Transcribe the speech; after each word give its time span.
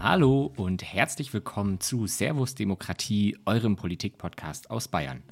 Hallo 0.00 0.52
und 0.56 0.82
herzlich 0.82 1.32
willkommen 1.32 1.78
zu 1.78 2.08
Servus 2.08 2.56
Demokratie, 2.56 3.38
eurem 3.44 3.76
Politik-Podcast 3.76 4.70
aus 4.70 4.88
Bayern. 4.88 5.22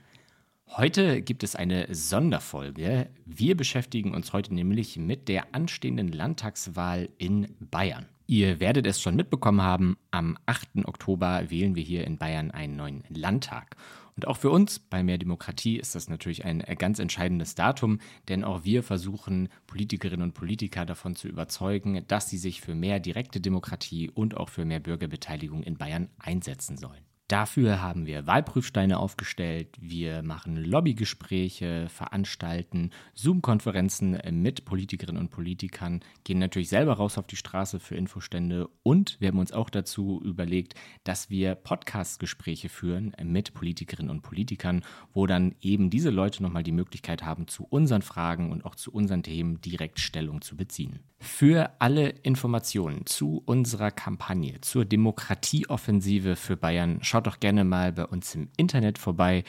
Heute 0.76 1.22
gibt 1.22 1.44
es 1.44 1.54
eine 1.54 1.86
Sonderfolge. 1.94 3.08
Wir 3.26 3.56
beschäftigen 3.56 4.12
uns 4.12 4.32
heute 4.32 4.52
nämlich 4.52 4.96
mit 4.96 5.28
der 5.28 5.54
anstehenden 5.54 6.08
Landtagswahl 6.08 7.10
in 7.16 7.54
Bayern. 7.60 8.08
Ihr 8.26 8.58
werdet 8.58 8.84
es 8.84 9.00
schon 9.00 9.14
mitbekommen 9.14 9.62
haben, 9.62 9.96
am 10.10 10.36
8. 10.46 10.84
Oktober 10.84 11.48
wählen 11.48 11.76
wir 11.76 11.84
hier 11.84 12.04
in 12.04 12.18
Bayern 12.18 12.50
einen 12.50 12.74
neuen 12.74 13.04
Landtag. 13.08 13.76
Und 14.16 14.26
auch 14.26 14.36
für 14.36 14.50
uns 14.50 14.80
bei 14.80 15.04
Mehr 15.04 15.18
Demokratie 15.18 15.76
ist 15.76 15.94
das 15.94 16.08
natürlich 16.08 16.44
ein 16.44 16.58
ganz 16.76 16.98
entscheidendes 16.98 17.54
Datum, 17.54 18.00
denn 18.28 18.42
auch 18.42 18.64
wir 18.64 18.82
versuchen, 18.82 19.50
Politikerinnen 19.68 20.24
und 20.24 20.34
Politiker 20.34 20.84
davon 20.84 21.14
zu 21.14 21.28
überzeugen, 21.28 22.04
dass 22.08 22.28
sie 22.28 22.38
sich 22.38 22.60
für 22.60 22.74
mehr 22.74 22.98
direkte 22.98 23.40
Demokratie 23.40 24.10
und 24.10 24.36
auch 24.36 24.48
für 24.48 24.64
mehr 24.64 24.80
Bürgerbeteiligung 24.80 25.62
in 25.62 25.76
Bayern 25.76 26.08
einsetzen 26.18 26.76
sollen. 26.76 27.04
Dafür 27.34 27.82
haben 27.82 28.06
wir 28.06 28.28
Wahlprüfsteine 28.28 28.96
aufgestellt, 28.96 29.76
wir 29.80 30.22
machen 30.22 30.54
Lobbygespräche, 30.54 31.88
veranstalten 31.88 32.90
Zoom-Konferenzen 33.14 34.16
mit 34.30 34.64
Politikerinnen 34.64 35.20
und 35.20 35.32
Politikern, 35.32 35.98
gehen 36.22 36.38
natürlich 36.38 36.68
selber 36.68 36.92
raus 36.92 37.18
auf 37.18 37.26
die 37.26 37.34
Straße 37.34 37.80
für 37.80 37.96
Infostände 37.96 38.68
und 38.84 39.16
wir 39.18 39.26
haben 39.26 39.40
uns 39.40 39.50
auch 39.50 39.68
dazu 39.68 40.22
überlegt, 40.24 40.74
dass 41.02 41.28
wir 41.28 41.56
Podcast-Gespräche 41.56 42.68
führen 42.68 43.16
mit 43.24 43.52
Politikerinnen 43.52 44.12
und 44.12 44.22
Politikern, 44.22 44.84
wo 45.12 45.26
dann 45.26 45.56
eben 45.60 45.90
diese 45.90 46.10
Leute 46.10 46.40
nochmal 46.40 46.62
die 46.62 46.70
Möglichkeit 46.70 47.24
haben, 47.24 47.48
zu 47.48 47.66
unseren 47.68 48.02
Fragen 48.02 48.52
und 48.52 48.64
auch 48.64 48.76
zu 48.76 48.92
unseren 48.92 49.24
Themen 49.24 49.60
direkt 49.60 49.98
Stellung 49.98 50.40
zu 50.40 50.56
beziehen. 50.56 51.00
Für 51.18 51.70
alle 51.80 52.10
Informationen 52.10 53.06
zu 53.06 53.42
unserer 53.46 53.90
Kampagne 53.90 54.60
zur 54.60 54.84
Demokratieoffensive 54.84 56.36
für 56.36 56.56
Bayern 56.56 56.98
schaut 57.02 57.23
doch 57.24 57.40
gerne 57.40 57.64
mal 57.64 57.92
bei 57.92 58.04
uns 58.04 58.34
im 58.34 58.48
Internet 58.56 58.98
vorbei. 58.98 59.44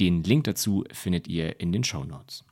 Den 0.00 0.22
Link 0.22 0.44
dazu 0.44 0.84
findet 0.92 1.28
ihr 1.28 1.60
in 1.60 1.72
den 1.72 1.84
Show 1.84 2.04
Notes. 2.04 2.44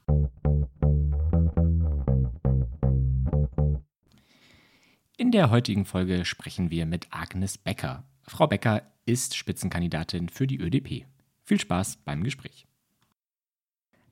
In 5.17 5.31
der 5.33 5.51
heutigen 5.51 5.85
Folge 5.85 6.25
sprechen 6.25 6.71
wir 6.71 6.87
mit 6.87 7.07
Agnes 7.11 7.57
Becker. 7.57 8.05
Frau 8.23 8.47
Becker 8.47 8.83
ist 9.07 9.37
Spitzenkandidatin 9.37 10.29
für 10.29 10.47
die 10.47 10.59
ÖDP. 10.61 11.07
Viel 11.45 11.61
Spaß 11.61 11.99
beim 12.05 12.23
Gespräch. 12.23 12.67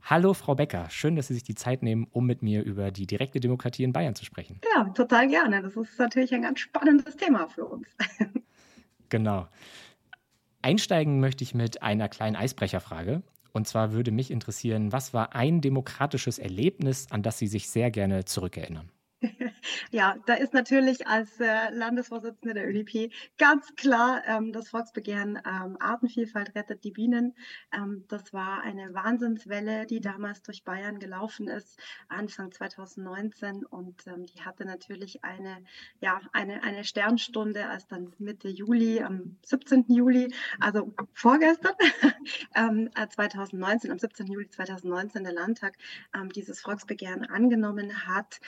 Hallo, 0.07 0.35
Frau 0.35 0.55
Becker. 0.55 0.89
Schön, 0.91 1.17
dass 1.17 1.29
Sie 1.29 1.35
sich 1.35 1.42
die 1.42 1.55
Zeit 1.55 1.83
nehmen, 1.83 2.07
um 2.11 2.27
mit 2.27 2.42
mir 2.42 2.62
über 2.62 2.91
die 2.91 3.07
direkte 3.07 3.41
Demokratie 3.41 3.85
in 3.85 3.92
Bayern 3.92 4.15
zu 4.15 4.25
sprechen. 4.25 4.61
Ja, 4.75 4.85
total 4.91 5.29
gerne. 5.29 5.62
Das 5.62 5.77
ist 5.77 5.98
natürlich 5.98 6.33
ein 6.35 6.42
ganz 6.42 6.61
spannendes 6.61 7.17
Thema 7.17 7.48
für 7.48 7.65
uns. 7.65 7.89
genau. 9.09 9.48
Einsteigen 10.65 11.20
möchte 11.20 11.45
ich 11.45 11.55
mit 11.55 11.83
einer 11.83 12.09
kleinen 12.09 12.37
Eisbrecherfrage. 12.37 13.23
Und 13.53 13.69
zwar 13.69 13.93
würde 13.93 14.11
mich 14.11 14.31
interessieren, 14.31 14.93
was 14.93 15.12
war 15.12 15.34
ein 15.34 15.61
demokratisches 15.61 16.39
Erlebnis, 16.39 17.07
an 17.11 17.23
das 17.23 17.39
Sie 17.39 17.48
sich 17.48 17.69
sehr 17.69 17.91
gerne 17.91 18.25
zurückerinnern? 18.25 18.91
Ja, 19.91 20.17
da 20.27 20.34
ist 20.34 20.55
natürlich 20.55 21.07
als 21.07 21.41
äh, 21.41 21.70
Landesvorsitzende 21.70 22.55
der 22.55 22.69
ÖDP 22.69 23.12
ganz 23.39 23.75
klar 23.77 24.23
ähm, 24.27 24.53
das 24.53 24.69
Volksbegehren 24.69 25.39
ähm, 25.47 25.77
Artenvielfalt 25.81 26.55
rettet 26.55 26.84
die 26.84 26.91
Bienen. 26.91 27.35
Ähm, 27.73 28.05
das 28.08 28.33
war 28.33 28.63
eine 28.63 28.95
Wahnsinnswelle, 28.95 29.86
die 29.86 30.01
damals 30.01 30.42
durch 30.42 30.64
Bayern 30.64 30.98
gelaufen 30.98 31.48
ist, 31.48 31.79
Anfang 32.08 32.52
2019. 32.52 33.64
Und 33.64 34.07
ähm, 34.07 34.27
die 34.27 34.42
hatte 34.42 34.64
natürlich 34.64 35.25
eine, 35.25 35.64
ja, 36.01 36.20
eine, 36.33 36.63
eine 36.63 36.85
Sternstunde, 36.85 37.69
als 37.69 37.86
dann 37.86 38.13
Mitte 38.19 38.48
Juli, 38.48 39.02
am 39.02 39.36
17. 39.45 39.86
Juli, 39.89 40.33
also 40.61 40.92
vorgestern, 41.13 41.75
ähm, 42.55 42.91
2019, 43.08 43.91
am 43.91 43.98
17. 43.98 44.27
Juli 44.27 44.48
2019 44.48 45.25
der 45.25 45.33
Landtag 45.33 45.77
ähm, 46.14 46.31
dieses 46.31 46.61
Volksbegehren 46.61 47.25
angenommen 47.25 48.07
hat. 48.07 48.41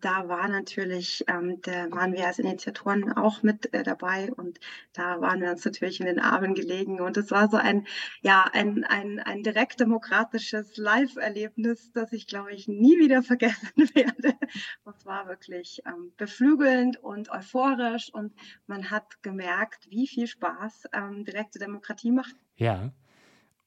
Da 0.00 0.28
war 0.28 0.41
natürlich, 0.48 1.24
ähm, 1.28 1.60
da 1.62 1.90
waren 1.90 2.12
wir 2.12 2.26
als 2.26 2.38
Initiatoren 2.38 3.12
auch 3.12 3.42
mit 3.42 3.72
äh, 3.72 3.82
dabei 3.82 4.32
und 4.32 4.58
da 4.92 5.20
waren 5.20 5.40
wir 5.40 5.50
uns 5.50 5.64
natürlich 5.64 6.00
in 6.00 6.06
den 6.06 6.18
Armen 6.18 6.54
gelegen 6.54 7.00
und 7.00 7.16
es 7.16 7.30
war 7.30 7.48
so 7.48 7.56
ein, 7.56 7.86
ja, 8.22 8.48
ein, 8.52 8.84
ein, 8.84 9.20
ein 9.20 9.42
direkt 9.42 9.80
demokratisches 9.80 10.76
Live-Erlebnis, 10.76 11.92
das 11.92 12.12
ich 12.12 12.26
glaube 12.26 12.52
ich 12.52 12.68
nie 12.68 12.98
wieder 12.98 13.22
vergessen 13.22 13.76
werde. 13.94 14.34
Es 14.84 15.06
war 15.06 15.28
wirklich 15.28 15.82
ähm, 15.86 16.12
beflügelnd 16.16 16.96
und 16.98 17.30
euphorisch 17.30 18.12
und 18.12 18.32
man 18.66 18.90
hat 18.90 19.22
gemerkt, 19.22 19.90
wie 19.90 20.06
viel 20.06 20.26
Spaß 20.26 20.88
ähm, 20.92 21.24
direkte 21.24 21.58
Demokratie 21.58 22.12
macht. 22.12 22.34
Ja, 22.56 22.92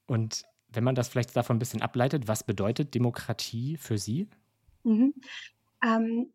und 0.07 0.43
wenn 0.69 0.83
man 0.83 0.95
das 0.95 1.07
vielleicht 1.07 1.35
davon 1.35 1.55
ein 1.55 1.59
bisschen 1.59 1.81
ableitet, 1.81 2.27
was 2.27 2.43
bedeutet 2.43 2.93
Demokratie 2.93 3.77
für 3.77 3.97
Sie? 3.97 4.27
Mhm. 4.83 5.13
Ähm, 5.83 6.31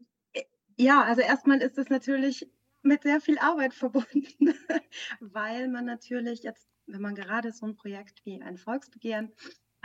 ja, 0.81 1.03
also 1.03 1.21
erstmal 1.21 1.61
ist 1.61 1.79
es 1.79 1.91
natürlich 1.91 2.49
mit 2.83 3.03
sehr 3.03 3.21
viel 3.21 3.39
Arbeit 3.39 3.75
verbunden, 3.75 4.55
weil 5.21 5.69
man 5.69 5.85
natürlich 5.85 6.43
jetzt, 6.43 6.69
wenn 6.87 7.03
man 7.03 7.15
gerade 7.15 7.53
so 7.53 7.67
ein 7.67 7.77
Projekt 7.77 8.25
wie 8.25 8.41
ein 8.41 8.57
Volksbegehren 8.57 9.31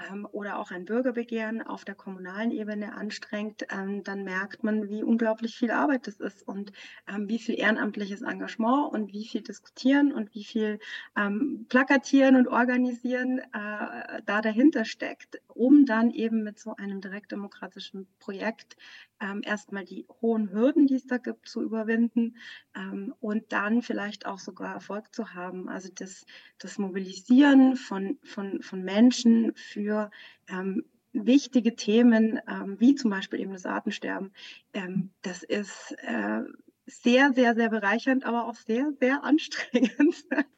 ähm, 0.10 0.28
oder 0.32 0.58
auch 0.58 0.72
ein 0.72 0.86
Bürgerbegehren 0.86 1.62
auf 1.62 1.84
der 1.84 1.96
kommunalen 1.96 2.52
Ebene 2.52 2.94
anstrengt, 2.94 3.66
ähm, 3.70 4.04
dann 4.04 4.24
merkt 4.24 4.64
man, 4.64 4.90
wie 4.90 5.04
unglaublich 5.04 5.58
viel 5.58 5.72
Arbeit 5.72 6.08
das 6.08 6.22
ist 6.22 6.48
und 6.48 6.72
ähm, 7.08 7.28
wie 7.28 7.40
viel 7.40 7.60
ehrenamtliches 7.60 8.22
Engagement 8.22 8.94
und 8.94 9.12
wie 9.12 9.26
viel 9.26 9.42
diskutieren 9.42 10.14
und 10.14 10.34
wie 10.34 10.46
viel 10.46 10.80
ähm, 11.18 11.66
plakatieren 11.68 12.38
und 12.38 12.48
organisieren 12.48 13.40
äh, 13.40 14.22
da 14.26 14.42
dahinter 14.42 14.86
steckt, 14.86 15.42
um 15.48 15.86
dann 15.86 16.12
eben 16.12 16.44
mit 16.44 16.58
so 16.60 16.76
einem 16.76 17.02
direktdemokratischen 17.02 18.08
Projekt 18.20 18.78
ähm, 19.20 19.42
erstmal 19.44 19.86
die 19.86 20.06
hohen 20.22 20.52
Hürden, 20.52 20.88
die 20.88 20.96
es 20.96 21.08
da 21.08 21.18
gibt, 21.18 21.48
zu 21.48 21.62
überwinden 21.62 22.38
ähm, 22.76 23.14
und 23.20 23.52
dann 23.52 23.82
vielleicht 23.82 24.26
auch 24.26 24.40
sogar 24.40 24.74
Erfolg 24.74 25.14
zu 25.14 25.34
haben. 25.34 25.70
Also 25.70 25.90
das, 25.94 26.26
das 26.58 26.78
Mobilisieren 26.78 27.76
von, 27.76 28.18
von, 28.24 28.62
von 28.62 28.84
Menschen 28.84 29.54
für 29.56 30.12
ähm, 30.48 30.84
wichtige 31.14 31.76
Themen, 31.76 32.40
ähm, 32.48 32.80
wie 32.80 32.96
zum 32.96 33.10
Beispiel 33.10 33.40
eben 33.40 33.54
das 33.54 33.66
Artensterben, 33.66 34.34
ähm, 34.74 35.12
das 35.22 35.44
ist 35.44 35.96
äh, 36.00 36.42
sehr, 36.86 37.34
sehr, 37.34 37.56
sehr 37.56 37.70
bereichernd, 37.70 38.26
aber 38.26 38.48
auch 38.48 38.56
sehr, 38.56 38.92
sehr 39.00 39.24
anstrengend. 39.24 40.26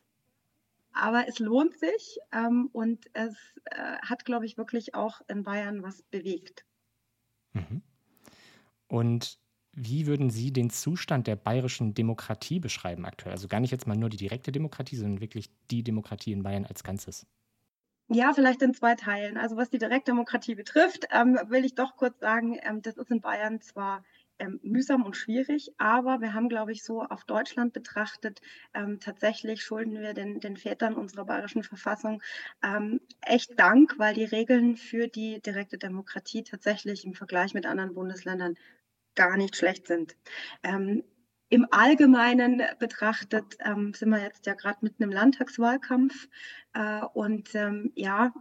aber 0.92 1.28
es 1.28 1.40
lohnt 1.40 1.78
sich 1.78 2.18
ähm, 2.32 2.70
und 2.74 3.06
es 3.14 3.36
äh, 3.66 3.98
hat, 4.02 4.26
glaube 4.26 4.46
ich, 4.46 4.58
wirklich 4.58 4.96
auch 4.96 5.22
in 5.28 5.44
Bayern 5.44 5.84
was 5.84 6.02
bewegt. 6.04 6.66
Mhm. 7.54 7.82
Und 8.88 9.40
wie 9.74 10.08
würden 10.08 10.30
Sie 10.30 10.52
den 10.52 10.70
Zustand 10.70 11.28
der 11.28 11.36
bayerischen 11.36 11.94
Demokratie 11.94 12.60
beschreiben 12.60 13.06
aktuell? 13.06 13.34
Also 13.34 13.48
gar 13.48 13.60
nicht 13.60 13.72
jetzt 13.72 13.88
mal 13.88 13.98
nur 13.98 14.10
die 14.10 14.18
direkte 14.18 14.52
Demokratie, 14.52 14.96
sondern 14.96 15.22
wirklich 15.22 15.52
die 15.70 15.84
Demokratie 15.84 16.32
in 16.32 16.44
Bayern 16.44 16.66
als 16.66 16.84
Ganzes. 16.84 17.28
Ja, 18.10 18.34
vielleicht 18.34 18.62
in 18.62 18.74
zwei 18.74 18.96
Teilen. 18.96 19.38
Also 19.38 19.58
was 19.58 19.70
die 19.70 19.78
Direktdemokratie 19.80 20.56
betrifft, 20.56 21.08
ähm, 21.12 21.38
will 21.48 21.66
ich 21.66 21.76
doch 21.76 21.98
kurz 21.98 22.20
sagen, 22.20 22.58
ähm, 22.64 22.82
das 22.82 22.96
ist 22.98 23.12
in 23.12 23.20
Bayern 23.22 23.60
zwar 23.60 24.04
ähm, 24.40 24.60
mühsam 24.64 25.04
und 25.04 25.18
schwierig, 25.18 25.74
aber 25.78 26.22
wir 26.22 26.34
haben, 26.34 26.48
glaube 26.48 26.72
ich, 26.72 26.84
so 26.84 27.04
auf 27.04 27.26
Deutschland 27.26 27.74
betrachtet, 27.74 28.40
ähm, 28.74 29.00
tatsächlich 29.00 29.64
schulden 29.64 30.00
wir 30.00 30.14
den, 30.14 30.40
den 30.40 30.58
Vätern 30.58 30.94
unserer 30.94 31.26
bayerischen 31.26 31.64
Verfassung 31.64 32.22
ähm, 32.64 33.02
echt 33.22 33.60
Dank, 33.60 33.96
weil 33.98 34.14
die 34.14 34.26
Regeln 34.26 34.78
für 34.78 35.08
die 35.08 35.42
direkte 35.42 35.78
Demokratie 35.78 36.44
tatsächlich 36.44 37.04
im 37.06 37.14
Vergleich 37.14 37.54
mit 37.54 37.66
anderen 37.66 37.94
Bundesländern 37.94 38.56
gar 39.18 39.36
nicht 39.36 39.58
schlecht 39.58 39.88
sind. 39.88 40.16
Ähm, 40.64 41.04
Im 41.50 41.68
Allgemeinen 41.72 42.62
betrachtet 42.80 43.58
ähm, 43.66 43.94
sind 43.94 44.10
wir 44.10 44.22
jetzt 44.22 44.46
ja 44.46 44.54
gerade 44.54 44.80
mitten 44.82 45.04
im 45.04 45.12
Landtagswahlkampf 45.12 46.30
äh, 46.74 47.02
und 47.14 47.54
ähm, 47.56 47.92
ja, 47.96 48.34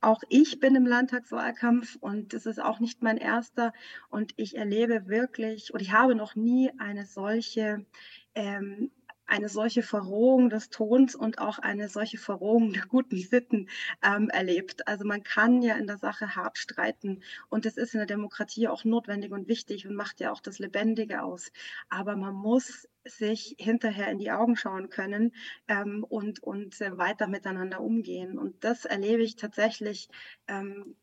auch 0.00 0.22
ich 0.28 0.58
bin 0.58 0.74
im 0.74 0.86
Landtagswahlkampf 0.86 1.96
und 2.00 2.34
das 2.34 2.46
ist 2.46 2.60
auch 2.60 2.80
nicht 2.80 3.02
mein 3.02 3.18
erster 3.18 3.72
und 4.10 4.32
ich 4.36 4.56
erlebe 4.56 5.06
wirklich 5.06 5.72
und 5.72 5.80
ich 5.80 5.92
habe 5.92 6.16
noch 6.16 6.34
nie 6.34 6.72
eine 6.78 7.06
solche 7.06 7.86
ähm, 8.34 8.90
eine 9.26 9.48
solche 9.48 9.82
Verrohung 9.82 10.50
des 10.50 10.70
Tons 10.70 11.14
und 11.14 11.38
auch 11.38 11.58
eine 11.58 11.88
solche 11.88 12.18
Verrohung 12.18 12.72
der 12.72 12.86
guten 12.86 13.18
Sitten 13.18 13.68
ähm, 14.02 14.28
erlebt. 14.30 14.86
Also 14.88 15.04
man 15.04 15.22
kann 15.22 15.62
ja 15.62 15.76
in 15.76 15.86
der 15.86 15.98
Sache 15.98 16.36
hart 16.36 16.58
streiten 16.58 17.22
und 17.48 17.64
das 17.64 17.76
ist 17.76 17.94
in 17.94 17.98
der 17.98 18.06
Demokratie 18.06 18.68
auch 18.68 18.84
notwendig 18.84 19.32
und 19.32 19.48
wichtig 19.48 19.86
und 19.86 19.94
macht 19.94 20.20
ja 20.20 20.32
auch 20.32 20.40
das 20.40 20.58
Lebendige 20.58 21.22
aus. 21.22 21.52
Aber 21.88 22.16
man 22.16 22.34
muss 22.34 22.88
sich 23.04 23.56
hinterher 23.58 24.08
in 24.10 24.18
die 24.18 24.30
Augen 24.30 24.56
schauen 24.56 24.88
können 24.88 25.32
ähm, 25.68 26.04
und, 26.08 26.42
und 26.42 26.80
äh, 26.80 26.96
weiter 26.96 27.26
miteinander 27.26 27.80
umgehen. 27.80 28.38
Und 28.38 28.62
das 28.64 28.84
erlebe 28.84 29.22
ich 29.22 29.36
tatsächlich 29.36 30.08
ähm, 30.48 30.96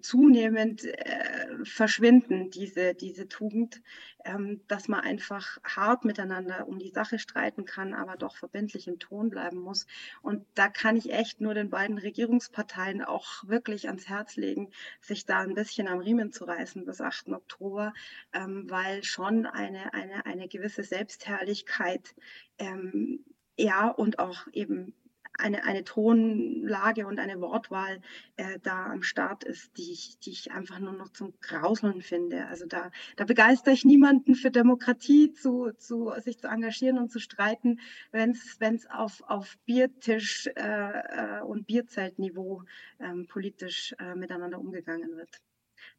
zunehmend 0.00 0.84
äh, 0.84 1.64
verschwinden, 1.64 2.50
diese, 2.50 2.94
diese 2.94 3.28
Tugend, 3.28 3.82
ähm, 4.24 4.60
dass 4.68 4.88
man 4.88 5.00
einfach 5.00 5.58
hart 5.64 6.04
miteinander 6.04 6.66
um 6.66 6.78
die 6.78 6.90
Sache 6.90 7.18
streiten 7.18 7.64
kann, 7.64 7.94
aber 7.94 8.16
doch 8.16 8.36
verbindlich 8.36 8.88
im 8.88 8.98
Ton 8.98 9.30
bleiben 9.30 9.58
muss. 9.58 9.86
Und 10.22 10.44
da 10.54 10.68
kann 10.68 10.96
ich 10.96 11.12
echt 11.12 11.40
nur 11.40 11.54
den 11.54 11.70
beiden 11.70 11.98
Regierungsparteien 11.98 13.02
auch 13.02 13.46
wirklich 13.46 13.88
ans 13.88 14.08
Herz 14.08 14.36
legen, 14.36 14.70
sich 15.00 15.26
da 15.26 15.40
ein 15.40 15.54
bisschen 15.54 15.88
am 15.88 15.98
Riemen 15.98 16.32
zu 16.32 16.44
reißen 16.44 16.84
bis 16.84 17.00
8. 17.00 17.28
Oktober, 17.28 17.92
ähm, 18.32 18.68
weil 18.68 19.02
schon 19.04 19.46
eine, 19.46 19.92
eine, 19.94 20.26
eine 20.26 20.48
gewisse 20.48 20.82
Selbstherrlichkeit 20.82 22.14
ähm, 22.58 23.24
ja, 23.56 23.88
und 23.88 24.18
auch 24.18 24.46
eben 24.52 24.94
eine, 25.38 25.64
eine 25.64 25.84
Tonlage 25.84 27.06
und 27.06 27.18
eine 27.18 27.40
Wortwahl 27.40 28.00
äh, 28.36 28.58
da 28.62 28.86
am 28.86 29.02
Start 29.02 29.44
ist, 29.44 29.76
die 29.76 29.92
ich, 29.92 30.18
die 30.20 30.30
ich 30.30 30.52
einfach 30.52 30.78
nur 30.78 30.92
noch 30.92 31.10
zum 31.10 31.34
Grauseln 31.40 32.02
finde. 32.02 32.46
Also 32.46 32.66
da, 32.66 32.90
da 33.16 33.24
begeistere 33.24 33.74
ich 33.74 33.84
niemanden 33.84 34.34
für 34.34 34.50
Demokratie 34.50 35.32
zu, 35.32 35.72
zu 35.78 36.12
sich 36.18 36.38
zu 36.38 36.48
engagieren 36.48 36.98
und 36.98 37.10
zu 37.10 37.18
streiten, 37.18 37.80
wenn 38.12 38.30
es 38.30 38.90
auf, 38.90 39.22
auf 39.26 39.56
Biertisch 39.66 40.46
äh, 40.54 40.60
äh, 40.60 41.40
und 41.42 41.66
Bierzeltniveau 41.66 42.62
ähm, 43.00 43.26
politisch 43.26 43.94
äh, 43.98 44.14
miteinander 44.14 44.58
umgegangen 44.58 45.16
wird. 45.16 45.40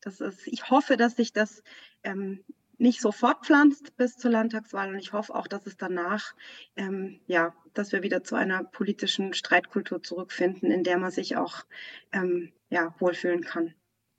Das 0.01 0.21
ist, 0.21 0.47
ich 0.47 0.69
hoffe, 0.69 0.97
dass 0.97 1.15
sich 1.15 1.33
das 1.33 1.63
ähm, 2.03 2.43
nicht 2.77 3.01
so 3.01 3.11
fortpflanzt 3.11 3.95
bis 3.97 4.17
zur 4.17 4.31
Landtagswahl. 4.31 4.89
Und 4.89 4.99
ich 4.99 5.13
hoffe 5.13 5.33
auch, 5.33 5.47
dass 5.47 5.65
es 5.65 5.77
danach, 5.77 6.35
ähm, 6.75 7.19
ja, 7.27 7.53
dass 7.73 7.91
wir 7.91 8.03
wieder 8.03 8.23
zu 8.23 8.35
einer 8.35 8.63
politischen 8.63 9.33
Streitkultur 9.33 10.03
zurückfinden, 10.03 10.71
in 10.71 10.83
der 10.83 10.97
man 10.97 11.11
sich 11.11 11.37
auch 11.37 11.65
ähm, 12.11 12.51
ja, 12.69 12.95
wohlfühlen 12.99 13.41
kann. 13.41 13.73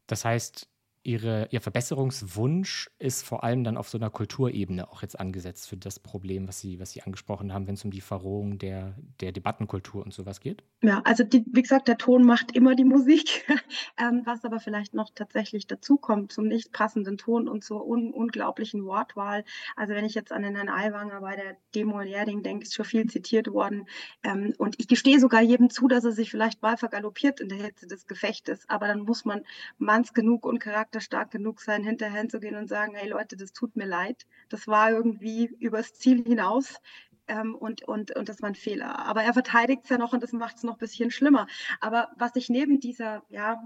Das 0.07 0.25
heißt, 0.25 0.69
ihre, 1.07 1.49
Ihr 1.51 1.61
Verbesserungswunsch 1.61 2.91
ist 2.99 3.23
vor 3.23 3.45
allem 3.45 3.63
dann 3.63 3.77
auf 3.77 3.89
so 3.89 3.97
einer 3.97 4.11
Kulturebene 4.11 4.91
auch 4.91 5.03
jetzt 5.03 5.19
angesetzt 5.19 5.69
für 5.69 5.77
das 5.77 6.01
Problem, 6.01 6.49
was 6.49 6.59
Sie, 6.59 6.81
was 6.81 6.91
Sie 6.91 7.03
angesprochen 7.03 7.53
haben, 7.53 7.67
wenn 7.69 7.75
es 7.75 7.85
um 7.85 7.93
die 7.93 8.01
Verrohung 8.01 8.59
der, 8.59 8.97
der 9.21 9.33
Debattenkultur 9.33 10.05
und 10.05 10.13
sowas 10.13 10.41
geht? 10.41 10.65
Ja, 10.83 11.01
also 11.05 11.23
die, 11.23 11.45
wie 11.53 11.63
gesagt, 11.63 11.89
der 11.89 11.97
Ton 11.97 12.25
macht 12.25 12.53
immer 12.57 12.75
die 12.75 12.85
Musik, 12.85 13.47
ähm, 13.99 14.23
was 14.25 14.45
aber 14.45 14.59
vielleicht 14.59 14.95
noch 14.95 15.11
tatsächlich 15.15 15.67
dazukommt 15.69 16.33
zum 16.33 16.49
nicht 16.49 16.73
passenden 16.73 17.19
Ton 17.19 17.49
und 17.49 17.63
zur 17.63 17.87
un 17.87 18.13
unglaublichen 18.13 18.85
Wortwahl. 18.85 19.45
Also 19.77 19.95
wenn 19.95 20.05
ich 20.05 20.15
jetzt 20.15 20.33
an 20.33 20.43
den 20.43 20.57
Herrn 20.57 20.69
Aiwanger 20.69 21.21
bei 21.21 21.37
der 21.37 21.57
Demo 21.75 22.01
in 22.01 22.09
Erding 22.09 22.43
denke, 22.43 22.65
ist 22.65 22.75
schon 22.75 22.85
viel 22.85 23.07
zitiert 23.07 23.53
worden. 23.53 23.87
Ähm, 24.25 24.55
und 24.59 24.75
ich 24.79 24.89
gestehe 24.89 25.21
sogar 25.21 25.41
jedem 25.41 25.71
zu, 25.71 25.87
dass 25.87 26.05
er 26.05 26.13
sich 26.13 26.31
vielleicht 26.31 26.63
mal 26.63 26.77
vergaloppiert 26.77 27.41
in 27.41 27.49
der 27.49 27.59
Hitze 27.59 27.87
des 27.87 28.07
Gefechtes. 28.09 28.69
Aber 28.69 28.89
dann 28.89 29.01
muss 29.01 29.25
man 29.25 29.45
manns 29.79 30.13
genug 30.13 30.45
und 30.45 30.59
Charakter 30.59 30.96
stark 31.01 31.31
genug 31.31 31.61
sein, 31.61 31.85
hinterher 31.85 32.29
zu 32.29 32.41
gehen 32.41 32.57
und 32.57 32.69
sagen, 32.69 32.95
hey 32.95 33.09
Leute, 33.09 33.37
das 33.37 33.53
tut 33.53 33.77
mir 33.77 33.87
leid. 33.87 34.27
Das 34.49 34.67
war 34.67 34.91
irgendwie 34.91 35.47
übers 35.59 35.95
Ziel 35.95 36.23
hinaus. 36.25 36.81
Ähm, 37.29 37.55
und, 37.57 37.83
und, 37.83 38.15
und 38.15 38.29
das 38.29 38.41
war 38.41 38.51
ein 38.51 38.55
Fehler. 38.55 39.01
Aber 39.01 39.23
er 39.23 39.33
verteidigt 39.33 39.83
es 39.85 39.91
ja 39.91 39.99
noch 39.99 40.13
und 40.13 40.23
das 40.23 40.33
macht 40.33 40.57
es 40.57 40.63
noch 40.63 40.75
ein 40.75 40.79
bisschen 40.79 41.11
schlimmer. 41.11 41.47
Aber 41.81 42.11
was 42.17 42.37
ich 42.37 42.49
neben 42.49 42.79
dieser, 42.79 43.25
ja, 43.31 43.61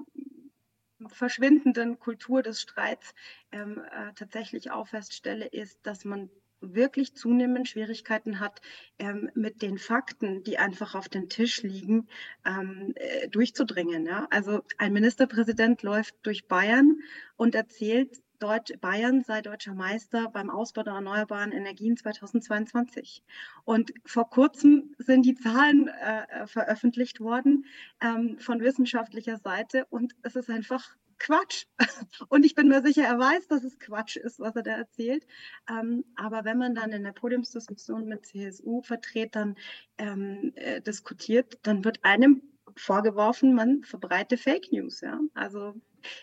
verschwindenden 1.08 1.98
Kultur 1.98 2.42
des 2.42 2.60
Streits 2.60 3.14
ähm, 3.52 3.82
äh, 3.90 4.12
tatsächlich 4.14 4.70
auch 4.70 4.88
feststelle, 4.88 5.46
ist, 5.46 5.78
dass 5.82 6.04
man 6.04 6.30
wirklich 6.60 7.14
zunehmend 7.14 7.68
Schwierigkeiten 7.68 8.40
hat, 8.40 8.60
ähm, 8.98 9.30
mit 9.34 9.62
den 9.62 9.78
Fakten, 9.78 10.42
die 10.42 10.58
einfach 10.58 10.94
auf 10.94 11.08
dem 11.08 11.28
Tisch 11.28 11.62
liegen, 11.62 12.08
ähm, 12.44 12.92
äh, 12.96 13.28
durchzudringen. 13.28 14.06
Ja? 14.06 14.26
Also 14.30 14.62
ein 14.78 14.92
Ministerpräsident 14.92 15.82
läuft 15.82 16.14
durch 16.22 16.46
Bayern 16.46 17.00
und 17.36 17.54
erzählt, 17.54 18.20
Deutsch, 18.40 18.72
Bayern 18.80 19.22
sei 19.22 19.42
deutscher 19.42 19.74
Meister 19.74 20.30
beim 20.30 20.48
Ausbau 20.48 20.82
der 20.82 20.94
erneuerbaren 20.94 21.52
Energien 21.52 21.98
2022. 21.98 23.22
Und 23.64 23.92
vor 24.06 24.30
kurzem 24.30 24.94
sind 24.96 25.26
die 25.26 25.34
Zahlen 25.34 25.88
äh, 25.88 26.22
äh, 26.22 26.46
veröffentlicht 26.46 27.20
worden 27.20 27.66
ähm, 28.00 28.38
von 28.38 28.60
wissenschaftlicher 28.60 29.36
Seite 29.36 29.84
und 29.90 30.14
es 30.22 30.36
ist 30.36 30.48
einfach 30.48 30.96
Quatsch. 31.20 31.66
Und 32.28 32.44
ich 32.44 32.54
bin 32.56 32.68
mir 32.68 32.82
sicher, 32.82 33.04
er 33.04 33.18
weiß, 33.18 33.46
dass 33.46 33.62
es 33.62 33.78
Quatsch 33.78 34.16
ist, 34.16 34.40
was 34.40 34.56
er 34.56 34.62
da 34.62 34.72
erzählt. 34.72 35.26
Ähm, 35.68 36.04
aber 36.16 36.44
wenn 36.44 36.58
man 36.58 36.74
dann 36.74 36.90
in 36.90 37.04
der 37.04 37.12
Podiumsdiskussion 37.12 38.06
mit 38.06 38.26
CSU-Vertretern 38.26 39.56
ähm, 39.98 40.52
äh, 40.56 40.80
diskutiert, 40.80 41.58
dann 41.62 41.84
wird 41.84 42.04
einem 42.04 42.42
vorgeworfen, 42.76 43.54
man 43.54 43.84
verbreite 43.84 44.36
Fake 44.36 44.72
News. 44.72 45.00
Ja? 45.00 45.20
Also 45.34 45.74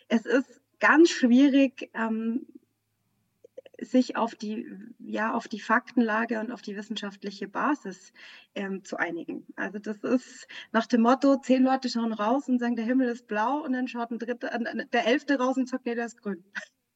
es 0.09 0.25
ist 0.25 0.61
ganz 0.79 1.09
schwierig, 1.09 1.89
ähm, 1.93 2.47
sich 3.79 4.15
auf 4.15 4.35
die, 4.35 4.67
ja, 4.99 5.33
auf 5.33 5.47
die 5.47 5.59
Faktenlage 5.59 6.39
und 6.39 6.51
auf 6.51 6.61
die 6.61 6.75
wissenschaftliche 6.75 7.47
Basis 7.47 8.11
ähm, 8.55 8.83
zu 8.83 8.97
einigen. 8.97 9.45
Also 9.55 9.79
das 9.79 10.03
ist 10.03 10.47
nach 10.71 10.87
dem 10.87 11.01
Motto, 11.01 11.37
zehn 11.37 11.63
Leute 11.63 11.89
schauen 11.89 12.13
raus 12.13 12.47
und 12.49 12.59
sagen, 12.59 12.75
der 12.75 12.85
Himmel 12.85 13.09
ist 13.09 13.27
blau 13.27 13.63
und 13.63 13.73
dann 13.73 13.87
schaut 13.87 14.11
ein 14.11 14.19
dritter, 14.19 14.51
äh, 14.51 14.85
der 14.91 15.07
Elfte 15.07 15.37
raus 15.37 15.57
und 15.57 15.69
sagt, 15.69 15.85
nee, 15.85 15.95
der 15.95 16.07
ist 16.07 16.21
grün. 16.21 16.43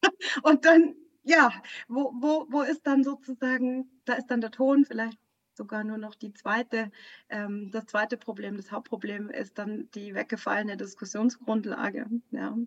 und 0.43 0.65
dann, 0.65 0.95
ja, 1.23 1.51
wo, 1.87 2.13
wo, 2.19 2.47
wo 2.49 2.61
ist 2.61 2.87
dann 2.87 3.03
sozusagen, 3.03 3.89
da 4.05 4.13
ist 4.13 4.27
dann 4.27 4.41
der 4.41 4.51
Ton 4.51 4.85
vielleicht 4.85 5.19
sogar 5.53 5.83
nur 5.83 5.97
noch 5.97 6.15
die 6.15 6.33
zweite, 6.33 6.91
ähm, 7.29 7.69
das 7.71 7.85
zweite 7.85 8.17
Problem, 8.17 8.57
das 8.57 8.71
Hauptproblem 8.71 9.29
ist 9.29 9.59
dann 9.59 9.89
die 9.91 10.15
weggefallene 10.15 10.77
Diskussionsgrundlage. 10.77 12.07
Ja, 12.31 12.57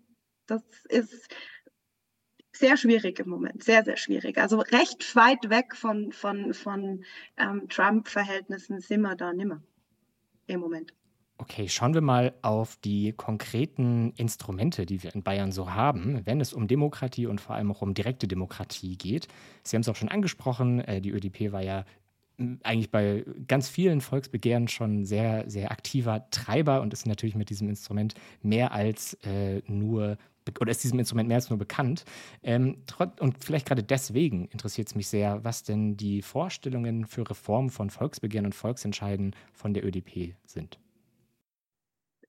das 0.46 0.62
ist 0.88 1.34
sehr 2.56 2.76
schwierig 2.76 3.18
im 3.18 3.28
Moment, 3.28 3.62
sehr, 3.62 3.84
sehr 3.84 3.96
schwierig. 3.96 4.38
Also 4.38 4.58
recht 4.60 5.14
weit 5.16 5.50
weg 5.50 5.74
von, 5.76 6.12
von, 6.12 6.54
von 6.54 7.04
ähm, 7.36 7.68
Trump-Verhältnissen 7.68 8.80
sind 8.80 9.02
wir 9.02 9.16
da 9.16 9.32
nimmer 9.32 9.62
im 10.46 10.60
Moment. 10.60 10.92
Okay, 11.36 11.68
schauen 11.68 11.94
wir 11.94 12.00
mal 12.00 12.32
auf 12.42 12.76
die 12.76 13.12
konkreten 13.12 14.12
Instrumente, 14.16 14.86
die 14.86 15.02
wir 15.02 15.12
in 15.16 15.24
Bayern 15.24 15.50
so 15.50 15.74
haben, 15.74 16.24
wenn 16.24 16.40
es 16.40 16.52
um 16.52 16.68
Demokratie 16.68 17.26
und 17.26 17.40
vor 17.40 17.56
allem 17.56 17.72
auch 17.72 17.82
um 17.82 17.92
direkte 17.92 18.28
Demokratie 18.28 18.96
geht. 18.96 19.26
Sie 19.64 19.76
haben 19.76 19.80
es 19.80 19.88
auch 19.88 19.96
schon 19.96 20.08
angesprochen, 20.08 20.80
äh, 20.80 21.00
die 21.00 21.10
ÖDP 21.10 21.50
war 21.50 21.62
ja 21.62 21.84
eigentlich 22.62 22.90
bei 22.90 23.24
ganz 23.46 23.68
vielen 23.68 24.00
Volksbegehren 24.00 24.68
schon 24.68 25.04
sehr, 25.04 25.48
sehr 25.48 25.70
aktiver 25.70 26.28
Treiber 26.30 26.80
und 26.80 26.92
ist 26.92 27.06
natürlich 27.06 27.36
mit 27.36 27.50
diesem 27.50 27.68
Instrument 27.68 28.14
mehr 28.42 28.72
als 28.72 29.14
äh, 29.24 29.62
nur 29.66 30.18
oder 30.60 30.70
ist 30.70 30.84
diesem 30.84 30.98
Instrument 30.98 31.26
mehr 31.26 31.36
als 31.36 31.48
nur 31.48 31.58
bekannt. 31.58 32.04
Ähm, 32.42 32.76
und 33.18 33.42
vielleicht 33.42 33.66
gerade 33.66 33.82
deswegen 33.82 34.46
interessiert 34.48 34.88
es 34.88 34.94
mich 34.94 35.08
sehr, 35.08 35.42
was 35.42 35.62
denn 35.62 35.96
die 35.96 36.20
Vorstellungen 36.20 37.06
für 37.06 37.28
Reformen 37.28 37.70
von 37.70 37.88
Volksbegehren 37.88 38.44
und 38.44 38.54
Volksentscheiden 38.54 39.34
von 39.54 39.72
der 39.72 39.86
ÖDP 39.86 40.34
sind. 40.44 40.78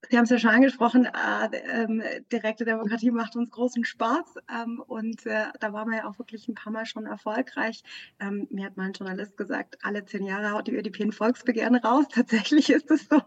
Sie 0.10 0.18
haben 0.18 0.26
es 0.26 0.30
ja 0.30 0.40
schon 0.40 0.52
angesprochen, 0.52 1.06
äh, 1.06 1.56
äh, 1.56 2.22
direkte 2.32 2.66
Demokratie 2.66 3.12
macht 3.12 3.36
uns 3.36 3.50
großen 3.50 3.86
Spaß 3.86 4.36
ähm, 4.54 4.84
und 4.86 5.26
äh, 5.26 5.46
da 5.60 5.74
waren 5.74 5.90
wir 5.90 5.98
ja 6.00 6.08
auch 6.08 6.20
wirklich 6.20 6.48
ein 6.48 6.56
paar 6.56 6.72
Mal 6.72 6.86
schon 6.86 7.06
erfolgreich. 7.06 7.84
Ähm, 8.20 8.48
mir 8.52 8.66
hat 8.66 8.78
mal 8.78 8.86
ein 8.86 8.94
Journalist 8.94 9.38
gesagt, 9.38 9.78
alle 9.84 10.06
zehn 10.06 10.26
Jahre 10.26 10.52
haut 10.52 10.68
die 10.68 10.76
ÖDP 10.76 11.02
ein 11.02 11.12
Volksbegehren 11.12 11.76
raus. 11.76 12.06
Tatsächlich 12.12 12.70
ist 12.70 12.92
es 12.92 13.08
so. 13.10 13.22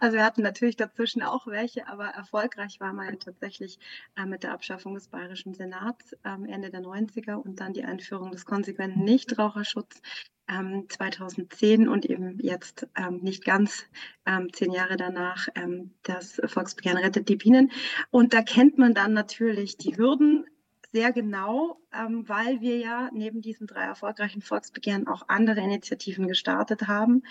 Also 0.00 0.16
wir 0.16 0.24
hatten 0.24 0.42
natürlich 0.42 0.76
dazwischen 0.76 1.22
auch 1.22 1.46
welche, 1.46 1.88
aber 1.88 2.06
erfolgreich 2.06 2.80
war 2.80 2.92
man 2.92 3.18
tatsächlich 3.18 3.78
äh, 4.16 4.26
mit 4.26 4.42
der 4.42 4.52
Abschaffung 4.52 4.94
des 4.94 5.08
Bayerischen 5.08 5.54
Senats 5.54 6.16
ähm, 6.24 6.44
Ende 6.44 6.70
der 6.70 6.80
90er 6.80 7.34
und 7.34 7.60
dann 7.60 7.72
die 7.72 7.84
Einführung 7.84 8.30
des 8.30 8.44
konsequenten 8.44 9.04
Nichtraucherschutzes 9.04 10.02
ähm, 10.50 10.86
2010 10.88 11.88
und 11.88 12.04
eben 12.06 12.38
jetzt 12.40 12.88
ähm, 12.96 13.20
nicht 13.22 13.44
ganz 13.44 13.86
ähm, 14.26 14.52
zehn 14.52 14.72
Jahre 14.72 14.96
danach 14.96 15.48
ähm, 15.54 15.92
das 16.02 16.40
Volksbegehren 16.44 16.98
Rettet 16.98 17.28
die 17.28 17.36
Bienen. 17.36 17.70
Und 18.10 18.34
da 18.34 18.42
kennt 18.42 18.78
man 18.78 18.94
dann 18.94 19.12
natürlich 19.12 19.76
die 19.76 19.96
Hürden, 19.96 20.44
sehr 20.92 21.12
genau, 21.12 21.80
ähm, 21.92 22.28
weil 22.28 22.60
wir 22.60 22.78
ja 22.78 23.10
neben 23.12 23.40
diesen 23.40 23.68
drei 23.68 23.84
erfolgreichen 23.84 24.42
Volksbegehren 24.42 25.06
auch 25.06 25.22
andere 25.28 25.60
Initiativen 25.60 26.26
gestartet 26.26 26.88
haben, 26.88 27.22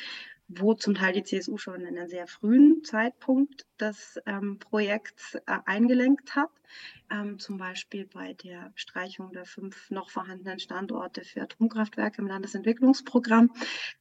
wo 0.50 0.74
zum 0.74 0.96
Teil 0.96 1.14
die 1.14 1.24
CSU 1.24 1.58
schon 1.58 1.82
in 1.82 1.98
einem 1.98 2.08
sehr 2.08 2.28
frühen 2.28 2.84
Zeitpunkt 2.84 3.68
das 3.78 4.20
ähm, 4.26 4.58
Projekt 4.58 5.40
äh, 5.46 5.60
eingelenkt 5.66 6.36
hat, 6.36 6.50
ähm, 7.12 7.38
zum 7.38 7.58
Beispiel 7.58 8.08
bei 8.08 8.34
der 8.34 8.72
Streichung 8.76 9.32
der 9.32 9.46
fünf 9.46 9.92
noch 9.92 10.10
vorhandenen 10.10 10.60
Standorte 10.60 11.24
für 11.24 11.44
Atomkraftwerke 11.44 12.22
im 12.22 12.28
Landesentwicklungsprogramm. 12.28 13.52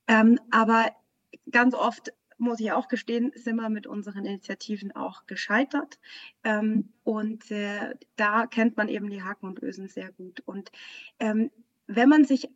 Ähm, 0.06 0.40
aber 0.50 0.90
ganz 1.50 1.74
oft 1.74 2.12
muss 2.38 2.60
ich 2.60 2.72
auch 2.72 2.88
gestehen, 2.88 3.32
sind 3.34 3.56
wir 3.56 3.68
mit 3.68 3.86
unseren 3.86 4.24
Initiativen 4.24 4.92
auch 4.92 5.26
gescheitert. 5.26 5.98
Ähm, 6.44 6.94
und 7.04 7.50
äh, 7.50 7.94
da 8.16 8.46
kennt 8.46 8.76
man 8.76 8.88
eben 8.88 9.10
die 9.10 9.22
Haken 9.22 9.46
und 9.46 9.62
Ösen 9.62 9.88
sehr 9.88 10.12
gut. 10.12 10.40
Und 10.46 10.70
ähm, 11.18 11.50
wenn 11.86 12.08
man 12.08 12.24
sich 12.24 12.48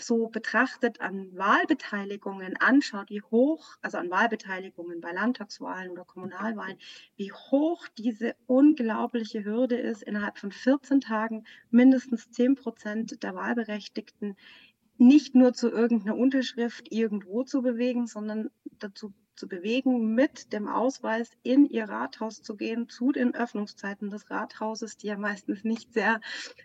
so 0.00 0.28
betrachtet 0.28 1.00
an 1.00 1.36
Wahlbeteiligungen 1.36 2.56
anschaut, 2.56 3.10
wie 3.10 3.22
hoch, 3.22 3.76
also 3.82 3.98
an 3.98 4.10
Wahlbeteiligungen 4.10 5.00
bei 5.00 5.12
Landtagswahlen 5.12 5.90
oder 5.90 6.04
Kommunalwahlen, 6.04 6.78
wie 7.16 7.32
hoch 7.32 7.86
diese 7.96 8.36
unglaubliche 8.46 9.44
Hürde 9.44 9.76
ist, 9.76 10.02
innerhalb 10.02 10.38
von 10.38 10.52
14 10.52 11.00
Tagen 11.00 11.44
mindestens 11.70 12.30
10 12.30 12.54
Prozent 12.54 13.22
der 13.22 13.34
Wahlberechtigten 13.34 14.36
nicht 14.98 15.34
nur 15.34 15.52
zu 15.52 15.70
irgendeiner 15.70 16.16
Unterschrift 16.16 16.90
irgendwo 16.90 17.44
zu 17.44 17.62
bewegen, 17.62 18.06
sondern 18.06 18.50
dazu 18.78 19.12
zu 19.38 19.48
bewegen, 19.48 20.14
mit 20.14 20.52
dem 20.52 20.68
Ausweis 20.68 21.30
in 21.42 21.64
ihr 21.64 21.88
Rathaus 21.88 22.42
zu 22.42 22.56
gehen, 22.56 22.88
zu 22.88 23.12
den 23.12 23.34
Öffnungszeiten 23.34 24.10
des 24.10 24.30
Rathauses, 24.30 24.96
die 24.96 25.06
ja 25.06 25.16
meistens 25.16 25.64
nicht 25.64 25.92
sehr 25.92 26.20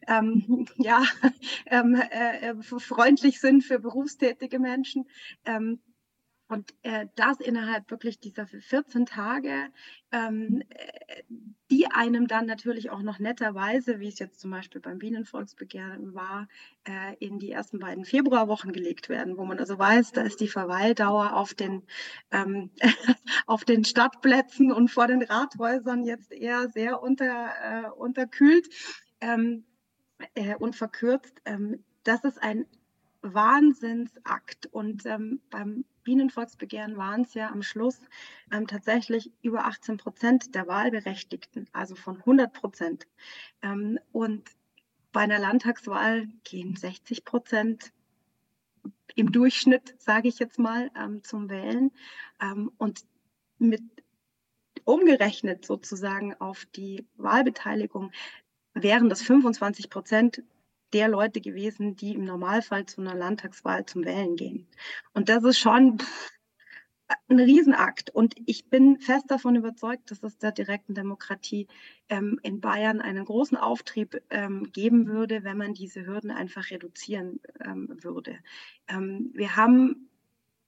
ähm, 0.07 0.65
ja, 0.77 1.03
ähm, 1.67 1.95
äh, 1.95 2.49
äh 2.49 2.55
freundlich 2.61 3.39
sind 3.39 3.63
für 3.63 3.79
berufstätige 3.79 4.59
Menschen. 4.59 5.07
Ähm, 5.45 5.79
und 6.47 6.73
äh, 6.83 7.07
das 7.15 7.39
innerhalb 7.39 7.89
wirklich 7.89 8.19
dieser 8.19 8.45
14 8.45 9.05
Tage, 9.05 9.69
ähm, 10.11 10.61
äh, 10.69 11.23
die 11.71 11.87
einem 11.87 12.27
dann 12.27 12.45
natürlich 12.45 12.91
auch 12.91 13.01
noch 13.01 13.17
netterweise, 13.17 13.99
wie 13.99 14.09
es 14.09 14.19
jetzt 14.19 14.39
zum 14.39 14.51
Beispiel 14.51 14.81
beim 14.81 14.99
Bienenvolksbegehren 14.99 16.13
war, 16.13 16.47
äh, 16.83 17.15
in 17.19 17.39
die 17.39 17.51
ersten 17.51 17.79
beiden 17.79 18.05
Februarwochen 18.05 18.73
gelegt 18.73 19.09
werden, 19.09 19.37
wo 19.37 19.45
man 19.45 19.57
also 19.57 19.79
weiß, 19.79 20.11
da 20.11 20.21
ist 20.21 20.41
die 20.41 20.47
Verweildauer 20.47 21.35
auf 21.35 21.53
den, 21.53 21.83
ähm, 22.31 22.69
auf 23.47 23.65
den 23.65 23.85
Stadtplätzen 23.85 24.71
und 24.71 24.91
vor 24.91 25.07
den 25.07 25.23
Rathäusern 25.23 26.03
jetzt 26.03 26.31
eher 26.31 26.67
sehr 26.69 27.01
unter, 27.01 27.49
äh, 27.63 27.89
unterkühlt 27.89 28.67
ähm, 29.21 29.63
äh, 30.35 30.55
und 30.55 30.75
verkürzt. 30.75 31.41
Ähm, 31.45 31.83
das 32.03 32.23
ist 32.25 32.43
ein 32.43 32.65
Wahnsinnsakt. 33.21 34.67
Und 34.67 35.05
ähm, 35.05 35.41
beim 35.49 35.85
Bienenvolksbegehren 36.03 36.97
waren 36.97 37.21
es 37.21 37.33
ja 37.33 37.49
am 37.49 37.63
Schluss 37.63 37.99
ähm, 38.51 38.67
tatsächlich 38.67 39.31
über 39.41 39.65
18 39.65 39.97
Prozent 39.97 40.55
der 40.55 40.67
Wahlberechtigten, 40.67 41.67
also 41.73 41.95
von 41.95 42.17
100 42.17 42.53
Prozent. 42.53 43.07
Ähm, 43.61 43.99
und 44.11 44.49
bei 45.11 45.21
einer 45.21 45.39
Landtagswahl 45.39 46.27
gehen 46.43 46.75
60 46.75 47.23
Prozent 47.23 47.93
im 49.15 49.31
Durchschnitt, 49.31 49.95
sage 49.99 50.27
ich 50.27 50.39
jetzt 50.39 50.59
mal, 50.59 50.91
ähm, 50.97 51.23
zum 51.23 51.49
Wählen. 51.49 51.91
Ähm, 52.41 52.71
und 52.77 53.01
mit 53.59 53.83
umgerechnet 54.85 55.65
sozusagen 55.65 56.33
auf 56.35 56.65
die 56.75 57.07
Wahlbeteiligung 57.15 58.11
wären 58.73 59.09
das 59.09 59.21
25 59.21 59.89
Prozent 59.89 60.43
der 60.93 61.07
Leute 61.07 61.41
gewesen, 61.41 61.95
die 61.95 62.13
im 62.13 62.25
Normalfall 62.25 62.85
zu 62.85 63.01
einer 63.01 63.15
Landtagswahl 63.15 63.85
zum 63.85 64.05
Wählen 64.05 64.35
gehen. 64.35 64.67
Und 65.13 65.29
das 65.29 65.43
ist 65.43 65.59
schon 65.59 65.97
ein 67.27 67.39
Riesenakt. 67.39 68.09
Und 68.09 68.35
ich 68.45 68.69
bin 68.69 68.99
fest 68.99 69.25
davon 69.29 69.55
überzeugt, 69.55 70.11
dass 70.11 70.23
es 70.23 70.37
der 70.37 70.51
direkten 70.51 70.93
Demokratie 70.93 71.67
ähm, 72.09 72.39
in 72.43 72.61
Bayern 72.61 73.01
einen 73.01 73.25
großen 73.25 73.57
Auftrieb 73.57 74.21
ähm, 74.29 74.71
geben 74.71 75.07
würde, 75.07 75.43
wenn 75.43 75.57
man 75.57 75.73
diese 75.73 76.05
Hürden 76.05 76.31
einfach 76.31 76.69
reduzieren 76.69 77.39
ähm, 77.63 77.97
würde. 78.01 78.37
Ähm, 78.87 79.31
wir 79.33 79.55
haben, 79.55 80.09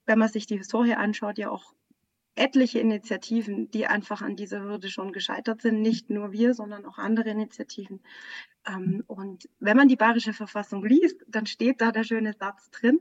wenn 0.05 0.19
man 0.19 0.29
sich 0.29 0.45
die 0.45 0.57
Historie 0.57 0.93
anschaut, 0.93 1.37
ja 1.37 1.49
auch 1.49 1.74
etliche 2.35 2.79
Initiativen, 2.79 3.71
die 3.71 3.87
einfach 3.87 4.21
an 4.21 4.35
dieser 4.35 4.61
Hürde 4.61 4.89
schon 4.89 5.13
gescheitert 5.13 5.61
sind. 5.61 5.81
Nicht 5.81 6.09
nur 6.09 6.31
wir, 6.31 6.53
sondern 6.53 6.85
auch 6.85 6.97
andere 6.97 7.29
Initiativen. 7.29 8.01
Ähm, 8.67 9.03
und 9.07 9.49
wenn 9.59 9.77
man 9.77 9.87
die 9.87 9.95
bayerische 9.95 10.33
Verfassung 10.33 10.85
liest, 10.85 11.23
dann 11.27 11.45
steht 11.45 11.81
da 11.81 11.91
der 11.91 12.03
schöne 12.03 12.33
Satz 12.33 12.69
drin, 12.71 12.99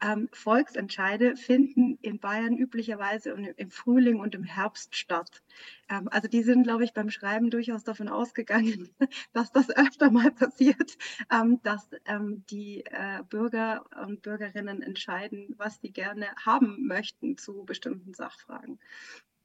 ähm, 0.00 0.28
Volksentscheide 0.32 1.36
finden 1.36 1.98
in 2.02 2.18
Bayern 2.18 2.56
üblicherweise 2.56 3.30
im 3.30 3.70
Frühling 3.70 4.20
und 4.20 4.34
im 4.34 4.44
Herbst 4.44 4.94
statt. 4.94 5.42
Ähm, 5.88 6.08
also 6.10 6.28
die 6.28 6.42
sind, 6.42 6.64
glaube 6.64 6.84
ich, 6.84 6.92
beim 6.92 7.10
Schreiben 7.10 7.50
durchaus 7.50 7.84
davon 7.84 8.08
ausgegangen, 8.08 8.90
dass 9.32 9.52
das 9.52 9.70
öfter 9.70 10.10
mal 10.10 10.30
passiert, 10.30 10.96
ähm, 11.32 11.60
dass 11.62 11.88
ähm, 12.04 12.44
die 12.50 12.84
äh, 12.86 13.22
Bürger 13.28 13.84
und 14.06 14.22
Bürgerinnen 14.22 14.82
entscheiden, 14.82 15.54
was 15.56 15.80
sie 15.80 15.90
gerne 15.90 16.26
haben 16.44 16.86
möchten 16.86 17.38
zu 17.38 17.64
bestimmten 17.64 18.14
Sachfragen. 18.14 18.78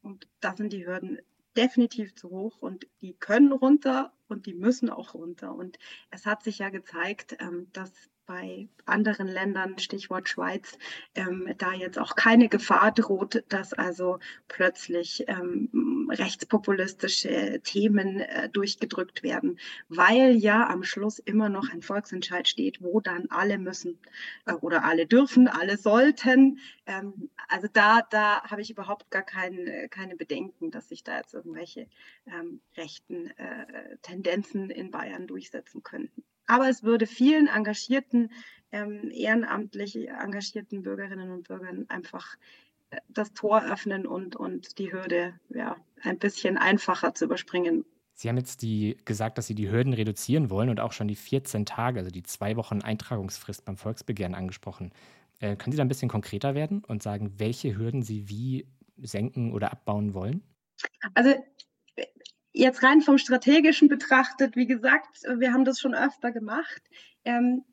Und 0.02 0.28
da 0.40 0.56
sind 0.56 0.74
die 0.74 0.86
Hürden 0.86 1.20
definitiv 1.56 2.16
zu 2.16 2.30
hoch 2.30 2.62
und 2.62 2.88
die 3.02 3.14
können 3.14 3.52
runter 3.52 4.14
und 4.28 4.46
die 4.46 4.54
müssen 4.54 4.90
auch 4.90 5.14
runter. 5.14 5.54
Und 5.54 5.78
es 6.10 6.26
hat 6.26 6.44
sich 6.44 6.60
ja 6.60 6.70
gezeigt, 6.70 7.38
ähm, 7.40 7.68
dass 7.74 7.92
bei 8.26 8.68
anderen 8.86 9.28
Ländern, 9.28 9.78
Stichwort 9.78 10.30
Schweiz, 10.30 10.78
ähm, 11.16 11.54
da 11.58 11.74
jetzt 11.74 12.00
auch 12.00 12.16
keine 12.16 12.50
Gefahr 12.50 12.92
droht, 12.92 13.44
dass 13.50 13.74
also 13.74 14.20
plötzlich 14.48 15.26
ähm, 15.28 16.10
rechtspopulistische 16.12 17.62
Themen 17.64 18.22
äh, 18.22 18.50
durchgedrückt 18.50 19.24
werden, 19.24 19.60
weil 19.90 20.36
ja 20.36 20.68
am 20.70 20.84
Schluss 20.84 21.20
immer 21.20 21.50
noch 21.50 21.72
ein 21.72 21.82
Volksentscheid 21.82 22.48
steht, 22.48 22.82
wo 22.82 23.02
dann 23.02 23.28
alle 23.30 23.58
müssen 23.58 24.00
äh, 24.46 24.54
oder 24.54 24.84
alle 24.84 25.06
dürfen, 25.08 25.48
alle 25.48 25.78
sollten. 25.78 26.60
Ähm, 26.86 27.30
also 27.48 27.68
da, 27.72 28.02
da 28.10 28.44
habe 28.44 28.62
ich 28.62 28.72
überhaupt 28.72 29.12
gar 29.12 29.24
kein, 29.24 29.88
keine 29.90 30.16
Bedenken, 30.16 30.72
dass 30.72 30.90
sich 30.90 31.04
da 31.04 31.18
jetzt 31.18 31.34
irgendwelche 31.34 31.88
ähm, 32.28 32.62
rechten 32.78 33.28
äh, 33.38 33.98
Tendenzen 34.02 34.70
in 34.70 34.92
Bayern 34.92 35.28
durchsetzen 35.28 35.84
könnten. 35.84 36.24
Aber 36.52 36.68
es 36.68 36.84
würde 36.84 37.08
vielen 37.08 37.48
engagierten, 37.48 38.30
ähm, 38.74 39.10
ehrenamtlich 39.10 40.10
engagierten 40.10 40.84
Bürgerinnen 40.84 41.32
und 41.32 41.48
Bürgern 41.48 41.86
einfach 41.88 42.36
äh, 42.90 42.98
das 43.08 43.32
Tor 43.32 43.64
öffnen 43.64 44.06
und, 44.06 44.36
und 44.36 44.78
die 44.78 44.92
Hürde 44.92 45.34
ja, 45.48 45.78
ein 46.02 46.20
bisschen 46.20 46.58
einfacher 46.58 47.16
zu 47.16 47.24
überspringen. 47.24 47.86
Sie 48.16 48.28
haben 48.28 48.36
jetzt 48.36 48.64
die, 48.64 48.98
gesagt, 49.06 49.38
dass 49.38 49.48
Sie 49.48 49.56
die 49.56 49.72
Hürden 49.72 49.94
reduzieren 49.94 50.50
wollen 50.50 50.68
und 50.68 50.82
auch 50.82 50.92
schon 50.92 51.08
die 51.08 51.16
14 51.16 51.66
Tage, 51.66 52.00
also 52.00 52.12
die 52.12 52.24
zwei 52.24 52.58
Wochen 52.58 52.82
Eintragungsfrist 52.82 53.64
beim 53.64 53.78
Volksbegehren 53.78 54.36
angesprochen. 54.36 54.92
Äh, 55.40 55.56
können 55.56 55.72
Sie 55.72 55.78
da 55.78 55.86
ein 55.86 55.88
bisschen 55.88 56.10
konkreter 56.10 56.54
werden 56.54 56.84
und 56.84 57.02
sagen, 57.02 57.32
welche 57.38 57.78
Hürden 57.78 58.04
Sie 58.04 58.28
wie 58.28 58.68
senken 58.98 59.54
oder 59.54 59.72
abbauen 59.72 60.14
wollen? 60.14 60.44
Also 61.14 61.34
Jetzt 62.54 62.84
rein 62.84 63.02
vom 63.02 63.18
strategischen 63.18 63.88
betrachtet, 63.88 64.56
wie 64.56 64.68
gesagt, 64.68 65.24
wir 65.24 65.54
haben 65.54 65.66
das 65.66 65.80
schon 65.80 65.96
öfter 65.96 66.32
gemacht. 66.32 66.82
Ähm, 67.24 67.64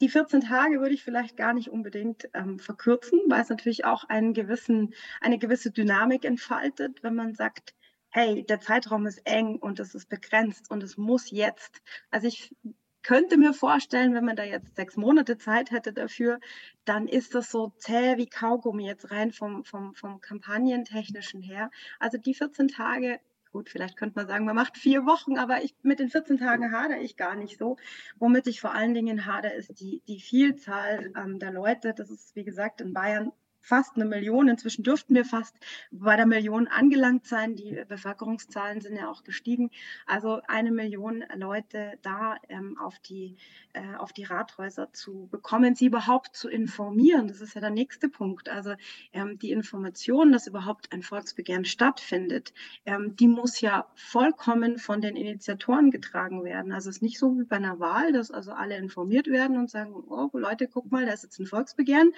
die 0.00 0.08
14 0.08 0.40
Tage 0.40 0.80
würde 0.80 0.94
ich 0.94 1.04
vielleicht 1.04 1.36
gar 1.36 1.52
nicht 1.52 1.68
unbedingt 1.68 2.28
ähm, 2.32 2.58
verkürzen, 2.58 3.20
weil 3.28 3.42
es 3.42 3.50
natürlich 3.50 3.84
auch 3.84 4.04
einen 4.04 4.32
gewissen, 4.32 4.94
eine 5.20 5.38
gewisse 5.38 5.70
Dynamik 5.70 6.24
entfaltet, 6.24 7.02
wenn 7.02 7.14
man 7.14 7.34
sagt, 7.34 7.74
hey, 8.08 8.44
der 8.44 8.60
Zeitraum 8.60 9.06
ist 9.06 9.20
eng 9.24 9.56
und 9.56 9.78
es 9.78 9.94
ist 9.94 10.08
begrenzt 10.08 10.70
und 10.70 10.82
es 10.82 10.96
muss 10.96 11.30
jetzt. 11.30 11.82
Also 12.10 12.28
ich 12.28 12.54
könnte 13.02 13.36
mir 13.36 13.52
vorstellen, 13.52 14.14
wenn 14.14 14.24
man 14.24 14.36
da 14.36 14.44
jetzt 14.44 14.76
sechs 14.76 14.96
Monate 14.96 15.38
Zeit 15.38 15.70
hätte 15.70 15.92
dafür, 15.92 16.38
dann 16.84 17.06
ist 17.06 17.34
das 17.34 17.50
so 17.50 17.72
zäh 17.78 18.16
wie 18.16 18.26
Kaugummi 18.26 18.86
jetzt 18.86 19.10
rein 19.10 19.32
vom, 19.32 19.64
vom, 19.64 19.94
vom 19.94 20.20
Kampagnentechnischen 20.20 21.42
her. 21.42 21.70
Also 21.98 22.18
die 22.18 22.34
14 22.34 22.68
Tage 22.68 23.20
gut, 23.50 23.68
vielleicht 23.68 23.96
könnte 23.96 24.16
man 24.16 24.26
sagen, 24.26 24.44
man 24.44 24.56
macht 24.56 24.76
vier 24.76 25.06
Wochen, 25.06 25.38
aber 25.38 25.62
ich, 25.62 25.74
mit 25.82 25.98
den 25.98 26.08
14 26.08 26.38
Tagen 26.38 26.72
hadere 26.72 27.00
ich 27.00 27.16
gar 27.16 27.34
nicht 27.34 27.58
so. 27.58 27.76
Womit 28.18 28.46
ich 28.46 28.60
vor 28.60 28.74
allen 28.74 28.94
Dingen 28.94 29.26
hadere, 29.26 29.52
ist 29.52 29.80
die, 29.80 30.02
die 30.06 30.20
Vielzahl 30.20 31.12
ähm, 31.16 31.38
der 31.38 31.52
Leute. 31.52 31.94
Das 31.94 32.10
ist, 32.10 32.34
wie 32.36 32.44
gesagt, 32.44 32.80
in 32.80 32.92
Bayern 32.92 33.32
fast 33.60 33.96
eine 33.96 34.04
Million. 34.04 34.48
Inzwischen 34.48 34.82
dürften 34.82 35.14
wir 35.14 35.24
fast 35.24 35.56
bei 35.90 36.16
der 36.16 36.26
Million 36.26 36.68
angelangt 36.68 37.26
sein. 37.26 37.56
Die 37.56 37.82
Bevölkerungszahlen 37.88 38.80
sind 38.80 38.96
ja 38.96 39.10
auch 39.10 39.24
gestiegen. 39.24 39.70
Also 40.06 40.40
eine 40.48 40.70
Million 40.70 41.24
Leute 41.36 41.98
da 42.02 42.36
ähm, 42.48 42.78
auf, 42.78 42.98
die, 42.98 43.36
äh, 43.72 43.94
auf 43.96 44.12
die 44.12 44.24
Rathäuser 44.24 44.92
zu 44.92 45.28
bekommen, 45.30 45.74
sie 45.74 45.86
überhaupt 45.86 46.34
zu 46.34 46.48
informieren. 46.48 47.28
Das 47.28 47.40
ist 47.40 47.54
ja 47.54 47.60
der 47.60 47.70
nächste 47.70 48.08
Punkt. 48.08 48.48
Also 48.48 48.74
ähm, 49.12 49.38
die 49.38 49.52
Information, 49.52 50.32
dass 50.32 50.46
überhaupt 50.46 50.92
ein 50.92 51.02
Volksbegehren 51.02 51.64
stattfindet, 51.64 52.52
ähm, 52.86 53.16
die 53.16 53.28
muss 53.28 53.60
ja 53.60 53.86
vollkommen 53.94 54.78
von 54.78 55.00
den 55.00 55.16
Initiatoren 55.16 55.90
getragen 55.90 56.44
werden. 56.44 56.72
Also 56.72 56.90
es 56.90 56.96
ist 56.96 57.02
nicht 57.02 57.18
so 57.18 57.38
wie 57.38 57.44
bei 57.44 57.56
einer 57.56 57.78
Wahl, 57.78 58.12
dass 58.12 58.30
also 58.30 58.52
alle 58.52 58.76
informiert 58.76 59.26
werden 59.26 59.56
und 59.56 59.70
sagen, 59.70 59.92
oh 59.94 60.30
Leute, 60.32 60.68
guck 60.68 60.90
mal, 60.90 61.06
da 61.06 61.12
ist 61.12 61.22
jetzt 61.22 61.38
ein 61.38 61.46
Volksbegehren 61.46 62.12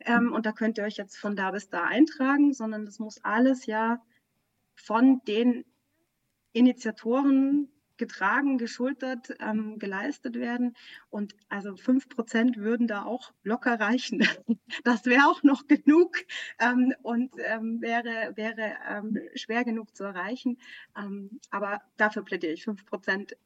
ähm, 0.00 0.32
und 0.32 0.46
da 0.46 0.52
könnt 0.52 0.78
ihr 0.78 0.84
euch 0.88 0.96
jetzt 0.96 1.16
von 1.16 1.36
da 1.36 1.52
bis 1.52 1.68
da 1.68 1.84
eintragen, 1.84 2.52
sondern 2.52 2.84
das 2.84 2.98
muss 2.98 3.22
alles 3.24 3.66
ja 3.66 4.02
von 4.74 5.20
den 5.26 5.64
Initiatoren 6.52 7.68
getragen, 7.98 8.58
geschultert, 8.58 9.34
ähm, 9.40 9.78
geleistet 9.78 10.36
werden. 10.36 10.74
Und 11.10 11.34
also 11.48 11.76
fünf 11.76 12.08
Prozent 12.08 12.56
würden 12.56 12.86
da 12.86 13.04
auch 13.04 13.32
locker 13.42 13.78
reichen. 13.78 14.20
Das 14.84 15.06
wäre 15.06 15.26
auch 15.26 15.42
noch 15.42 15.66
genug 15.66 16.16
ähm, 16.60 16.94
und 17.02 17.32
ähm, 17.38 17.80
wäre, 17.80 18.36
wäre 18.36 18.76
ähm, 18.88 19.18
schwer 19.34 19.64
genug 19.64 19.96
zu 19.96 20.04
erreichen. 20.04 20.58
Ähm, 20.96 21.40
aber 21.50 21.82
dafür 21.96 22.22
plädiere 22.22 22.52
ich. 22.52 22.64
Fünf 22.64 22.86
Prozent 22.86 23.36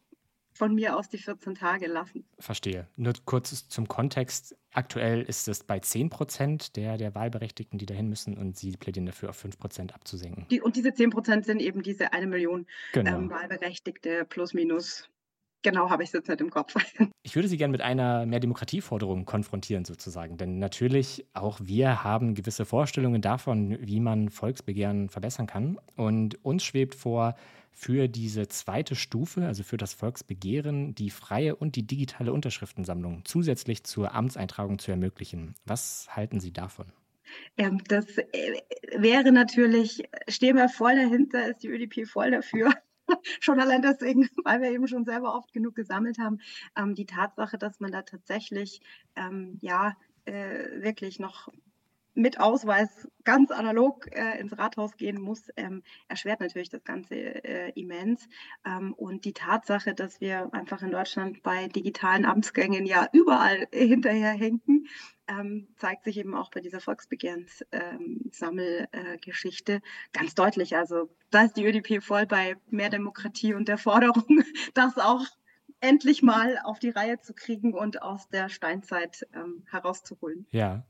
von 0.52 0.74
mir 0.74 0.96
aus 0.96 1.08
die 1.08 1.18
14 1.18 1.54
Tage 1.54 1.86
lassen. 1.86 2.24
Verstehe. 2.38 2.86
Nur 2.96 3.14
kurz 3.24 3.68
zum 3.68 3.88
Kontext. 3.88 4.56
Aktuell 4.72 5.22
ist 5.22 5.48
es 5.48 5.64
bei 5.64 5.80
10 5.80 6.10
Prozent 6.10 6.76
der, 6.76 6.96
der 6.96 7.14
Wahlberechtigten, 7.14 7.78
die 7.78 7.86
dahin 7.86 8.08
müssen 8.08 8.36
und 8.36 8.56
Sie 8.56 8.72
plädieren 8.76 9.06
dafür, 9.06 9.30
auf 9.30 9.36
5 9.36 9.58
Prozent 9.58 9.94
abzusenken. 9.94 10.46
Die, 10.50 10.60
und 10.60 10.76
diese 10.76 10.94
10 10.94 11.10
Prozent 11.10 11.46
sind 11.46 11.60
eben 11.60 11.82
diese 11.82 12.12
eine 12.12 12.26
Million 12.26 12.66
genau. 12.92 13.16
ähm, 13.16 13.30
Wahlberechtigte 13.30 14.24
plus 14.24 14.54
minus. 14.54 15.08
Genau, 15.62 15.90
habe 15.90 16.02
ich 16.02 16.08
es 16.08 16.12
jetzt 16.12 16.28
nicht 16.28 16.40
im 16.40 16.50
Kopf. 16.50 16.74
Ich 17.24 17.36
würde 17.36 17.46
Sie 17.46 17.56
gerne 17.56 17.70
mit 17.70 17.80
einer 17.80 18.26
mehr 18.26 18.40
Demokratieforderung 18.40 19.24
konfrontieren, 19.24 19.84
sozusagen. 19.84 20.36
Denn 20.36 20.58
natürlich, 20.58 21.24
auch 21.34 21.60
wir 21.62 22.02
haben 22.02 22.34
gewisse 22.34 22.64
Vorstellungen 22.64 23.22
davon, 23.22 23.78
wie 23.80 24.00
man 24.00 24.28
Volksbegehren 24.28 25.08
verbessern 25.08 25.46
kann. 25.46 25.78
Und 25.94 26.44
uns 26.44 26.64
schwebt 26.64 26.96
vor, 26.96 27.36
für 27.70 28.08
diese 28.08 28.48
zweite 28.48 28.94
Stufe, 28.94 29.46
also 29.46 29.62
für 29.62 29.76
das 29.76 29.94
Volksbegehren, 29.94 30.94
die 30.94 31.10
freie 31.10 31.56
und 31.56 31.76
die 31.76 31.86
digitale 31.86 32.32
Unterschriftensammlung 32.32 33.22
zusätzlich 33.24 33.84
zur 33.84 34.14
Amtseintragung 34.14 34.78
zu 34.78 34.90
ermöglichen. 34.90 35.54
Was 35.64 36.08
halten 36.10 36.40
Sie 36.40 36.52
davon? 36.52 36.86
Ähm, 37.56 37.82
das 37.88 38.18
äh, 38.18 38.60
wäre 38.96 39.32
natürlich, 39.32 40.02
stehen 40.28 40.56
wir 40.56 40.68
voll 40.68 40.96
dahinter, 40.96 41.48
ist 41.48 41.62
die 41.62 41.68
ÖDP 41.68 42.06
voll 42.06 42.32
dafür. 42.32 42.72
schon 43.40 43.60
allein 43.60 43.82
deswegen, 43.82 44.28
weil 44.44 44.60
wir 44.60 44.70
eben 44.70 44.88
schon 44.88 45.04
selber 45.04 45.34
oft 45.34 45.52
genug 45.52 45.74
gesammelt 45.74 46.18
haben, 46.18 46.40
ähm, 46.76 46.94
die 46.94 47.06
Tatsache, 47.06 47.58
dass 47.58 47.80
man 47.80 47.92
da 47.92 48.02
tatsächlich 48.02 48.80
ähm, 49.16 49.58
ja 49.60 49.96
äh, 50.24 50.82
wirklich 50.82 51.18
noch 51.18 51.48
mit 52.14 52.40
Ausweis 52.40 53.08
ganz 53.24 53.50
analog 53.50 54.06
äh, 54.14 54.38
ins 54.38 54.56
Rathaus 54.58 54.96
gehen 54.96 55.20
muss, 55.20 55.48
ähm, 55.56 55.82
erschwert 56.08 56.40
natürlich 56.40 56.68
das 56.68 56.84
Ganze 56.84 57.14
äh, 57.14 57.72
immens. 57.74 58.28
Ähm, 58.66 58.92
und 58.94 59.24
die 59.24 59.32
Tatsache, 59.32 59.94
dass 59.94 60.20
wir 60.20 60.52
einfach 60.52 60.82
in 60.82 60.90
Deutschland 60.90 61.42
bei 61.42 61.68
digitalen 61.68 62.24
Amtsgängen 62.24 62.86
ja 62.86 63.08
überall 63.12 63.68
hinterherhinken, 63.72 64.88
ähm, 65.28 65.68
zeigt 65.76 66.02
sich 66.04 66.18
eben 66.18 66.34
auch 66.34 66.50
bei 66.50 66.60
dieser 66.60 66.80
Volksbegehrenssammelgeschichte 66.80 69.74
ähm, 69.74 69.82
ganz 70.12 70.34
deutlich. 70.34 70.76
Also 70.76 71.08
da 71.30 71.44
ist 71.44 71.56
die 71.56 71.64
ÖDP 71.64 72.02
voll 72.02 72.26
bei 72.26 72.56
mehr 72.68 72.90
Demokratie 72.90 73.54
und 73.54 73.68
der 73.68 73.78
Forderung, 73.78 74.42
das 74.74 74.98
auch 74.98 75.24
endlich 75.80 76.22
mal 76.22 76.58
auf 76.64 76.78
die 76.78 76.90
Reihe 76.90 77.18
zu 77.20 77.34
kriegen 77.34 77.74
und 77.74 78.02
aus 78.02 78.28
der 78.28 78.48
Steinzeit 78.48 79.26
ähm, 79.34 79.64
herauszuholen. 79.70 80.46
Ja. 80.50 80.84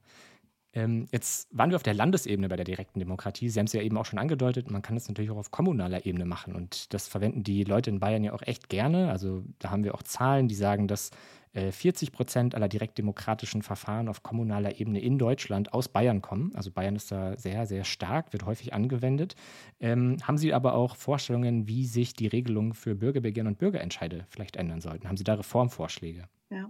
Ähm, 0.75 1.07
jetzt 1.13 1.49
waren 1.51 1.71
wir 1.71 1.77
auf 1.77 1.83
der 1.83 1.95
Landesebene 1.95 2.49
bei 2.49 2.57
der 2.57 2.65
direkten 2.65 2.99
Demokratie. 2.99 3.49
Sie 3.49 3.59
haben 3.59 3.67
es 3.67 3.73
ja 3.73 3.83
eben 3.83 3.99
auch 3.99 4.07
schon 4.07 4.19
angedeutet, 4.19 4.71
man 4.71 4.83
kann 4.83 4.97
das 4.97 5.09
natürlich 5.09 5.31
auch 5.31 5.37
auf 5.37 5.51
kommunaler 5.51 6.07
Ebene 6.07 6.25
machen. 6.25 6.55
Und 6.55 6.93
das 6.95 7.09
verwenden 7.09 7.43
die 7.43 7.65
Leute 7.65 7.91
in 7.91 8.01
Bayern 8.01 8.25
ja 8.25 8.33
auch 8.33 8.43
echt 8.43 8.69
gerne. 8.69 9.11
Also 9.11 9.45
da 9.59 9.71
haben 9.71 9.85
wir 9.85 9.95
auch 9.95 10.03
Zahlen, 10.03 10.49
die 10.49 10.55
sagen, 10.55 10.89
dass 10.89 11.11
äh, 11.53 11.71
40 11.71 12.13
Prozent 12.13 12.55
aller 12.55 12.69
direktdemokratischen 12.69 13.63
Verfahren 13.63 14.09
auf 14.09 14.23
kommunaler 14.23 14.81
Ebene 14.81 15.01
in 15.01 15.19
Deutschland 15.19 15.75
aus 15.75 15.89
Bayern 15.89 16.23
kommen. 16.23 16.53
Also 16.55 16.71
Bayern 16.71 16.97
ist 16.97 17.13
da 17.13 17.37
sehr, 17.37 17.67
sehr 17.67 17.85
stark, 17.85 18.33
wird 18.33 18.47
häufig 18.47 18.73
angewendet. 18.73 19.35
Ähm, 19.79 20.17
haben 20.23 20.39
Sie 20.39 20.55
aber 20.55 20.75
auch 20.75 20.97
Vorstellungen, 20.97 21.69
wie 21.69 21.85
sich 21.85 22.15
die 22.15 22.27
Regelungen 22.29 22.73
für 22.73 22.95
Bürgerbegehren 22.95 23.49
und 23.49 23.59
Bürgerentscheide 23.59 24.27
vielleicht 24.31 24.57
ändern 24.57 24.81
sollten? 24.81 25.09
Haben 25.09 25.19
Sie 25.19 25.25
da 25.25 25.35
Reformvorschläge? 25.35 26.25
Ja, 26.51 26.69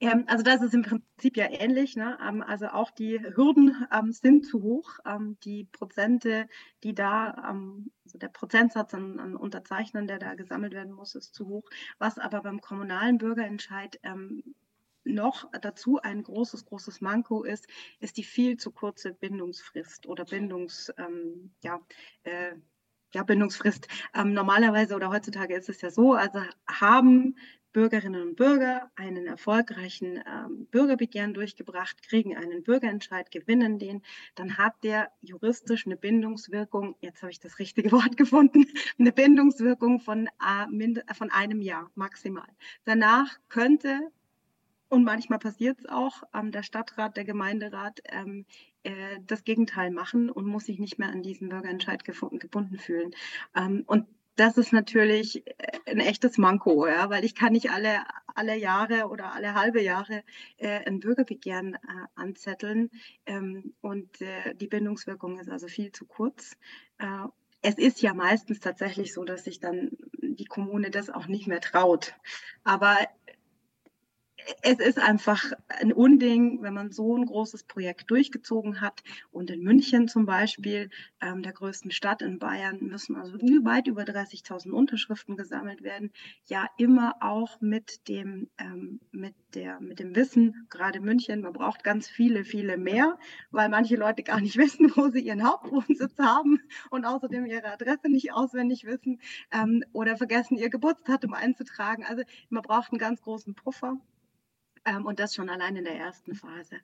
ähm, 0.00 0.24
also 0.28 0.44
das 0.44 0.62
ist 0.62 0.74
im 0.74 0.82
Prinzip 0.82 1.36
ja 1.36 1.46
ähnlich. 1.50 1.96
Ne? 1.96 2.18
Ähm, 2.26 2.42
also 2.42 2.68
auch 2.68 2.90
die 2.90 3.20
Hürden 3.20 3.86
ähm, 3.92 4.12
sind 4.12 4.46
zu 4.46 4.62
hoch. 4.62 4.98
Ähm, 5.04 5.36
die 5.44 5.64
Prozente, 5.64 6.48
die 6.84 6.94
da, 6.94 7.50
ähm, 7.50 7.90
also 8.04 8.18
der 8.18 8.28
Prozentsatz 8.28 8.94
an, 8.94 9.18
an, 9.18 9.36
Unterzeichnern, 9.36 10.06
der 10.06 10.18
da 10.18 10.34
gesammelt 10.34 10.72
werden 10.72 10.92
muss, 10.92 11.14
ist 11.14 11.34
zu 11.34 11.48
hoch. 11.48 11.68
Was 11.98 12.18
aber 12.18 12.42
beim 12.42 12.60
kommunalen 12.60 13.18
Bürgerentscheid 13.18 13.98
ähm, 14.02 14.42
noch 15.04 15.50
dazu 15.62 16.00
ein 16.00 16.22
großes, 16.22 16.66
großes 16.66 17.00
Manko 17.00 17.42
ist, 17.42 17.66
ist 17.98 18.18
die 18.18 18.24
viel 18.24 18.58
zu 18.58 18.70
kurze 18.70 19.14
Bindungsfrist 19.14 20.06
oder 20.06 20.26
Bindungs, 20.26 20.92
ja, 21.62 21.80
äh, 22.24 22.56
ja, 23.14 23.22
Bindungsfrist. 23.22 23.88
Ähm, 24.14 24.32
normalerweise 24.32 24.94
oder 24.94 25.10
heutzutage 25.10 25.54
ist 25.56 25.68
es 25.68 25.80
ja 25.80 25.90
so, 25.90 26.12
also 26.12 26.40
haben 26.66 27.36
Bürgerinnen 27.78 28.30
und 28.30 28.34
Bürger 28.34 28.90
einen 28.96 29.28
erfolgreichen 29.28 30.16
ähm, 30.26 30.66
Bürgerbegehren 30.72 31.32
durchgebracht, 31.32 32.02
kriegen 32.02 32.36
einen 32.36 32.64
Bürgerentscheid, 32.64 33.30
gewinnen 33.30 33.78
den, 33.78 34.02
dann 34.34 34.58
hat 34.58 34.74
der 34.82 35.12
juristisch 35.22 35.86
eine 35.86 35.96
Bindungswirkung, 35.96 36.96
jetzt 37.00 37.22
habe 37.22 37.30
ich 37.30 37.38
das 37.38 37.60
richtige 37.60 37.92
Wort 37.92 38.16
gefunden, 38.16 38.66
eine 38.98 39.12
Bindungswirkung 39.12 40.00
von, 40.00 40.26
äh, 40.26 41.14
von 41.14 41.30
einem 41.30 41.62
Jahr 41.62 41.88
maximal. 41.94 42.48
Danach 42.84 43.38
könnte, 43.48 44.10
und 44.88 45.04
manchmal 45.04 45.38
passiert 45.38 45.78
es 45.78 45.86
auch, 45.86 46.24
ähm, 46.34 46.50
der 46.50 46.64
Stadtrat, 46.64 47.16
der 47.16 47.24
Gemeinderat 47.24 48.00
ähm, 48.06 48.44
äh, 48.82 49.20
das 49.24 49.44
Gegenteil 49.44 49.92
machen 49.92 50.30
und 50.30 50.46
muss 50.46 50.64
sich 50.64 50.80
nicht 50.80 50.98
mehr 50.98 51.10
an 51.10 51.22
diesen 51.22 51.48
Bürgerentscheid 51.48 52.02
gebunden 52.04 52.78
fühlen. 52.78 53.12
Ähm, 53.54 53.84
und 53.86 54.08
das 54.38 54.56
ist 54.56 54.72
natürlich 54.72 55.46
äh, 55.46 55.78
ein 55.86 56.00
echtes 56.00 56.38
Manko, 56.38 56.86
ja, 56.86 57.10
weil 57.10 57.24
ich 57.24 57.34
kann 57.34 57.52
nicht 57.52 57.70
alle, 57.70 58.00
alle 58.34 58.56
Jahre 58.56 59.08
oder 59.08 59.32
alle 59.32 59.54
halbe 59.54 59.82
Jahre 59.82 60.22
äh, 60.58 60.84
ein 60.86 61.00
Bürgerbegehren 61.00 61.74
äh, 61.74 61.78
anzetteln 62.14 62.90
ähm, 63.26 63.74
und 63.80 64.20
äh, 64.20 64.54
die 64.54 64.68
Bindungswirkung 64.68 65.38
ist 65.40 65.50
also 65.50 65.66
viel 65.66 65.92
zu 65.92 66.06
kurz. 66.06 66.56
Äh, 66.98 67.26
es 67.62 67.74
ist 67.74 68.00
ja 68.00 68.14
meistens 68.14 68.60
tatsächlich 68.60 69.12
so, 69.12 69.24
dass 69.24 69.44
sich 69.44 69.58
dann 69.58 69.90
die 70.22 70.44
Kommune 70.44 70.90
das 70.90 71.10
auch 71.10 71.26
nicht 71.26 71.48
mehr 71.48 71.60
traut. 71.60 72.14
Aber 72.62 72.96
es 74.62 74.78
ist 74.78 74.98
einfach 74.98 75.52
ein 75.68 75.92
Unding, 75.92 76.62
wenn 76.62 76.74
man 76.74 76.90
so 76.90 77.16
ein 77.16 77.26
großes 77.26 77.64
Projekt 77.64 78.10
durchgezogen 78.10 78.80
hat. 78.80 79.02
Und 79.30 79.50
in 79.50 79.62
München 79.62 80.08
zum 80.08 80.26
Beispiel, 80.26 80.90
ähm, 81.20 81.42
der 81.42 81.52
größten 81.52 81.90
Stadt 81.90 82.22
in 82.22 82.38
Bayern, 82.38 82.78
müssen 82.80 83.16
also 83.16 83.34
weit 83.38 83.86
über 83.86 84.02
30.000 84.02 84.70
Unterschriften 84.70 85.36
gesammelt 85.36 85.82
werden. 85.82 86.12
Ja, 86.46 86.66
immer 86.76 87.16
auch 87.20 87.60
mit 87.60 88.08
dem, 88.08 88.48
ähm, 88.58 89.00
mit 89.10 89.34
der, 89.54 89.80
mit 89.80 89.98
dem 89.98 90.14
Wissen, 90.14 90.66
gerade 90.70 91.00
München, 91.00 91.40
man 91.40 91.52
braucht 91.52 91.82
ganz 91.82 92.08
viele, 92.08 92.44
viele 92.44 92.76
mehr, 92.76 93.18
weil 93.50 93.68
manche 93.68 93.96
Leute 93.96 94.22
gar 94.22 94.40
nicht 94.40 94.56
wissen, 94.56 94.92
wo 94.96 95.08
sie 95.08 95.20
ihren 95.20 95.46
Hauptwohnsitz 95.46 96.18
haben 96.18 96.60
und 96.90 97.04
außerdem 97.04 97.46
ihre 97.46 97.72
Adresse 97.72 98.08
nicht 98.08 98.32
auswendig 98.32 98.84
wissen 98.84 99.20
ähm, 99.52 99.84
oder 99.92 100.16
vergessen, 100.16 100.56
ihr 100.56 100.70
Geburtsdatum 100.70 101.34
einzutragen. 101.34 102.04
Also 102.04 102.22
man 102.50 102.62
braucht 102.62 102.92
einen 102.92 102.98
ganz 102.98 103.20
großen 103.20 103.54
Puffer. 103.54 103.98
Ähm, 104.84 105.06
und 105.06 105.20
das 105.20 105.34
schon 105.34 105.48
allein 105.48 105.76
in 105.76 105.84
der 105.84 105.96
ersten 105.96 106.34
Phase. 106.34 106.76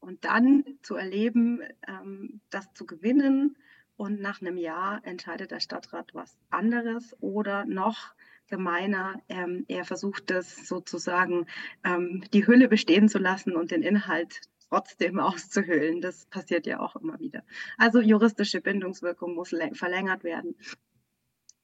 Und 0.00 0.24
dann 0.24 0.64
zu 0.82 0.94
erleben, 0.96 1.60
ähm, 1.86 2.40
das 2.50 2.72
zu 2.74 2.86
gewinnen 2.86 3.56
und 3.96 4.20
nach 4.20 4.40
einem 4.40 4.56
Jahr 4.56 5.00
entscheidet 5.04 5.50
der 5.50 5.60
Stadtrat 5.60 6.14
was 6.14 6.38
anderes 6.50 7.16
oder 7.20 7.64
noch 7.64 8.14
gemeiner, 8.48 9.20
ähm, 9.28 9.64
er 9.68 9.84
versucht 9.84 10.30
das 10.30 10.66
sozusagen 10.66 11.46
ähm, 11.84 12.24
die 12.32 12.46
Hülle 12.46 12.68
bestehen 12.68 13.08
zu 13.08 13.18
lassen 13.18 13.54
und 13.54 13.70
den 13.70 13.82
Inhalt 13.82 14.40
trotzdem 14.68 15.18
auszuhöhlen. 15.20 16.00
Das 16.00 16.26
passiert 16.26 16.66
ja 16.66 16.80
auch 16.80 16.96
immer 16.96 17.18
wieder. 17.18 17.42
Also 17.76 18.00
juristische 18.00 18.60
Bindungswirkung 18.60 19.34
muss 19.34 19.54
verlängert 19.72 20.24
werden 20.24 20.56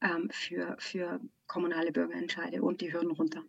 ähm, 0.00 0.28
für, 0.30 0.76
für 0.78 1.20
kommunale 1.46 1.92
Bürgerentscheide 1.92 2.62
und 2.62 2.80
die 2.80 2.92
Hürden 2.92 3.12
runter. 3.12 3.42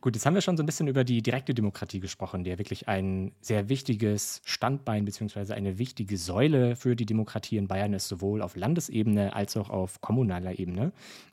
Gut, 0.00 0.14
jetzt 0.14 0.26
haben 0.26 0.34
wir 0.34 0.42
schon 0.42 0.56
so 0.56 0.62
ein 0.62 0.66
bisschen 0.66 0.86
über 0.86 1.02
die 1.02 1.22
direkte 1.22 1.54
Demokratie 1.54 1.98
gesprochen, 1.98 2.44
die 2.44 2.50
ja 2.50 2.58
wirklich 2.58 2.86
ein 2.86 3.32
sehr 3.40 3.68
wichtiges 3.68 4.40
Standbein 4.44 5.04
bzw. 5.04 5.54
eine 5.54 5.78
wichtige 5.78 6.16
Säule 6.16 6.76
für 6.76 6.94
die 6.94 7.04
Demokratie 7.04 7.56
in 7.56 7.66
Bayern 7.66 7.92
ist, 7.92 8.06
sowohl 8.06 8.40
auf 8.40 8.54
Landesebene 8.54 9.34
als 9.34 9.56
auch 9.56 9.70
auf 9.70 10.00
kommunaler 10.00 10.56
Ebene. 10.60 10.92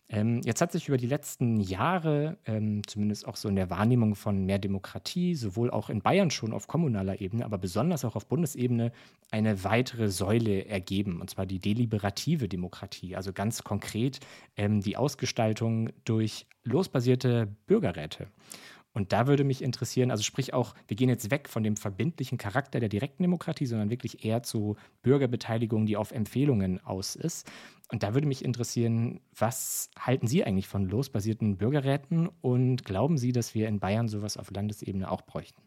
Ähm, 0.10 0.42
jetzt 0.44 0.62
hat 0.62 0.72
sich 0.72 0.88
über 0.88 0.98
die 0.98 1.06
letzten 1.06 1.60
Jahre, 1.60 2.38
ähm, 2.48 2.82
zumindest 2.88 3.28
auch 3.28 3.36
so 3.36 3.50
in 3.50 3.56
der 3.56 3.70
Wahrnehmung 3.70 4.16
von 4.16 4.46
mehr 4.46 4.58
Demokratie, 4.58 5.36
sowohl 5.36 5.70
auch 5.70 5.92
in 5.92 6.02
Bayern 6.02 6.32
schon 6.32 6.52
auf 6.52 6.66
kommunaler 6.68 7.22
Ebene, 7.22 7.46
aber 7.46 7.60
besonders 7.60 8.04
auch 8.04 8.16
auf 8.16 8.26
Bundesebene, 8.26 8.92
eine 9.30 9.64
weitere 9.64 10.10
Säule 10.10 10.66
ergeben, 10.66 11.22
und 11.22 11.30
zwar 11.30 11.46
die 11.46 11.60
deliberative 11.60 12.48
Demokratie, 12.48 13.16
also 13.16 13.32
ganz 13.32 13.64
konkret 13.64 14.20
ähm, 14.58 14.82
die 14.82 14.98
Ausgestaltung 14.98 15.90
durch 16.04 16.48
losbasierte 16.66 17.48
Bürgerräte. 17.68 18.28
Und 18.96 19.12
da 19.12 19.28
würde 19.28 19.44
mich 19.44 19.62
interessieren, 19.62 20.10
also 20.10 20.24
sprich 20.24 20.54
auch, 20.54 20.74
wir 20.88 20.96
gehen 20.96 21.10
jetzt 21.10 21.30
weg 21.30 21.50
von 21.50 21.64
dem 21.64 21.76
verbindlichen 21.76 22.38
Charakter 22.38 22.80
der 22.80 22.88
direkten 22.88 23.24
Demokratie, 23.24 23.66
sondern 23.66 23.90
wirklich 23.90 24.24
eher 24.24 24.42
zu 24.42 24.78
Bürgerbeteiligung, 25.02 25.86
die 25.86 25.98
auf 25.98 26.12
Empfehlungen 26.12 26.80
aus 26.80 27.18
ist. 27.18 27.52
Und 27.92 28.04
da 28.04 28.14
würde 28.14 28.26
mich 28.26 28.44
interessieren, 28.44 29.20
was 29.38 29.90
halten 30.00 30.28
Sie 30.28 30.46
eigentlich 30.46 30.70
von 30.70 30.88
losbasierten 30.88 31.58
Bürgerräten 31.58 32.30
und 32.40 32.86
glauben 32.86 33.18
Sie, 33.18 33.34
dass 33.34 33.54
wir 33.54 33.68
in 33.68 33.82
Bayern 33.82 34.08
sowas 34.08 34.38
auf 34.38 34.50
Landesebene 34.50 35.12
auch 35.12 35.24
bräuchten? 35.24 35.62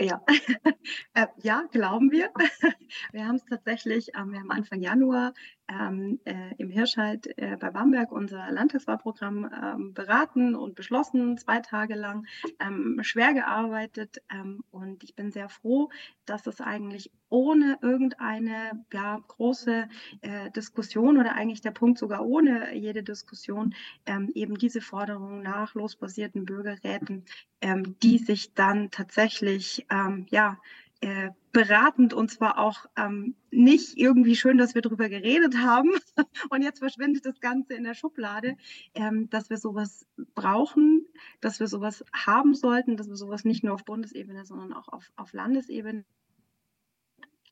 Ja, 0.00 0.24
äh, 1.14 1.26
ja, 1.42 1.64
glauben 1.70 2.10
wir. 2.10 2.32
Wir 3.12 3.26
haben 3.26 3.36
es 3.36 3.44
tatsächlich, 3.44 4.08
ähm, 4.16 4.32
wir 4.32 4.40
haben 4.40 4.50
Anfang 4.50 4.80
Januar 4.80 5.34
ähm, 5.68 6.20
äh, 6.24 6.54
im 6.58 6.70
Hirschhalt 6.70 7.26
äh, 7.38 7.56
bei 7.58 7.70
Bamberg 7.70 8.12
unser 8.12 8.50
Landtagswahlprogramm 8.50 9.50
ähm, 9.62 9.94
beraten 9.94 10.54
und 10.54 10.74
beschlossen, 10.74 11.38
zwei 11.38 11.60
Tage 11.60 11.94
lang 11.94 12.26
ähm, 12.60 12.98
schwer 13.02 13.32
gearbeitet. 13.32 14.18
Ähm, 14.30 14.62
und 14.70 15.02
ich 15.04 15.14
bin 15.14 15.30
sehr 15.30 15.48
froh, 15.48 15.90
dass 16.26 16.46
es 16.46 16.60
eigentlich 16.60 17.10
ohne 17.28 17.78
irgendeine 17.82 18.84
ja, 18.92 19.18
große 19.26 19.88
äh, 20.20 20.50
Diskussion 20.50 21.18
oder 21.18 21.34
eigentlich 21.34 21.62
der 21.62 21.72
Punkt 21.72 21.98
sogar 21.98 22.24
ohne 22.24 22.74
jede 22.74 23.02
Diskussion 23.02 23.74
ähm, 24.06 24.30
eben 24.34 24.56
diese 24.56 24.80
Forderung 24.80 25.42
nach 25.42 25.74
losbasierten 25.74 26.44
Bürgerräten, 26.44 27.24
ähm, 27.60 27.98
die 28.02 28.18
sich 28.18 28.54
dann 28.54 28.90
tatsächlich 28.90 29.86
ja, 30.30 30.58
äh, 31.00 31.30
beratend 31.52 32.14
und 32.14 32.30
zwar 32.30 32.58
auch 32.58 32.86
ähm, 32.96 33.34
nicht 33.50 33.96
irgendwie 33.96 34.36
schön, 34.36 34.58
dass 34.58 34.74
wir 34.74 34.82
darüber 34.82 35.08
geredet 35.08 35.56
haben 35.58 35.90
und 36.50 36.62
jetzt 36.62 36.78
verschwindet 36.78 37.26
das 37.26 37.40
Ganze 37.40 37.74
in 37.74 37.84
der 37.84 37.94
Schublade, 37.94 38.56
ähm, 38.94 39.28
dass 39.30 39.50
wir 39.50 39.56
sowas 39.56 40.06
brauchen, 40.34 41.06
dass 41.40 41.60
wir 41.60 41.68
sowas 41.68 42.04
haben 42.12 42.54
sollten, 42.54 42.96
dass 42.96 43.08
wir 43.08 43.16
sowas 43.16 43.44
nicht 43.44 43.62
nur 43.64 43.74
auf 43.74 43.84
Bundesebene, 43.84 44.44
sondern 44.44 44.72
auch 44.72 44.88
auf, 44.88 45.12
auf 45.16 45.32
Landesebene, 45.32 46.04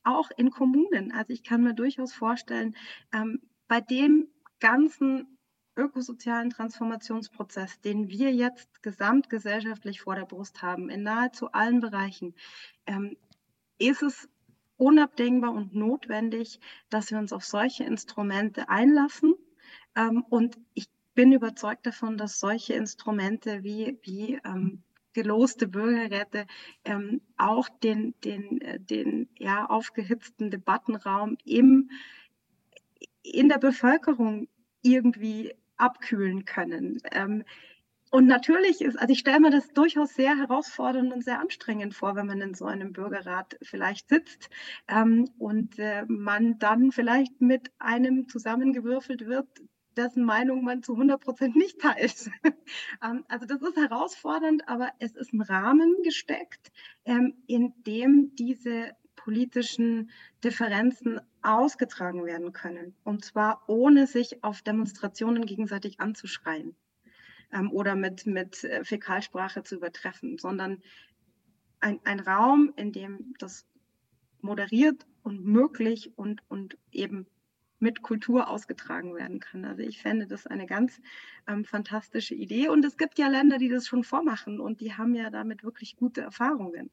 auch 0.03 0.29
in 0.35 0.49
Kommunen. 0.49 1.11
Also 1.11 1.31
ich 1.31 1.43
kann 1.43 1.63
mir 1.63 1.73
durchaus 1.73 2.13
vorstellen, 2.13 2.75
ähm, 3.13 3.41
bei 3.67 3.81
dem 3.81 4.27
ganzen 4.59 5.37
ökosozialen 5.75 6.49
Transformationsprozess, 6.49 7.81
den 7.81 8.09
wir 8.09 8.31
jetzt 8.31 8.83
gesamtgesellschaftlich 8.83 10.01
vor 10.01 10.15
der 10.15 10.25
Brust 10.25 10.61
haben, 10.61 10.89
in 10.89 11.03
nahezu 11.03 11.51
allen 11.51 11.79
Bereichen, 11.79 12.35
ähm, 12.85 13.17
ist 13.77 14.03
es 14.03 14.29
unabdingbar 14.77 15.53
und 15.53 15.73
notwendig, 15.75 16.59
dass 16.89 17.11
wir 17.11 17.17
uns 17.17 17.33
auf 17.33 17.45
solche 17.45 17.83
Instrumente 17.83 18.69
einlassen. 18.69 19.33
Ähm, 19.95 20.23
und 20.29 20.57
ich 20.73 20.87
bin 21.13 21.31
überzeugt 21.31 21.85
davon, 21.85 22.17
dass 22.17 22.39
solche 22.39 22.73
Instrumente 22.73 23.63
wie, 23.63 23.99
wie 24.03 24.39
ähm, 24.43 24.83
geloste 25.13 25.67
Bürgerräte 25.67 26.47
ähm, 26.85 27.21
auch 27.37 27.69
den, 27.69 28.15
den, 28.23 28.61
äh, 28.61 28.79
den 28.79 29.29
ja, 29.37 29.65
aufgehitzten 29.67 30.49
Debattenraum 30.49 31.37
im, 31.45 31.89
in 33.21 33.47
der 33.47 33.59
Bevölkerung 33.59 34.47
irgendwie 34.81 35.53
abkühlen 35.77 36.45
können. 36.45 36.99
Ähm, 37.11 37.43
und 38.13 38.27
natürlich 38.27 38.81
ist, 38.81 38.95
also 38.99 39.11
ich 39.11 39.17
stelle 39.17 39.39
mir 39.39 39.49
das 39.49 39.73
durchaus 39.73 40.13
sehr 40.13 40.37
herausfordernd 40.37 41.11
und 41.11 41.23
sehr 41.23 41.39
anstrengend 41.39 41.95
vor, 41.95 42.15
wenn 42.15 42.27
man 42.27 42.41
in 42.41 42.53
so 42.53 42.65
einem 42.65 42.93
Bürgerrat 42.93 43.57
vielleicht 43.63 44.07
sitzt 44.07 44.51
ähm, 44.87 45.31
und 45.39 45.79
äh, 45.79 46.05
man 46.07 46.59
dann 46.59 46.91
vielleicht 46.91 47.41
mit 47.41 47.71
einem 47.79 48.29
zusammengewürfelt 48.29 49.25
wird, 49.25 49.47
dessen 49.97 50.25
Meinung 50.25 50.63
man 50.63 50.83
zu 50.83 50.93
100 50.93 51.19
Prozent 51.21 51.55
nicht 51.55 51.81
teilt. 51.81 52.29
ähm, 53.03 53.25
also 53.29 53.47
das 53.47 53.63
ist 53.63 53.77
herausfordernd, 53.77 54.69
aber 54.69 54.91
es 54.99 55.15
ist 55.15 55.33
ein 55.33 55.41
Rahmen 55.41 55.95
gesteckt, 56.03 56.71
ähm, 57.05 57.33
in 57.47 57.73
dem 57.87 58.35
diese 58.35 58.91
politischen 59.15 60.11
Differenzen 60.43 61.19
ausgetragen 61.41 62.27
werden 62.27 62.53
können. 62.53 62.93
Und 63.03 63.25
zwar 63.25 63.63
ohne 63.65 64.05
sich 64.05 64.43
auf 64.43 64.61
Demonstrationen 64.61 65.47
gegenseitig 65.47 65.99
anzuschreien 65.99 66.75
ähm, 67.53 67.71
oder 67.71 67.95
mit, 67.95 68.25
mit 68.25 68.63
äh, 68.63 68.83
Fäkalsprache 68.83 69.63
zu 69.63 69.75
übertreffen, 69.75 70.37
sondern 70.37 70.81
ein, 71.79 71.99
ein 72.03 72.19
Raum, 72.19 72.73
in 72.75 72.91
dem 72.91 73.33
das 73.39 73.65
moderiert 74.41 75.05
und 75.21 75.45
möglich 75.45 76.11
und, 76.17 76.41
und 76.49 76.77
eben 76.91 77.27
mit 77.79 78.01
Kultur 78.01 78.47
ausgetragen 78.49 79.13
werden 79.13 79.39
kann. 79.41 79.65
Also 79.65 79.83
ich 79.83 80.01
fände 80.01 80.25
das 80.25 80.47
eine 80.47 80.65
ganz 80.65 81.01
ähm, 81.47 81.65
fantastische 81.65 82.33
Idee. 82.33 82.69
Und 82.69 82.85
es 82.85 82.97
gibt 82.97 83.19
ja 83.19 83.27
Länder, 83.27 83.57
die 83.57 83.67
das 83.67 83.87
schon 83.87 84.05
vormachen 84.05 84.59
und 84.59 84.79
die 84.79 84.93
haben 84.93 85.13
ja 85.13 85.29
damit 85.29 85.63
wirklich 85.63 85.97
gute 85.97 86.21
Erfahrungen. 86.21 86.89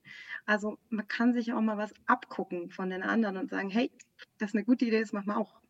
Also 0.46 0.78
man 0.88 1.06
kann 1.06 1.32
sich 1.32 1.52
auch 1.52 1.60
mal 1.60 1.78
was 1.78 1.94
abgucken 2.06 2.70
von 2.70 2.90
den 2.90 3.02
anderen 3.02 3.36
und 3.36 3.50
sagen, 3.50 3.70
hey, 3.70 3.90
das 4.38 4.50
ist 4.50 4.56
eine 4.56 4.64
gute 4.64 4.84
Idee, 4.84 5.00
das 5.00 5.12
machen 5.12 5.28
wir 5.28 5.36
auch. 5.36 5.60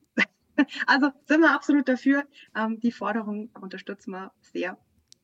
Also 0.87 1.11
sind 1.25 1.41
wir 1.41 1.53
absolut 1.53 1.89
dafür. 1.89 2.25
Ähm, 2.57 2.81
die 2.81 2.93
Forderung 2.93 3.51
unterstützen 3.61 4.13
wir 4.13 4.33
sehr. 4.41 4.77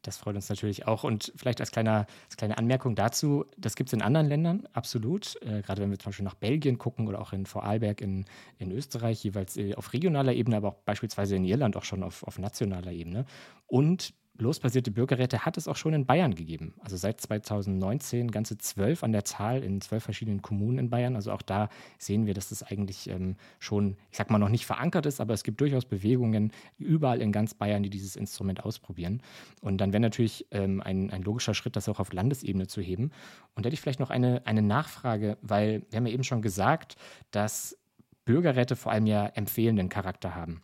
Das 0.07 0.19
freut 0.19 0.37
uns 0.37 0.49
natürlich 0.49 0.87
auch. 0.87 1.03
Und 1.03 1.33
vielleicht 1.35 1.61
als, 1.61 1.73
kleiner, 1.73 2.07
als 2.27 2.37
kleine 2.37 2.59
Anmerkung 2.59 2.95
dazu, 2.95 3.45
das 3.57 3.75
gibt 3.75 3.89
es 3.89 3.93
in 3.93 4.03
anderen 4.03 4.29
Ländern, 4.29 4.69
absolut. 4.73 5.37
Äh, 5.43 5.63
gerade 5.63 5.83
wenn 5.83 5.91
wir 5.91 5.99
zum 5.99 6.11
Beispiel 6.11 6.25
nach 6.25 6.35
Belgien 6.35 6.79
gucken 6.79 7.09
oder 7.09 7.21
auch 7.21 7.33
in 7.33 7.45
Vorarlberg 7.45 8.01
in, 8.01 8.25
in 8.59 8.71
Österreich, 8.71 9.25
jeweils 9.25 9.57
äh, 9.57 9.75
auf 9.75 9.93
regionaler 9.93 10.33
Ebene, 10.33 10.57
aber 10.59 10.69
auch 10.69 10.79
beispielsweise 10.85 11.35
in 11.35 11.45
Irland 11.45 11.77
auch 11.77 11.85
schon 11.85 12.05
auf, 12.05 12.23
auf 12.23 12.39
nationaler 12.39 12.93
Ebene. 12.93 13.27
Und 13.67 14.15
losbasierte 14.39 14.91
Bürgerräte 14.91 15.45
hat 15.45 15.57
es 15.57 15.69
auch 15.69 15.77
schon 15.77 15.95
in 15.95 16.07
Bayern 16.07 16.35
gegeben. 16.35 16.75
Also 16.81 16.97
seit 16.97 17.21
2019 17.21 18.31
ganze 18.31 18.59
zwölf 18.59 19.03
an 19.03 19.13
der 19.13 19.25
Zahl 19.25 19.63
in 19.63 19.81
zwölf 19.81 20.05
verschiedenen 20.05 20.43
Kommunen 20.43 20.79
in 20.79 20.91
Bayern. 20.91 21.17
Also 21.17 21.33
auch 21.33 21.43
da 21.43 21.69
sehen 21.99 22.27
wir, 22.27 22.35
dass 22.35 22.49
das 22.51 22.63
eigentlich 22.63 23.09
ähm, 23.09 23.37
schon, 23.59 23.97
ich 24.11 24.19
sag 24.19 24.31
mal, 24.31 24.39
noch 24.39 24.49
nicht 24.49 24.67
verankert 24.67 25.07
ist, 25.07 25.21
aber 25.21 25.35
es 25.35 25.43
gibt 25.43 25.61
durchaus 25.61 25.85
Bewegungen 25.85 26.53
überall 26.79 27.21
in 27.21 27.33
ganz 27.33 27.55
Bayern, 27.55 27.83
die 27.83 27.91
dieses 27.91 28.17
Instrument 28.17 28.65
ausprobieren. 28.65 29.23
Und 29.61 29.79
dann 29.81 29.93
wäre 29.93 30.01
natürlich 30.01 30.47
ähm, 30.51 30.81
ein, 30.83 31.11
ein 31.11 31.23
logischer 31.23 31.55
Schritt, 31.55 31.77
das 31.77 31.89
auch 31.89 32.01
auf 32.01 32.13
Landesebene 32.13 32.67
zu 32.67 32.81
heben. 32.81 33.11
Und 33.55 33.65
da 33.65 33.69
hätte 33.69 33.75
ich 33.75 33.81
vielleicht 33.81 34.01
noch 34.01 34.11
eine, 34.11 34.47
eine 34.47 34.63
Nachfrage, 34.63 35.39
weil 35.43 35.83
wir 35.91 35.97
haben 35.97 36.07
ja 36.07 36.13
eben 36.13 36.25
schon 36.25 36.43
gesagt, 36.43 36.97
dass 37.31 37.79
Bürgerräte 38.25 38.77
vor 38.77 38.93
allem 38.93 39.07
ja 39.07 39.27
empfehlenden 39.27 39.89
Charakter 39.89 40.35
haben. 40.35 40.63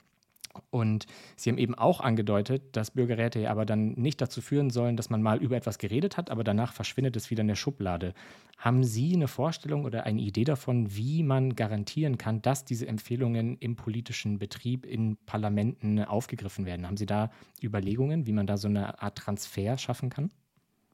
Und 0.71 1.07
Sie 1.37 1.51
haben 1.51 1.59
eben 1.59 1.75
auch 1.75 2.01
angedeutet, 2.01 2.63
dass 2.73 2.91
Bürgerräte 2.91 3.41
ja 3.41 3.51
aber 3.51 3.65
dann 3.65 3.93
nicht 3.93 4.21
dazu 4.21 4.41
führen 4.41 4.71
sollen, 4.71 4.97
dass 4.97 5.11
man 5.11 5.23
mal 5.23 5.43
über 5.43 5.57
etwas 5.57 5.79
geredet 5.79 6.17
hat, 6.17 6.31
aber 6.31 6.45
danach 6.45 6.73
verschwindet 6.73 7.17
es 7.17 7.31
wieder 7.31 7.43
in 7.43 7.49
der 7.49 7.55
Schublade. 7.55 8.15
Haben 8.59 8.85
Sie 8.85 9.15
eine 9.15 9.29
Vorstellung 9.29 9.85
oder 9.85 10.05
eine 10.05 10.21
Idee 10.21 10.45
davon, 10.45 10.95
wie 10.95 11.23
man 11.23 11.57
garantieren 11.57 12.19
kann, 12.19 12.43
dass 12.43 12.65
diese 12.65 12.87
Empfehlungen 12.87 13.57
im 13.59 13.77
politischen 13.77 14.39
Betrieb 14.39 14.87
in 14.87 15.17
Parlamenten 15.27 16.05
aufgegriffen 16.05 16.67
werden? 16.67 16.87
Haben 16.87 16.97
Sie 16.97 17.07
da 17.07 17.31
Überlegungen, 17.63 18.27
wie 18.27 18.33
man 18.33 18.47
da 18.47 18.57
so 18.57 18.69
eine 18.69 19.03
Art 19.03 19.19
Transfer 19.19 19.79
schaffen 19.79 20.11
kann? 20.11 20.31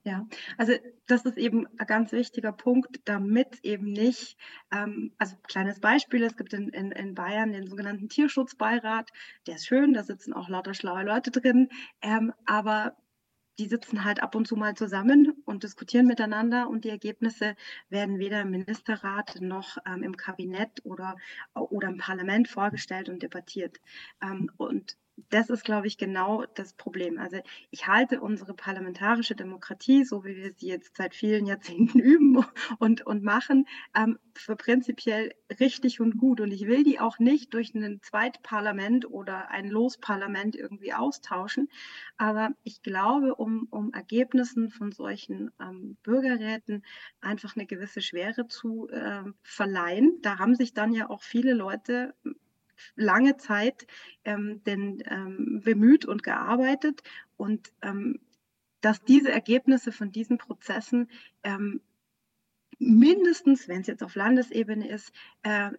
Ja, 0.04 0.26
also 0.56 0.72
das 1.06 1.24
ist 1.24 1.36
eben 1.36 1.66
ein 1.78 1.86
ganz 1.86 2.12
wichtiger 2.12 2.52
Punkt, 2.52 3.00
damit 3.04 3.58
eben 3.62 3.92
nicht, 3.92 4.38
ähm, 4.72 5.12
also 5.18 5.36
kleines 5.42 5.80
Beispiel, 5.80 6.22
es 6.22 6.36
gibt 6.36 6.54
in, 6.54 6.68
in, 6.70 6.92
in 6.92 7.14
Bayern 7.14 7.52
den 7.52 7.66
sogenannten 7.66 8.08
Tierschutzbeirat, 8.08 9.10
der 9.46 9.56
ist 9.56 9.66
schön, 9.66 9.92
da 9.92 10.02
sitzen 10.04 10.32
auch 10.32 10.48
lauter 10.48 10.72
schlaue 10.74 11.02
Leute 11.02 11.30
drin, 11.30 11.68
ähm, 12.00 12.32
aber 12.46 12.96
die 13.58 13.66
sitzen 13.66 14.04
halt 14.04 14.22
ab 14.22 14.34
und 14.34 14.46
zu 14.46 14.56
mal 14.56 14.74
zusammen 14.74 15.42
und 15.44 15.64
diskutieren 15.64 16.06
miteinander 16.06 16.68
und 16.68 16.84
die 16.84 16.90
Ergebnisse 16.90 17.56
werden 17.88 18.18
weder 18.18 18.42
im 18.42 18.50
Ministerrat 18.50 19.40
noch 19.40 19.78
ähm, 19.84 20.02
im 20.04 20.16
Kabinett 20.16 20.80
oder, 20.84 21.16
oder 21.54 21.88
im 21.88 21.98
Parlament 21.98 22.48
vorgestellt 22.48 23.08
und 23.08 23.22
debattiert. 23.22 23.78
Ähm, 24.22 24.50
und 24.56 24.96
das 25.30 25.50
ist, 25.50 25.64
glaube 25.64 25.86
ich, 25.86 25.98
genau 25.98 26.44
das 26.54 26.72
Problem. 26.72 27.18
Also 27.18 27.38
ich 27.70 27.86
halte 27.86 28.20
unsere 28.20 28.54
parlamentarische 28.54 29.34
Demokratie, 29.34 30.04
so 30.04 30.24
wie 30.24 30.36
wir 30.36 30.52
sie 30.52 30.68
jetzt 30.68 30.96
seit 30.96 31.14
vielen 31.14 31.46
Jahrzehnten 31.46 31.98
üben 31.98 32.44
und, 32.78 33.06
und 33.06 33.22
machen, 33.22 33.66
ähm, 33.94 34.18
für 34.34 34.56
prinzipiell 34.56 35.32
richtig 35.60 36.00
und 36.00 36.18
gut. 36.18 36.40
Und 36.40 36.52
ich 36.52 36.66
will 36.66 36.84
die 36.84 37.00
auch 37.00 37.18
nicht 37.18 37.54
durch 37.54 37.74
ein 37.74 38.00
Zweitparlament 38.02 39.10
oder 39.10 39.50
ein 39.50 39.68
Losparlament 39.68 40.56
irgendwie 40.56 40.92
austauschen. 40.92 41.68
Aber 42.16 42.50
ich 42.62 42.82
glaube, 42.82 43.34
um, 43.34 43.66
um 43.70 43.92
Ergebnissen 43.92 44.70
von 44.70 44.92
solchen 44.92 45.50
ähm, 45.60 45.96
Bürgerräten 46.02 46.84
einfach 47.20 47.56
eine 47.56 47.66
gewisse 47.66 48.00
Schwere 48.00 48.46
zu 48.46 48.88
äh, 48.88 49.22
verleihen, 49.42 50.18
da 50.22 50.38
haben 50.38 50.54
sich 50.54 50.74
dann 50.74 50.92
ja 50.92 51.10
auch 51.10 51.22
viele 51.22 51.54
Leute 51.54 52.14
lange 52.96 53.36
Zeit 53.36 53.86
ähm, 54.24 54.62
denn, 54.64 55.02
ähm, 55.06 55.60
bemüht 55.64 56.04
und 56.04 56.22
gearbeitet 56.22 57.02
und 57.36 57.72
ähm, 57.82 58.20
dass 58.80 59.02
diese 59.02 59.32
Ergebnisse 59.32 59.92
von 59.92 60.12
diesen 60.12 60.38
Prozessen 60.38 61.10
ähm, 61.42 61.80
mindestens, 62.78 63.68
wenn 63.68 63.80
es 63.80 63.86
jetzt 63.88 64.02
auf 64.02 64.14
Landesebene 64.14 64.88
ist, 64.88 65.12
äh, 65.42 65.70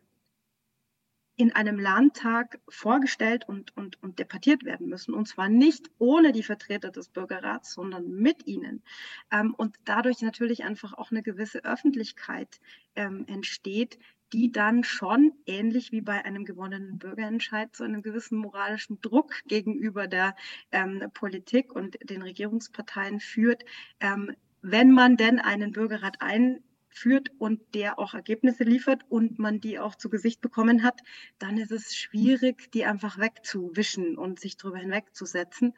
in 1.39 1.53
einem 1.53 1.79
Landtag 1.79 2.59
vorgestellt 2.67 3.47
und, 3.47 3.75
und, 3.77 4.03
und 4.03 4.19
debattiert 4.19 4.65
werden 4.65 4.89
müssen. 4.89 5.13
Und 5.13 5.25
zwar 5.25 5.47
nicht 5.47 5.89
ohne 5.97 6.33
die 6.33 6.43
Vertreter 6.43 6.91
des 6.91 7.07
Bürgerrats, 7.07 7.71
sondern 7.73 8.09
mit 8.09 8.45
ihnen. 8.45 8.83
Ähm, 9.31 9.53
und 9.55 9.77
dadurch 9.85 10.21
natürlich 10.21 10.65
einfach 10.65 10.91
auch 10.93 11.11
eine 11.11 11.23
gewisse 11.23 11.63
Öffentlichkeit 11.63 12.59
ähm, 12.97 13.23
entsteht, 13.27 13.99
die 14.33 14.51
dann 14.51 14.83
schon 14.83 15.33
ähnlich 15.45 15.91
wie 15.91 16.01
bei 16.01 16.23
einem 16.23 16.45
gewonnenen 16.45 16.99
Bürgerentscheid 16.99 17.75
zu 17.75 17.83
einem 17.83 18.01
gewissen 18.01 18.37
moralischen 18.37 19.01
Druck 19.01 19.33
gegenüber 19.47 20.07
der 20.07 20.35
ähm, 20.71 21.03
Politik 21.13 21.73
und 21.73 21.97
den 22.09 22.21
Regierungsparteien 22.21 23.19
führt, 23.19 23.63
ähm, 23.99 24.35
wenn 24.61 24.91
man 24.91 25.17
denn 25.17 25.39
einen 25.39 25.71
Bürgerrat 25.71 26.17
einführt 26.19 27.29
und 27.39 27.61
der 27.73 27.97
auch 27.97 28.13
Ergebnisse 28.13 28.63
liefert 28.65 29.03
und 29.09 29.39
man 29.39 29.61
die 29.61 29.79
auch 29.79 29.95
zu 29.95 30.09
Gesicht 30.09 30.41
bekommen 30.41 30.83
hat, 30.83 31.01
dann 31.39 31.57
ist 31.57 31.71
es 31.71 31.95
schwierig, 31.95 32.71
die 32.71 32.85
einfach 32.85 33.17
wegzuwischen 33.17 34.17
und 34.17 34.39
sich 34.39 34.57
darüber 34.57 34.77
hinwegzusetzen. 34.77 35.73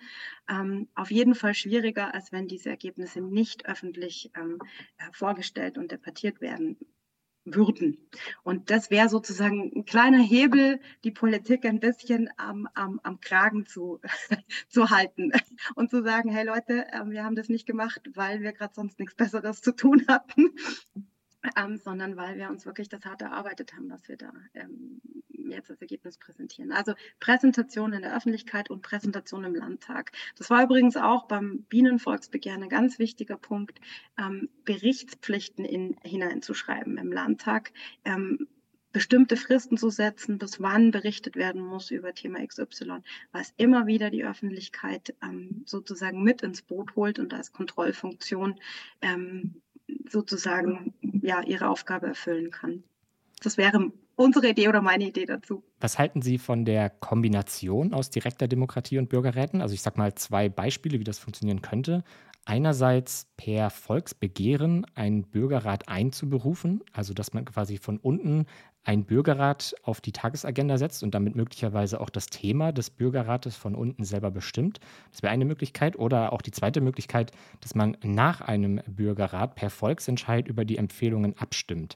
Ähm, 0.50 0.90
auf 0.96 1.12
jeden 1.12 1.36
Fall 1.36 1.54
schwieriger, 1.54 2.14
als 2.14 2.32
wenn 2.32 2.48
diese 2.48 2.70
Ergebnisse 2.70 3.22
nicht 3.22 3.68
öffentlich 3.68 4.32
ähm, 4.36 4.60
vorgestellt 5.14 5.78
und 5.78 5.92
debattiert 5.92 6.42
werden 6.42 6.78
würden. 7.46 7.98
Und 8.44 8.70
das 8.70 8.92
wäre 8.92 9.10
sozusagen 9.10 9.72
ein 9.76 9.86
kleiner 9.86 10.22
Hebel, 10.22 10.80
die 11.04 11.12
Politik 11.12 11.66
ein 11.66 11.80
bisschen 11.80 12.30
am, 12.38 12.68
am, 12.74 13.00
am 13.04 13.20
Kragen 13.20 13.66
zu, 13.66 14.00
zu 14.70 14.90
halten 14.90 15.32
und 15.76 15.90
zu 15.90 16.04
sagen, 16.04 16.30
hey 16.30 16.46
Leute, 16.46 16.86
ähm, 16.94 17.12
wir 17.12 17.24
haben 17.24 17.36
das 17.36 17.50
nicht 17.50 17.66
gemacht, 17.66 18.02
weil 18.14 18.42
wir 18.42 18.54
gerade 18.54 18.74
sonst 18.74 19.00
nichts 19.00 19.16
Besseres 19.16 19.62
zu 19.62 19.76
tun 19.76 20.06
hatten, 20.08 20.52
ähm, 21.58 21.78
sondern 21.78 22.16
weil 22.18 22.38
wir 22.38 22.50
uns 22.50 22.66
wirklich 22.66 22.90
das 22.90 23.06
hart 23.06 23.22
erarbeitet 23.22 23.74
haben, 23.74 23.90
was 23.90 24.08
wir 24.08 24.18
da 24.18 24.32
ähm, 24.54 25.02
jetzt 25.50 25.70
das 25.70 25.82
Ergebnis 25.82 26.18
präsentieren. 26.18 26.72
Also 26.72 26.94
Präsentation 27.20 27.94
in 27.94 28.02
der 28.02 28.16
Öffentlichkeit 28.16 28.70
und 28.70 28.82
Präsentation 28.82 29.44
im 29.44 29.56
Landtag. 29.56 30.12
Das 30.38 30.50
war 30.50 30.64
übrigens 30.64 30.98
auch 30.98 31.28
beim 31.28 31.64
Bienenvolksbegehren 31.64 32.64
ein 32.64 32.70
ganz 32.70 33.00
wichtiger 33.00 33.38
Punkt, 33.38 33.80
ähm, 34.18 34.50
Berichtspflichten 34.66 35.66
in, 35.66 35.98
hineinzuschreiben 36.04 36.98
im 36.98 37.12
Landtag. 37.12 37.72
Ähm, 38.06 38.48
bestimmte 38.94 39.38
Fristen 39.38 39.78
zu 39.78 39.90
setzen, 39.90 40.38
bis 40.38 40.60
wann 40.60 40.92
berichtet 40.92 41.36
werden 41.36 41.62
muss 41.62 41.92
über 41.92 42.14
Thema 42.14 42.46
XY, 42.46 43.00
was 43.32 43.54
immer 43.58 43.88
wieder 43.88 44.10
die 44.10 44.26
Öffentlichkeit 44.26 45.16
ähm, 45.24 45.64
sozusagen 45.66 46.24
mit 46.24 46.42
ins 46.42 46.62
Boot 46.62 46.96
holt 46.96 47.18
und 47.18 47.34
als 47.34 47.54
Kontrollfunktion 47.54 48.60
ähm, 49.02 49.62
sozusagen 50.12 50.94
ja 51.22 51.42
ihre 51.42 51.70
Aufgabe 51.70 52.08
erfüllen 52.08 52.52
kann. 52.52 52.84
Das 53.42 53.58
wäre 53.58 53.92
unsere 54.16 54.50
Idee 54.50 54.68
oder 54.68 54.82
meine 54.82 55.06
Idee 55.08 55.26
dazu. 55.26 55.64
Was 55.80 55.98
halten 55.98 56.22
Sie 56.22 56.38
von 56.38 56.66
der 56.66 56.90
Kombination 56.90 57.94
aus 57.94 58.10
direkter 58.10 58.48
Demokratie 58.48 59.00
und 59.00 59.10
Bürgerräten? 59.10 59.62
Also 59.62 59.74
ich 59.74 59.82
sage 59.82 59.98
mal 59.98 60.14
zwei 60.16 60.50
Beispiele, 60.50 61.00
wie 61.00 61.04
das 61.04 61.20
funktionieren 61.20 61.62
könnte. 61.62 62.04
Einerseits 62.46 63.28
per 63.38 63.70
Volksbegehren 63.70 64.86
einen 64.96 65.24
Bürgerrat 65.24 65.88
einzuberufen, 65.90 66.84
also 66.92 67.14
dass 67.14 67.34
man 67.34 67.46
quasi 67.46 67.78
von 67.78 67.98
unten 67.98 68.46
einen 68.84 69.06
Bürgerrat 69.06 69.76
auf 69.84 70.02
die 70.02 70.12
Tagesagenda 70.12 70.78
setzt 70.78 71.04
und 71.04 71.14
damit 71.14 71.36
möglicherweise 71.36 72.02
auch 72.02 72.10
das 72.10 72.28
Thema 72.28 72.72
des 72.72 72.90
Bürgerrates 72.90 73.56
von 73.56 73.76
unten 73.76 74.04
selber 74.04 74.32
bestimmt. 74.32 74.80
Das 75.12 75.22
wäre 75.22 75.32
eine 75.32 75.46
Möglichkeit. 75.46 75.98
Oder 75.98 76.34
auch 76.34 76.42
die 76.42 76.52
zweite 76.52 76.82
Möglichkeit, 76.82 77.32
dass 77.60 77.76
man 77.76 77.96
nach 78.04 78.42
einem 78.42 78.82
Bürgerrat 78.88 79.56
per 79.56 79.70
Volksentscheid 79.70 80.48
über 80.48 80.66
die 80.66 80.78
Empfehlungen 80.78 81.38
abstimmt. 81.38 81.96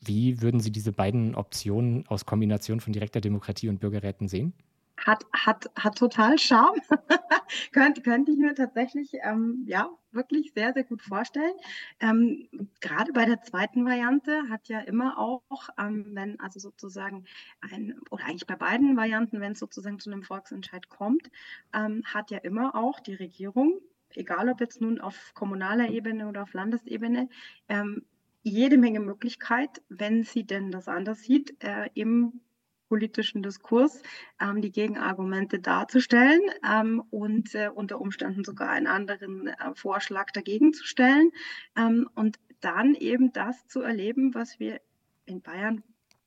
Wie 0.00 0.40
würden 0.40 0.60
Sie 0.60 0.70
diese 0.70 0.92
beiden 0.92 1.34
Optionen 1.34 2.06
aus 2.06 2.24
Kombination 2.24 2.80
von 2.80 2.92
direkter 2.92 3.20
Demokratie 3.20 3.68
und 3.68 3.80
Bürgerräten 3.80 4.28
sehen? 4.28 4.54
Hat, 4.98 5.24
hat, 5.32 5.70
hat 5.76 5.98
total 5.98 6.38
Charme. 6.38 6.80
könnte, 7.72 8.02
könnte 8.02 8.32
ich 8.32 8.38
mir 8.38 8.54
tatsächlich 8.54 9.12
ähm, 9.22 9.62
ja, 9.66 9.90
wirklich 10.10 10.52
sehr, 10.52 10.72
sehr 10.72 10.84
gut 10.84 11.02
vorstellen. 11.02 11.52
Ähm, 12.00 12.48
gerade 12.80 13.12
bei 13.12 13.26
der 13.26 13.42
zweiten 13.42 13.84
Variante 13.84 14.48
hat 14.48 14.68
ja 14.68 14.80
immer 14.80 15.18
auch, 15.18 15.42
ähm, 15.78 16.06
wenn 16.12 16.40
also 16.40 16.58
sozusagen 16.58 17.24
ein, 17.60 18.00
oder 18.10 18.24
eigentlich 18.24 18.46
bei 18.46 18.56
beiden 18.56 18.96
Varianten, 18.96 19.40
wenn 19.40 19.52
es 19.52 19.58
sozusagen 19.58 20.00
zu 20.00 20.10
einem 20.10 20.22
Volksentscheid 20.22 20.88
kommt, 20.88 21.30
ähm, 21.74 22.02
hat 22.06 22.30
ja 22.30 22.38
immer 22.38 22.74
auch 22.74 22.98
die 22.98 23.14
Regierung, 23.14 23.80
egal 24.10 24.48
ob 24.48 24.60
jetzt 24.60 24.80
nun 24.80 25.00
auf 25.00 25.32
kommunaler 25.34 25.90
Ebene 25.90 26.28
oder 26.28 26.42
auf 26.42 26.54
Landesebene, 26.54 27.28
ähm, 27.68 28.04
jede 28.42 28.78
Menge 28.78 29.00
Möglichkeit, 29.00 29.82
wenn 29.88 30.22
sie 30.22 30.44
denn 30.44 30.70
das 30.70 30.88
anders 30.88 31.22
sieht, 31.22 31.62
äh, 31.64 31.90
im 31.94 32.40
politischen 32.88 33.42
Diskurs 33.42 34.02
ähm, 34.40 34.60
die 34.60 34.72
Gegenargumente 34.72 35.58
darzustellen 35.58 36.40
ähm, 36.64 37.02
und 37.10 37.54
äh, 37.54 37.68
unter 37.72 38.00
Umständen 38.00 38.44
sogar 38.44 38.70
einen 38.70 38.86
anderen 38.86 39.48
äh, 39.48 39.74
Vorschlag 39.74 40.30
dagegen 40.32 40.72
zu 40.72 40.84
stellen 40.84 41.30
ähm, 41.76 42.08
und 42.14 42.38
dann 42.60 42.94
eben 42.94 43.32
das 43.32 43.66
zu 43.66 43.80
erleben, 43.80 44.34
was 44.34 44.58
wir 44.58 44.80
in 45.26 45.42
Bayern 45.42 45.82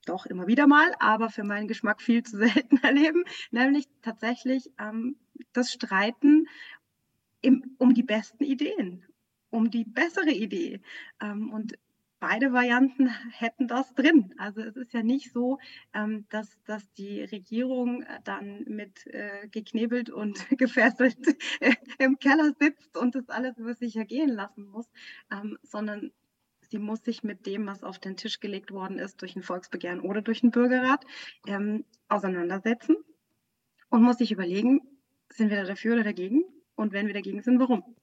doch 0.06 0.26
immer 0.26 0.48
wieder 0.48 0.68
mal, 0.68 0.94
aber 1.00 1.30
für 1.30 1.44
meinen 1.44 1.68
Geschmack 1.68 2.02
viel 2.02 2.24
zu 2.24 2.38
selten 2.38 2.78
erleben, 2.84 3.24
nämlich 3.52 3.88
tatsächlich 4.02 4.70
ähm, 4.80 5.18
das 5.54 5.72
Streiten 5.72 6.48
im, 7.42 7.76
um 7.78 7.94
die 7.94 8.04
besten 8.04 8.44
Ideen, 8.44 9.06
um 9.50 9.70
die 9.70 9.86
bessere 9.86 10.32
Idee. 10.32 10.82
Ähm, 11.22 11.52
und 11.52 11.78
beide 12.20 12.54
Varianten 12.54 13.10
hätten 13.32 13.68
das 13.68 13.94
drin. 13.94 14.34
Also 14.38 14.62
es 14.62 14.76
ist 14.76 14.94
ja 14.94 15.04
nicht 15.04 15.32
so, 15.32 15.60
ähm, 15.94 16.26
dass, 16.30 16.58
dass 16.66 16.92
die 16.94 17.22
Regierung 17.22 18.04
äh, 18.04 18.20
dann 18.24 18.64
mit 18.68 19.08
äh, 19.08 19.48
geknebelt 19.50 20.10
und 20.10 20.38
gefesselt 20.58 21.18
äh, 21.60 21.74
im 21.98 22.20
Keller 22.20 22.54
sitzt 22.60 22.98
und 22.98 23.16
das 23.16 23.30
alles 23.30 23.58
über 23.58 23.74
sich 23.74 23.96
ergehen 23.96 24.30
lassen 24.30 24.66
muss, 24.66 24.90
ähm, 25.32 25.58
sondern 25.64 26.12
sie 26.70 26.80
muss 26.80 27.04
sich 27.04 27.24
mit 27.24 27.46
dem, 27.46 27.66
was 27.66 27.84
auf 27.84 28.00
den 28.00 28.18
Tisch 28.18 28.40
gelegt 28.40 28.72
worden 28.72 29.00
ist, 29.00 29.22
durch 29.22 29.36
ein 29.36 29.44
Volksbegehren 29.44 30.02
oder 30.02 30.22
durch 30.22 30.44
einen 30.44 30.52
Bürgerrat, 30.52 31.06
ähm, 31.48 31.86
auseinandersetzen 32.08 32.98
und 33.90 34.04
muss 34.04 34.18
sich 34.18 34.32
überlegen, 34.32 34.82
sind 35.30 35.50
wir 35.50 35.58
da 35.58 35.64
dafür 35.64 35.94
oder 35.96 36.04
dagegen? 36.04 36.44
Und 36.76 36.94
wenn 36.94 37.08
wir 37.08 37.14
dagegen 37.14 37.42
sind, 37.42 37.60
warum? 37.60 37.96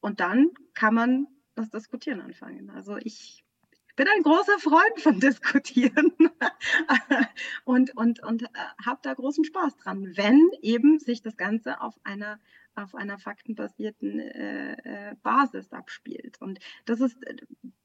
Und 0.00 0.20
dann 0.20 0.50
kann 0.74 0.94
man 0.94 1.26
das 1.54 1.70
Diskutieren 1.70 2.20
anfangen. 2.20 2.70
Also 2.70 2.96
ich 2.98 3.44
bin 3.98 4.06
ein 4.06 4.22
großer 4.22 4.60
Freund 4.60 5.00
von 5.00 5.18
Diskutieren. 5.18 6.12
Und, 7.64 7.96
und, 7.96 8.22
und 8.22 8.44
äh, 8.44 8.46
habe 8.84 9.00
da 9.02 9.12
großen 9.12 9.44
Spaß 9.44 9.76
dran, 9.76 10.12
wenn 10.16 10.50
eben 10.62 10.98
sich 10.98 11.22
das 11.22 11.36
Ganze 11.36 11.80
auf 11.80 11.94
einer 12.04 12.38
auf 12.82 12.94
einer 12.94 13.18
faktenbasierten 13.18 14.20
äh, 14.20 14.72
äh, 14.72 15.14
Basis 15.22 15.72
abspielt. 15.72 16.40
Und 16.40 16.58
das 16.84 17.00
ist, 17.00 17.16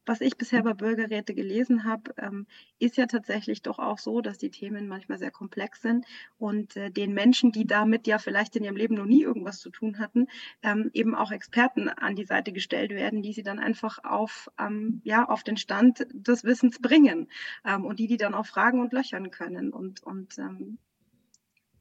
was 0.06 0.22
ich 0.22 0.38
bisher 0.38 0.64
bei 0.64 0.74
Bürgerräte 0.74 1.34
gelesen 1.34 1.86
habe, 1.86 2.14
ähm, 2.18 2.46
ist 2.80 2.98
ja 2.98 3.06
tatsächlich 3.06 3.62
doch 3.62 3.80
auch 3.80 4.00
so, 4.00 4.22
dass 4.22 4.38
die 4.38 4.52
Themen 4.52 4.88
manchmal 4.88 5.18
sehr 5.18 5.32
komplex 5.32 5.82
sind 5.82 6.06
und 6.38 6.76
äh, 6.76 6.92
den 6.92 7.14
Menschen, 7.14 7.52
die 7.52 7.66
damit 7.66 8.08
ja 8.08 8.18
vielleicht 8.18 8.56
in 8.56 8.64
ihrem 8.64 8.76
Leben 8.76 8.96
noch 8.96 9.06
nie 9.06 9.24
irgendwas 9.24 9.60
zu 9.60 9.70
tun 9.70 10.00
hatten, 10.00 10.28
ähm, 10.62 10.90
eben 10.94 11.16
auch 11.16 11.32
Experten 11.32 11.90
an 11.90 12.16
die 12.16 12.26
Seite 12.26 12.52
gestellt 12.52 12.92
werden, 12.92 13.22
die 13.22 13.34
sie 13.34 13.44
dann 13.44 13.60
einfach 13.60 14.04
auf, 14.04 14.50
ähm, 14.60 15.02
ja, 15.04 15.28
auf 15.28 15.44
den 15.44 15.58
Stand 15.58 16.06
des 16.12 16.44
Wissens 16.44 16.80
bringen 16.80 17.30
ähm, 17.66 17.86
und 17.86 18.00
die 18.00 18.08
die 18.08 18.18
dann 18.18 18.34
auch 18.34 18.46
fragen 18.46 18.82
und 18.82 18.94
löchern 18.94 19.32
können. 19.32 19.72
Und, 19.72 20.04
und 20.04 20.38
ähm, 20.38 20.78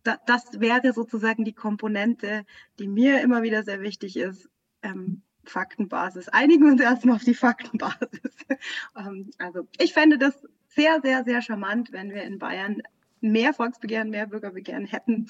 da, 0.03 0.19
das 0.27 0.61
wäre 0.61 0.93
sozusagen 0.93 1.45
die 1.45 1.53
Komponente, 1.53 2.45
die 2.79 2.89
mir 2.89 3.21
immer 3.21 3.43
wieder 3.43 3.63
sehr 3.63 3.81
wichtig 3.81 4.17
ist. 4.17 4.49
Ähm, 4.83 5.23
Faktenbasis. 5.45 6.29
Einigen 6.29 6.65
wir 6.65 6.73
uns 6.73 6.81
erstmal 6.81 7.17
auf 7.17 7.25
die 7.25 7.35
Faktenbasis. 7.35 8.21
ähm, 8.97 9.31
also 9.39 9.67
ich 9.79 9.93
fände 9.93 10.19
das 10.19 10.47
sehr, 10.69 11.01
sehr, 11.03 11.25
sehr 11.25 11.43
charmant, 11.43 11.93
wenn 11.93 12.11
wir 12.11 12.23
in 12.23 12.39
Bayern 12.39 12.83
mehr 13.21 13.53
Volksbegehren, 13.53 14.11
mehr 14.11 14.27
Bürgerbegehren 14.27 14.87
hätten, 14.87 15.29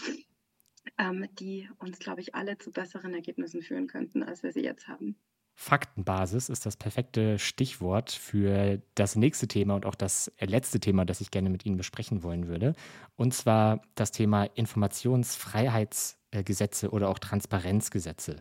ähm, 0.98 1.26
die 1.38 1.68
uns, 1.78 1.98
glaube 1.98 2.20
ich, 2.20 2.34
alle 2.34 2.58
zu 2.58 2.70
besseren 2.70 3.14
Ergebnissen 3.14 3.62
führen 3.62 3.86
könnten, 3.86 4.22
als 4.22 4.42
wir 4.42 4.52
sie 4.52 4.62
jetzt 4.62 4.88
haben. 4.88 5.16
Faktenbasis 5.54 6.48
ist 6.48 6.64
das 6.66 6.76
perfekte 6.76 7.38
Stichwort 7.38 8.10
für 8.10 8.82
das 8.94 9.14
nächste 9.16 9.48
Thema 9.48 9.74
und 9.74 9.84
auch 9.86 9.94
das 9.94 10.32
letzte 10.40 10.80
Thema, 10.80 11.04
das 11.04 11.20
ich 11.20 11.30
gerne 11.30 11.50
mit 11.50 11.66
Ihnen 11.66 11.76
besprechen 11.76 12.22
wollen 12.22 12.48
würde. 12.48 12.72
Und 13.16 13.34
zwar 13.34 13.82
das 13.94 14.12
Thema 14.12 14.44
Informationsfreiheitsgesetze 14.44 16.88
oder 16.90 17.10
auch 17.10 17.18
Transparenzgesetze. 17.18 18.36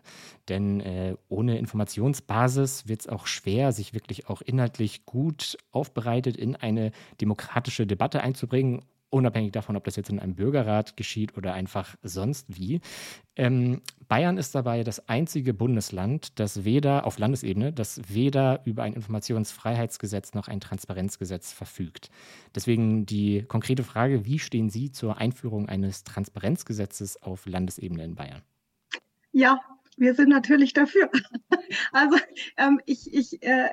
Denn 0.48 0.80
äh, 0.80 1.18
ohne 1.28 1.58
Informationsbasis 1.58 2.88
wird 2.88 3.02
es 3.02 3.08
auch 3.08 3.28
schwer, 3.28 3.74
sich 3.74 3.94
wirklich 3.94 4.28
auch 4.28 4.42
inhaltlich 4.42 5.06
gut 5.06 5.58
aufbereitet 5.72 6.38
in 6.38 6.56
eine 6.56 6.92
demokratische 7.20 7.86
Debatte 7.86 8.22
einzubringen 8.22 8.86
unabhängig 9.12 9.52
davon, 9.52 9.76
ob 9.76 9.84
das 9.84 9.96
jetzt 9.96 10.10
in 10.10 10.20
einem 10.20 10.36
Bürgerrat 10.36 10.98
geschieht 10.98 11.38
oder 11.38 11.54
einfach 11.54 11.96
sonst 12.02 12.58
wie. 12.58 12.82
Ähm, 13.36 13.82
Bayern 14.08 14.38
ist 14.38 14.56
dabei 14.56 14.84
das 14.84 15.08
einzige 15.08 15.54
Bundesland, 15.54 16.40
das 16.40 16.66
weder 16.66 17.06
auf 17.06 17.20
Landesebene, 17.20 17.72
das 17.72 18.02
weder 18.08 18.62
über 18.66 18.84
ein 18.84 18.94
Informationsfreiheitsgesetz 18.94 20.34
noch 20.34 20.48
ein 20.48 20.60
Transparenzgesetz 20.60 21.52
verfügt. 21.54 22.10
Deswegen 22.56 23.06
die 23.06 23.44
konkrete 23.44 23.84
Frage, 23.84 24.26
wie 24.26 24.40
stehen 24.40 24.70
Sie 24.70 24.92
zur 24.92 25.18
Einführung 25.18 25.70
eines 25.70 26.04
Transparenzgesetzes 26.04 27.22
auf 27.22 27.46
Landesebene 27.46 28.04
in 28.04 28.16
Bayern? 28.16 28.42
Ja, 29.32 29.60
wir 29.98 30.16
sind 30.16 30.30
natürlich 30.30 30.74
dafür. 30.74 31.10
Also 31.94 32.18
ähm, 32.58 32.82
ich, 32.86 33.14
ich 33.14 33.42
äh, 33.44 33.70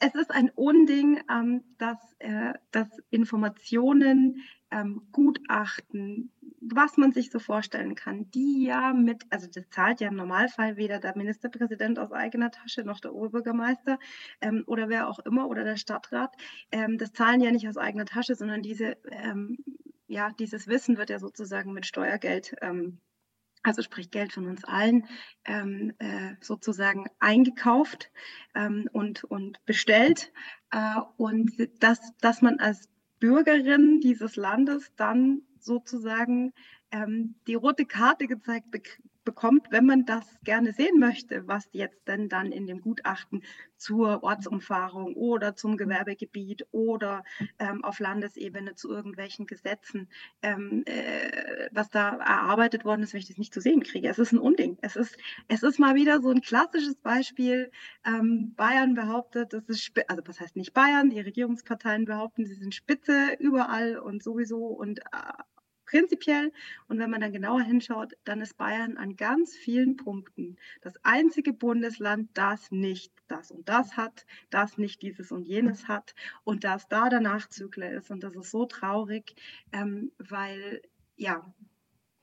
es 0.00 0.14
ist 0.14 0.30
ein 0.30 0.50
Unding, 0.50 1.20
ähm, 1.30 1.62
dass, 1.78 1.98
äh, 2.18 2.54
dass 2.70 2.88
Informationen, 3.10 4.42
ähm, 4.70 5.06
Gutachten, 5.12 6.32
was 6.60 6.96
man 6.96 7.12
sich 7.12 7.30
so 7.30 7.38
vorstellen 7.38 7.94
kann, 7.94 8.30
die 8.30 8.64
ja 8.64 8.92
mit, 8.92 9.24
also 9.30 9.46
das 9.46 9.68
zahlt 9.70 10.00
ja 10.00 10.08
im 10.08 10.16
Normalfall 10.16 10.76
weder 10.76 10.98
der 10.98 11.16
Ministerpräsident 11.16 11.98
aus 11.98 12.12
eigener 12.12 12.50
Tasche 12.50 12.82
noch 12.82 13.00
der 13.00 13.14
Oberbürgermeister 13.14 13.98
ähm, 14.40 14.64
oder 14.66 14.88
wer 14.88 15.08
auch 15.08 15.20
immer 15.20 15.48
oder 15.48 15.64
der 15.64 15.76
Stadtrat. 15.76 16.34
Ähm, 16.72 16.98
das 16.98 17.12
zahlen 17.12 17.40
ja 17.40 17.50
nicht 17.52 17.68
aus 17.68 17.76
eigener 17.76 18.06
Tasche, 18.06 18.34
sondern 18.34 18.62
diese, 18.62 18.96
ähm, 19.10 19.58
ja, 20.08 20.30
dieses 20.38 20.66
Wissen 20.66 20.96
wird 20.96 21.10
ja 21.10 21.18
sozusagen 21.18 21.72
mit 21.72 21.86
Steuergeld 21.86 22.56
ähm, 22.60 23.00
also 23.64 23.82
sprich 23.82 24.10
Geld 24.10 24.32
von 24.32 24.46
uns 24.46 24.62
allen, 24.64 25.06
ähm, 25.44 25.92
äh, 25.98 26.34
sozusagen 26.40 27.06
eingekauft 27.18 28.10
ähm, 28.54 28.88
und, 28.92 29.24
und 29.24 29.64
bestellt. 29.64 30.32
Äh, 30.70 31.00
und 31.16 31.52
dass, 31.80 32.16
dass 32.20 32.42
man 32.42 32.60
als 32.60 32.88
Bürgerin 33.18 34.00
dieses 34.00 34.36
Landes 34.36 34.92
dann 34.96 35.42
sozusagen 35.58 36.52
ähm, 36.92 37.34
die 37.46 37.54
rote 37.54 37.86
Karte 37.86 38.26
gezeigt 38.26 38.70
bekommt, 39.24 39.70
wenn 39.70 39.86
man 39.86 40.04
das 40.04 40.24
gerne 40.44 40.72
sehen 40.72 40.98
möchte, 40.98 41.46
was 41.46 41.68
jetzt 41.72 42.06
denn 42.06 42.28
dann 42.28 42.52
in 42.52 42.66
dem 42.66 42.80
Gutachten 42.80 43.42
zur 43.76 44.22
Ortsumfahrung 44.22 45.14
oder 45.14 45.56
zum 45.56 45.76
Gewerbegebiet 45.76 46.66
oder 46.70 47.24
ähm, 47.58 47.84
auf 47.84 47.98
Landesebene 47.98 48.74
zu 48.74 48.90
irgendwelchen 48.90 49.46
Gesetzen, 49.46 50.08
ähm, 50.42 50.82
äh, 50.86 51.68
was 51.72 51.90
da 51.90 52.16
erarbeitet 52.16 52.84
worden 52.84 53.02
ist, 53.02 53.12
wenn 53.12 53.20
ich 53.20 53.28
das 53.28 53.38
nicht 53.38 53.52
zu 53.52 53.60
sehen 53.60 53.82
kriege. 53.82 54.08
Es 54.08 54.18
ist 54.18 54.32
ein 54.32 54.38
Unding. 54.38 54.78
Es 54.80 54.96
ist, 54.96 55.16
es 55.48 55.62
ist 55.62 55.78
mal 55.78 55.94
wieder 55.94 56.20
so 56.20 56.30
ein 56.30 56.40
klassisches 56.40 56.96
Beispiel. 56.96 57.70
Ähm, 58.06 58.54
Bayern 58.56 58.94
behauptet, 58.94 59.52
das 59.52 59.64
ist, 59.68 59.92
also 60.08 60.22
was 60.26 60.40
heißt 60.40 60.56
nicht 60.56 60.72
Bayern, 60.72 61.10
die 61.10 61.20
Regierungsparteien 61.20 62.04
behaupten, 62.04 62.46
sie 62.46 62.54
sind 62.54 62.74
Spitze 62.74 63.36
überall 63.38 63.98
und 63.98 64.22
sowieso 64.22 64.66
und 64.66 65.00
äh, 65.00 65.02
prinzipiell. 65.94 66.52
Und 66.88 66.98
wenn 66.98 67.08
man 67.08 67.20
dann 67.20 67.32
genauer 67.32 67.62
hinschaut, 67.62 68.14
dann 68.24 68.40
ist 68.40 68.56
Bayern 68.56 68.96
an 68.96 69.14
ganz 69.14 69.54
vielen 69.54 69.96
Punkten 69.96 70.56
das 70.80 70.94
einzige 71.04 71.52
Bundesland, 71.52 72.30
das 72.34 72.72
nicht 72.72 73.12
das 73.28 73.52
und 73.52 73.68
das 73.68 73.96
hat, 73.96 74.26
das 74.50 74.76
nicht 74.76 75.02
dieses 75.02 75.30
und 75.30 75.46
jenes 75.46 75.86
hat 75.86 76.16
und 76.42 76.64
das 76.64 76.88
da 76.88 77.08
der 77.08 77.20
Nachzügler 77.20 77.92
ist. 77.92 78.10
Und 78.10 78.24
das 78.24 78.34
ist 78.34 78.50
so 78.50 78.66
traurig, 78.66 79.36
ähm, 79.72 80.10
weil 80.18 80.82
ja, 81.16 81.54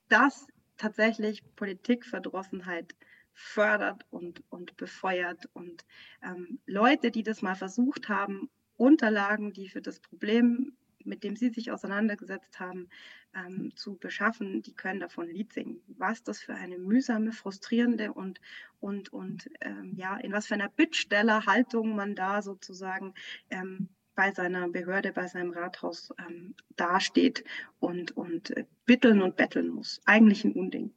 das 0.09 0.47
tatsächlich 0.75 1.41
Politikverdrossenheit 1.55 2.93
fördert 3.33 4.05
und, 4.09 4.43
und 4.49 4.75
befeuert. 4.75 5.49
Und 5.53 5.85
ähm, 6.21 6.59
Leute, 6.65 7.09
die 7.09 7.23
das 7.23 7.41
mal 7.41 7.55
versucht 7.55 8.09
haben, 8.09 8.49
Unterlagen, 8.75 9.53
die 9.53 9.69
für 9.69 9.81
das 9.81 10.01
Problem 10.01 10.75
mit 11.05 11.23
dem 11.23 11.35
Sie 11.35 11.49
sich 11.49 11.71
auseinandergesetzt 11.71 12.59
haben, 12.59 12.89
ähm, 13.33 13.71
zu 13.75 13.95
beschaffen, 13.97 14.61
die 14.61 14.73
können 14.73 14.99
davon 14.99 15.27
Lied 15.27 15.53
singen. 15.53 15.81
Was 15.87 16.23
das 16.23 16.39
für 16.41 16.53
eine 16.53 16.77
mühsame, 16.77 17.31
frustrierende 17.31 18.13
und, 18.13 18.41
und, 18.79 19.13
und 19.13 19.49
ähm, 19.61 19.93
ja, 19.95 20.17
in 20.17 20.31
was 20.31 20.47
für 20.47 20.55
einer 20.55 20.69
Bittstellerhaltung 20.69 21.95
man 21.95 22.15
da 22.15 22.41
sozusagen 22.41 23.13
ähm, 23.49 23.89
bei 24.15 24.31
seiner 24.31 24.67
Behörde, 24.69 25.13
bei 25.13 25.27
seinem 25.27 25.51
Rathaus 25.51 26.13
ähm, 26.19 26.55
dasteht 26.75 27.43
und, 27.79 28.15
und 28.17 28.55
äh, 28.57 28.65
bitteln 28.85 29.21
und 29.21 29.35
betteln 29.35 29.69
muss. 29.69 30.01
Eigentlich 30.05 30.43
ein 30.43 30.53
Unding. 30.53 30.93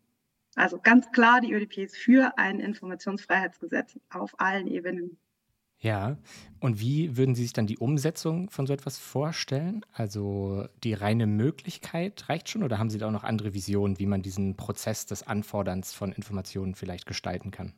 Also 0.57 0.79
ganz 0.79 1.11
klar, 1.11 1.41
die 1.41 1.53
ÖDP 1.53 1.79
ist 1.79 1.97
für 1.97 2.37
ein 2.39 2.61
Informationsfreiheitsgesetz 2.61 3.99
auf 4.11 4.39
allen 4.39 4.67
Ebenen. 4.67 5.19
Ja, 5.79 6.17
und 6.61 6.81
wie 6.81 7.17
würden 7.17 7.35
Sie 7.35 7.43
sich 7.43 7.53
dann 7.53 7.67
die 7.67 7.79
Umsetzung 7.79 8.49
von 8.51 8.67
so 8.67 8.73
etwas 8.73 8.99
vorstellen? 8.99 9.85
Also 9.93 10.67
die 10.83 10.95
reine 10.95 11.27
Möglichkeit 11.27 12.29
reicht 12.29 12.49
schon 12.49 12.63
oder 12.63 12.79
haben 12.79 12.91
Sie 12.91 12.99
da 12.99 13.07
auch 13.09 13.13
noch 13.13 13.25
andere 13.25 13.53
Visionen, 13.55 13.99
wie 13.99 14.07
man 14.07 14.23
diesen 14.23 14.57
Prozess 14.57 15.05
des 15.07 15.23
Anforderns 15.25 15.93
von 15.93 16.13
Informationen 16.13 16.75
vielleicht 16.75 17.07
gestalten 17.07 17.51
kann? 17.51 17.75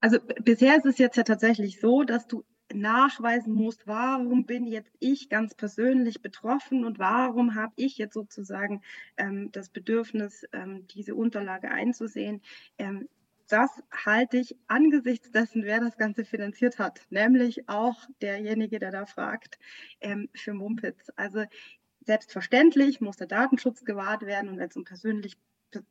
Also 0.00 0.18
bisher 0.42 0.76
ist 0.76 0.86
es 0.86 0.98
jetzt 0.98 1.16
ja 1.16 1.22
tatsächlich 1.22 1.80
so, 1.80 2.02
dass 2.04 2.26
du 2.26 2.44
nachweisen 2.72 3.52
musst, 3.54 3.86
warum 3.86 4.44
bin 4.46 4.66
jetzt 4.66 4.92
ich 4.98 5.28
ganz 5.28 5.54
persönlich 5.54 6.20
betroffen 6.22 6.84
und 6.84 6.98
warum 6.98 7.54
habe 7.54 7.72
ich 7.76 7.96
jetzt 7.96 8.14
sozusagen 8.14 8.82
ähm, 9.16 9.50
das 9.52 9.68
Bedürfnis, 9.70 10.44
ähm, 10.52 10.86
diese 10.88 11.14
Unterlage 11.14 11.70
einzusehen. 11.70 12.42
Ähm, 12.78 13.08
das 13.48 13.70
halte 13.92 14.38
ich 14.38 14.56
angesichts 14.66 15.30
dessen, 15.30 15.64
wer 15.64 15.80
das 15.80 15.96
Ganze 15.96 16.24
finanziert 16.24 16.78
hat, 16.78 17.00
nämlich 17.10 17.68
auch 17.68 17.96
derjenige, 18.20 18.78
der 18.78 18.90
da 18.90 19.06
fragt, 19.06 19.58
ähm, 20.00 20.28
für 20.34 20.54
Mumpitz. 20.54 21.10
Also 21.16 21.44
selbstverständlich 22.00 23.00
muss 23.00 23.16
der 23.16 23.26
Datenschutz 23.26 23.84
gewahrt 23.84 24.22
werden 24.22 24.48
und 24.48 24.58
wenn 24.58 24.68
es 24.68 24.76
um 24.76 24.84
persönlich 24.84 25.36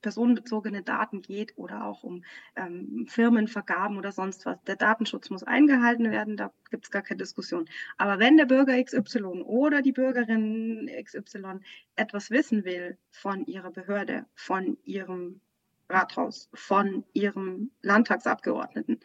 personenbezogene 0.02 0.84
Daten 0.84 1.22
geht 1.22 1.58
oder 1.58 1.86
auch 1.86 2.04
um 2.04 2.24
ähm, 2.56 3.06
Firmenvergaben 3.08 3.98
oder 3.98 4.12
sonst 4.12 4.46
was. 4.46 4.62
Der 4.64 4.76
Datenschutz 4.76 5.30
muss 5.30 5.44
eingehalten 5.44 6.12
werden, 6.12 6.38
da 6.38 6.52
gibt 6.72 6.86
es 6.86 6.92
gar 6.92 7.02
keine 7.02 7.20
Diskussion. 7.20 7.68
Aber 7.98 8.20
wenn 8.20 8.38
der 8.38 8.46
Bürger 8.46 8.82
XY 8.82 9.44
oder 9.44 9.82
die 9.82 9.92
Bürgerin 9.92 10.90
XY 11.04 11.60
etwas 11.96 12.32
wissen 12.32 12.64
will 12.66 12.98
von 13.12 13.46
ihrer 13.46 13.72
Behörde, 13.72 14.26
von 14.34 14.78
ihrem 14.84 15.42
Rathaus 15.90 16.50
von 16.54 17.04
ihrem 17.14 17.72
Landtagsabgeordneten, 17.82 19.00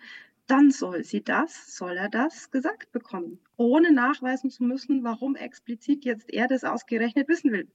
dann 0.46 0.70
soll 0.70 1.04
sie 1.04 1.22
das, 1.22 1.76
soll 1.76 1.96
er 1.96 2.08
das 2.08 2.50
gesagt 2.50 2.90
bekommen, 2.92 3.38
ohne 3.56 3.92
nachweisen 3.92 4.50
zu 4.50 4.64
müssen, 4.64 5.04
warum 5.04 5.36
explizit 5.36 6.04
jetzt 6.04 6.30
er 6.30 6.48
das 6.48 6.64
ausgerechnet 6.64 7.28
wissen 7.28 7.52
will. 7.52 7.68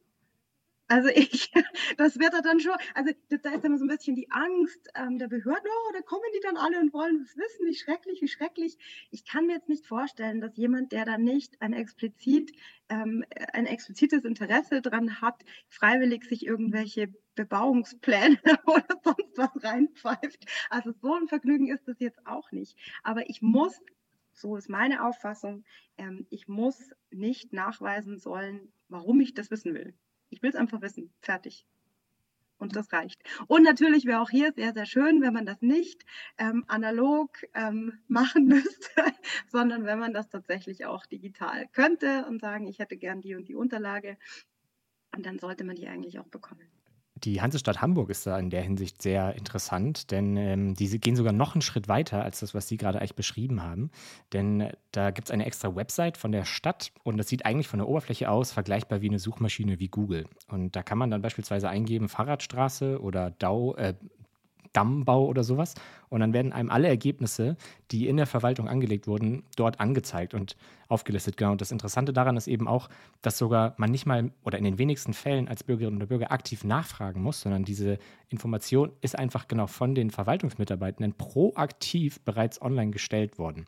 Also 0.87 1.09
ich, 1.09 1.51
das 1.97 2.19
wird 2.19 2.33
er 2.33 2.43
dann 2.43 2.59
schon, 2.59 2.75
also 2.93 3.11
da 3.29 3.51
ist 3.51 3.65
immer 3.65 3.77
so 3.77 3.85
ein 3.85 3.89
bisschen 3.89 4.15
die 4.15 4.29
Angst 4.31 4.87
ähm, 4.93 5.17
der 5.17 5.27
Behörden, 5.27 5.65
oh, 5.65 5.93
da 5.93 6.01
kommen 6.01 6.23
die 6.35 6.41
dann 6.41 6.57
alle 6.57 6.79
und 6.79 6.93
wollen 6.93 7.21
es 7.21 7.35
wissen, 7.35 7.65
wie 7.65 7.73
schrecklich, 7.73 8.21
wie 8.21 8.27
schrecklich. 8.27 8.77
Ich 9.09 9.25
kann 9.25 9.47
mir 9.47 9.53
jetzt 9.53 9.69
nicht 9.69 9.87
vorstellen, 9.87 10.41
dass 10.41 10.55
jemand, 10.57 10.91
der 10.91 11.05
da 11.05 11.17
nicht 11.17 11.59
ein 11.59 11.73
explizit, 11.73 12.51
ähm, 12.89 13.25
ein 13.53 13.65
explizites 13.65 14.25
Interesse 14.25 14.81
dran 14.81 15.21
hat, 15.21 15.43
freiwillig 15.69 16.25
sich 16.25 16.45
irgendwelche 16.45 17.11
Bebauungspläne 17.33 18.39
oder 18.67 18.85
sonst 19.03 19.37
was 19.37 19.63
reinpfeift. 19.63 20.45
Also 20.69 20.91
so 21.01 21.15
ein 21.15 21.27
Vergnügen 21.27 21.67
ist 21.67 21.87
das 21.87 21.99
jetzt 21.99 22.25
auch 22.27 22.51
nicht. 22.51 22.77
Aber 23.01 23.27
ich 23.27 23.41
muss, 23.41 23.81
so 24.33 24.55
ist 24.55 24.69
meine 24.69 25.03
Auffassung, 25.03 25.63
ähm, 25.97 26.27
ich 26.29 26.47
muss 26.47 26.91
nicht 27.09 27.53
nachweisen 27.53 28.19
sollen, 28.19 28.71
warum 28.87 29.19
ich 29.19 29.33
das 29.33 29.49
wissen 29.49 29.73
will. 29.73 29.95
Ich 30.35 30.43
will 30.43 30.49
es 30.49 30.55
einfach 30.57 30.81
wissen. 30.81 31.13
Fertig. 31.21 31.65
Und 32.57 32.75
das 32.75 32.91
reicht. 32.91 33.21
Und 33.47 33.63
natürlich 33.63 34.05
wäre 34.05 34.19
auch 34.19 34.29
hier 34.29 34.51
sehr, 34.53 34.73
sehr 34.73 34.85
schön, 34.85 35.21
wenn 35.21 35.33
man 35.33 35.45
das 35.45 35.61
nicht 35.61 36.05
ähm, 36.37 36.65
analog 36.67 37.29
ähm, 37.53 37.99
machen 38.07 38.45
müsste, 38.47 38.89
sondern 39.47 39.85
wenn 39.85 39.97
man 39.99 40.13
das 40.13 40.27
tatsächlich 40.27 40.85
auch 40.85 41.05
digital 41.05 41.67
könnte 41.69 42.25
und 42.25 42.41
sagen, 42.41 42.67
ich 42.67 42.79
hätte 42.79 42.97
gern 42.97 43.21
die 43.21 43.35
und 43.35 43.47
die 43.47 43.55
Unterlage. 43.55 44.17
Und 45.15 45.25
dann 45.25 45.39
sollte 45.39 45.63
man 45.63 45.77
die 45.77 45.87
eigentlich 45.87 46.19
auch 46.19 46.27
bekommen. 46.27 46.67
Die 47.23 47.41
Hansestadt 47.41 47.81
Hamburg 47.81 48.09
ist 48.09 48.27
da 48.27 48.37
in 48.37 48.49
der 48.49 48.61
Hinsicht 48.61 49.01
sehr 49.01 49.35
interessant, 49.35 50.11
denn 50.11 50.35
ähm, 50.35 50.73
diese 50.75 50.99
gehen 50.99 51.15
sogar 51.15 51.31
noch 51.31 51.55
einen 51.55 51.61
Schritt 51.61 51.87
weiter 51.87 52.21
als 52.21 52.41
das, 52.41 52.53
was 52.53 52.67
Sie 52.67 52.75
gerade 52.75 52.99
eigentlich 52.99 53.15
beschrieben 53.15 53.63
haben. 53.63 53.89
Denn 54.33 54.61
äh, 54.61 54.73
da 54.91 55.11
gibt 55.11 55.29
es 55.29 55.31
eine 55.31 55.45
extra 55.45 55.73
Website 55.75 56.17
von 56.17 56.33
der 56.33 56.43
Stadt 56.43 56.91
und 57.03 57.17
das 57.17 57.29
sieht 57.29 57.45
eigentlich 57.45 57.69
von 57.69 57.79
der 57.79 57.87
Oberfläche 57.87 58.29
aus 58.29 58.51
vergleichbar 58.51 59.01
wie 59.01 59.07
eine 59.07 59.19
Suchmaschine 59.19 59.79
wie 59.79 59.87
Google. 59.87 60.25
Und 60.49 60.75
da 60.75 60.83
kann 60.83 60.97
man 60.97 61.09
dann 61.09 61.21
beispielsweise 61.21 61.69
eingeben 61.69 62.09
Fahrradstraße 62.09 63.01
oder 63.01 63.31
Dau, 63.31 63.75
äh, 63.75 63.93
Dammbau 64.75 65.25
oder 65.25 65.43
sowas. 65.43 65.73
Und 66.09 66.19
dann 66.19 66.33
werden 66.33 66.53
einem 66.53 66.69
alle 66.69 66.87
Ergebnisse, 66.87 67.57
die 67.91 68.07
in 68.07 68.17
der 68.17 68.27
Verwaltung 68.27 68.67
angelegt 68.67 69.07
wurden, 69.07 69.43
dort 69.55 69.79
angezeigt 69.79 70.33
und 70.33 70.55
aufgelistet. 70.87 71.37
Genau. 71.37 71.51
Und 71.51 71.61
das 71.61 71.71
Interessante 71.71 72.13
daran 72.13 72.37
ist 72.37 72.47
eben 72.47 72.67
auch, 72.67 72.89
dass 73.21 73.37
sogar 73.37 73.73
man 73.77 73.91
nicht 73.91 74.05
mal 74.05 74.31
oder 74.43 74.57
in 74.57 74.63
den 74.63 74.77
wenigsten 74.77 75.13
Fällen 75.13 75.47
als 75.47 75.63
Bürgerinnen 75.63 75.97
oder 75.97 76.05
Bürger 76.05 76.31
aktiv 76.31 76.63
nachfragen 76.63 77.21
muss, 77.21 77.41
sondern 77.41 77.63
diese 77.63 77.97
Information 78.29 78.91
ist 79.01 79.17
einfach 79.17 79.47
genau 79.47 79.67
von 79.67 79.95
den 79.95 80.11
Verwaltungsmitarbeitenden 80.11 81.13
proaktiv 81.13 82.19
bereits 82.21 82.61
online 82.61 82.91
gestellt 82.91 83.37
worden 83.37 83.65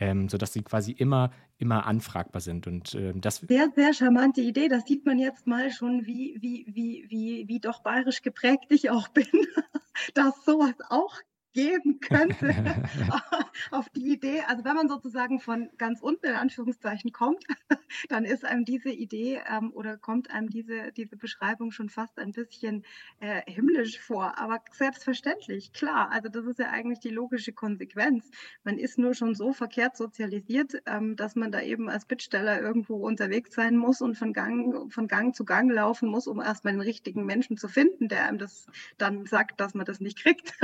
ähm, 0.00 0.28
sodass 0.28 0.52
sie 0.52 0.62
quasi 0.62 0.92
immer, 0.92 1.30
immer 1.58 1.86
anfragbar 1.86 2.40
sind. 2.40 2.66
Und 2.66 2.94
ähm, 2.94 3.20
das 3.20 3.36
sehr, 3.36 3.68
sehr 3.76 3.92
charmante 3.92 4.40
Idee. 4.40 4.68
Das 4.68 4.84
sieht 4.84 5.04
man 5.04 5.18
jetzt 5.18 5.46
mal 5.46 5.70
schon, 5.70 6.06
wie, 6.06 6.38
wie, 6.40 6.66
wie, 6.68 7.04
wie, 7.08 7.46
wie 7.46 7.60
doch 7.60 7.80
bayerisch 7.82 8.22
geprägt 8.22 8.66
ich 8.70 8.90
auch 8.90 9.08
bin, 9.08 9.26
dass 10.14 10.44
sowas 10.44 10.74
auch 10.88 11.14
geben 11.52 12.00
könnte 12.00 12.54
auf 13.70 13.88
die 13.90 14.12
Idee. 14.12 14.42
Also 14.46 14.64
wenn 14.64 14.74
man 14.74 14.88
sozusagen 14.88 15.40
von 15.40 15.70
ganz 15.78 16.00
unten 16.00 16.26
in 16.26 16.34
Anführungszeichen 16.34 17.12
kommt, 17.12 17.44
dann 18.08 18.24
ist 18.24 18.44
einem 18.44 18.64
diese 18.64 18.90
Idee 18.90 19.40
ähm, 19.48 19.72
oder 19.72 19.96
kommt 19.96 20.30
einem 20.30 20.48
diese, 20.48 20.92
diese 20.92 21.16
Beschreibung 21.16 21.70
schon 21.70 21.88
fast 21.88 22.18
ein 22.18 22.32
bisschen 22.32 22.84
äh, 23.20 23.42
himmlisch 23.50 23.98
vor. 24.00 24.38
Aber 24.38 24.60
selbstverständlich, 24.72 25.72
klar, 25.72 26.10
also 26.10 26.28
das 26.28 26.46
ist 26.46 26.58
ja 26.58 26.70
eigentlich 26.70 27.00
die 27.00 27.10
logische 27.10 27.52
Konsequenz. 27.52 28.30
Man 28.64 28.78
ist 28.78 28.98
nur 28.98 29.14
schon 29.14 29.34
so 29.34 29.52
verkehrt 29.52 29.96
sozialisiert, 29.96 30.82
ähm, 30.86 31.16
dass 31.16 31.36
man 31.36 31.52
da 31.52 31.60
eben 31.60 31.88
als 31.88 32.06
Bittsteller 32.06 32.60
irgendwo 32.60 32.96
unterwegs 33.06 33.54
sein 33.54 33.76
muss 33.76 34.00
und 34.00 34.16
von 34.16 34.32
Gang, 34.32 34.92
von 34.92 35.08
Gang 35.08 35.34
zu 35.34 35.44
Gang 35.44 35.70
laufen 35.70 36.08
muss, 36.08 36.26
um 36.26 36.40
erstmal 36.40 36.74
den 36.74 36.80
richtigen 36.80 37.24
Menschen 37.24 37.56
zu 37.56 37.68
finden, 37.68 38.08
der 38.08 38.24
einem 38.24 38.38
das 38.38 38.66
dann 38.98 39.26
sagt, 39.26 39.60
dass 39.60 39.74
man 39.74 39.86
das 39.86 40.00
nicht 40.00 40.18
kriegt. 40.18 40.54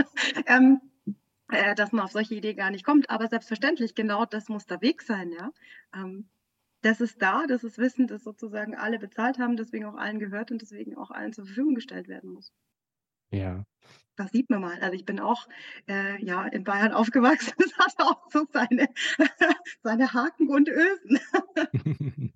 ähm, 0.47 0.76
äh, 1.51 1.75
dass 1.75 1.93
man 1.93 2.05
auf 2.05 2.13
solche 2.13 2.35
Ideen 2.35 2.57
gar 2.57 2.71
nicht 2.71 2.85
kommt. 2.85 3.11
Aber 3.11 3.29
selbstverständlich, 3.29 3.95
genau 3.95 4.25
das 4.25 4.49
muss 4.49 4.67
der 4.67 4.81
Weg 4.81 5.03
sein, 5.03 5.31
ja. 5.33 5.53
Ähm, 5.95 6.29
das 6.83 7.01
ist 7.01 7.21
da, 7.21 7.47
das 7.47 7.65
ist 7.65 7.79
Wissen, 7.79 8.07
das 8.07 8.23
sozusagen 8.23 8.77
alle 8.77 8.99
bezahlt 8.99 9.39
haben, 9.39 9.57
deswegen 9.57 9.87
auch 9.87 9.97
allen 9.97 10.19
gehört 10.19 10.51
und 10.51 10.63
deswegen 10.63 10.97
auch 10.97 11.11
allen 11.11 11.33
zur 11.33 11.47
Verfügung 11.47 11.75
gestellt 11.75 12.09
werden 12.09 12.31
muss. 12.31 12.53
Ja. 13.31 13.65
Das 14.15 14.31
sieht 14.31 14.51
man 14.51 14.61
mal. 14.61 14.81
Also 14.81 14.95
ich 14.95 15.05
bin 15.05 15.21
auch 15.21 15.49
äh, 15.89 16.23
ja 16.25 16.47
in 16.47 16.65
Bayern 16.65 16.93
aufgewachsen. 16.93 17.55
Das 17.59 17.79
hat 17.79 17.95
auch 17.99 18.31
so 18.31 18.47
seine, 18.53 18.89
seine 19.83 20.13
Haken 20.13 20.49
und 20.49 20.69
Ösen. 20.69 21.19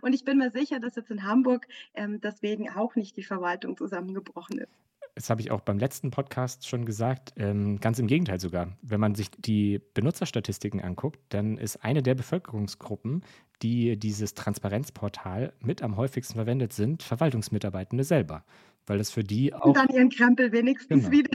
und 0.00 0.12
ich 0.12 0.24
bin 0.24 0.38
mir 0.38 0.50
sicher, 0.50 0.80
dass 0.80 0.96
jetzt 0.96 1.10
in 1.10 1.24
Hamburg 1.24 1.66
ähm, 1.94 2.20
deswegen 2.20 2.70
auch 2.70 2.96
nicht 2.96 3.16
die 3.16 3.22
Verwaltung 3.22 3.76
zusammengebrochen 3.76 4.58
ist 4.58 4.82
das 5.14 5.28
habe 5.28 5.40
ich 5.40 5.50
auch 5.50 5.60
beim 5.60 5.78
letzten 5.78 6.10
Podcast 6.10 6.66
schon 6.66 6.86
gesagt, 6.86 7.34
ähm, 7.36 7.78
ganz 7.80 7.98
im 7.98 8.06
Gegenteil 8.06 8.40
sogar. 8.40 8.76
Wenn 8.80 9.00
man 9.00 9.14
sich 9.14 9.30
die 9.30 9.80
Benutzerstatistiken 9.94 10.80
anguckt, 10.80 11.20
dann 11.28 11.58
ist 11.58 11.84
eine 11.84 12.02
der 12.02 12.14
Bevölkerungsgruppen, 12.14 13.22
die 13.62 13.98
dieses 13.98 14.34
Transparenzportal 14.34 15.52
mit 15.60 15.82
am 15.82 15.96
häufigsten 15.96 16.34
verwendet 16.34 16.72
sind, 16.72 17.02
Verwaltungsmitarbeitende 17.02 18.04
selber 18.04 18.44
weil 18.86 18.98
das 18.98 19.10
für 19.10 19.24
die 19.24 19.54
auch. 19.54 19.66
Und 19.66 19.76
dann 19.76 19.88
ihren 19.88 20.10
Krempel 20.10 20.52
wenigstens 20.52 21.04
genau, 21.04 21.10
wieder. 21.10 21.30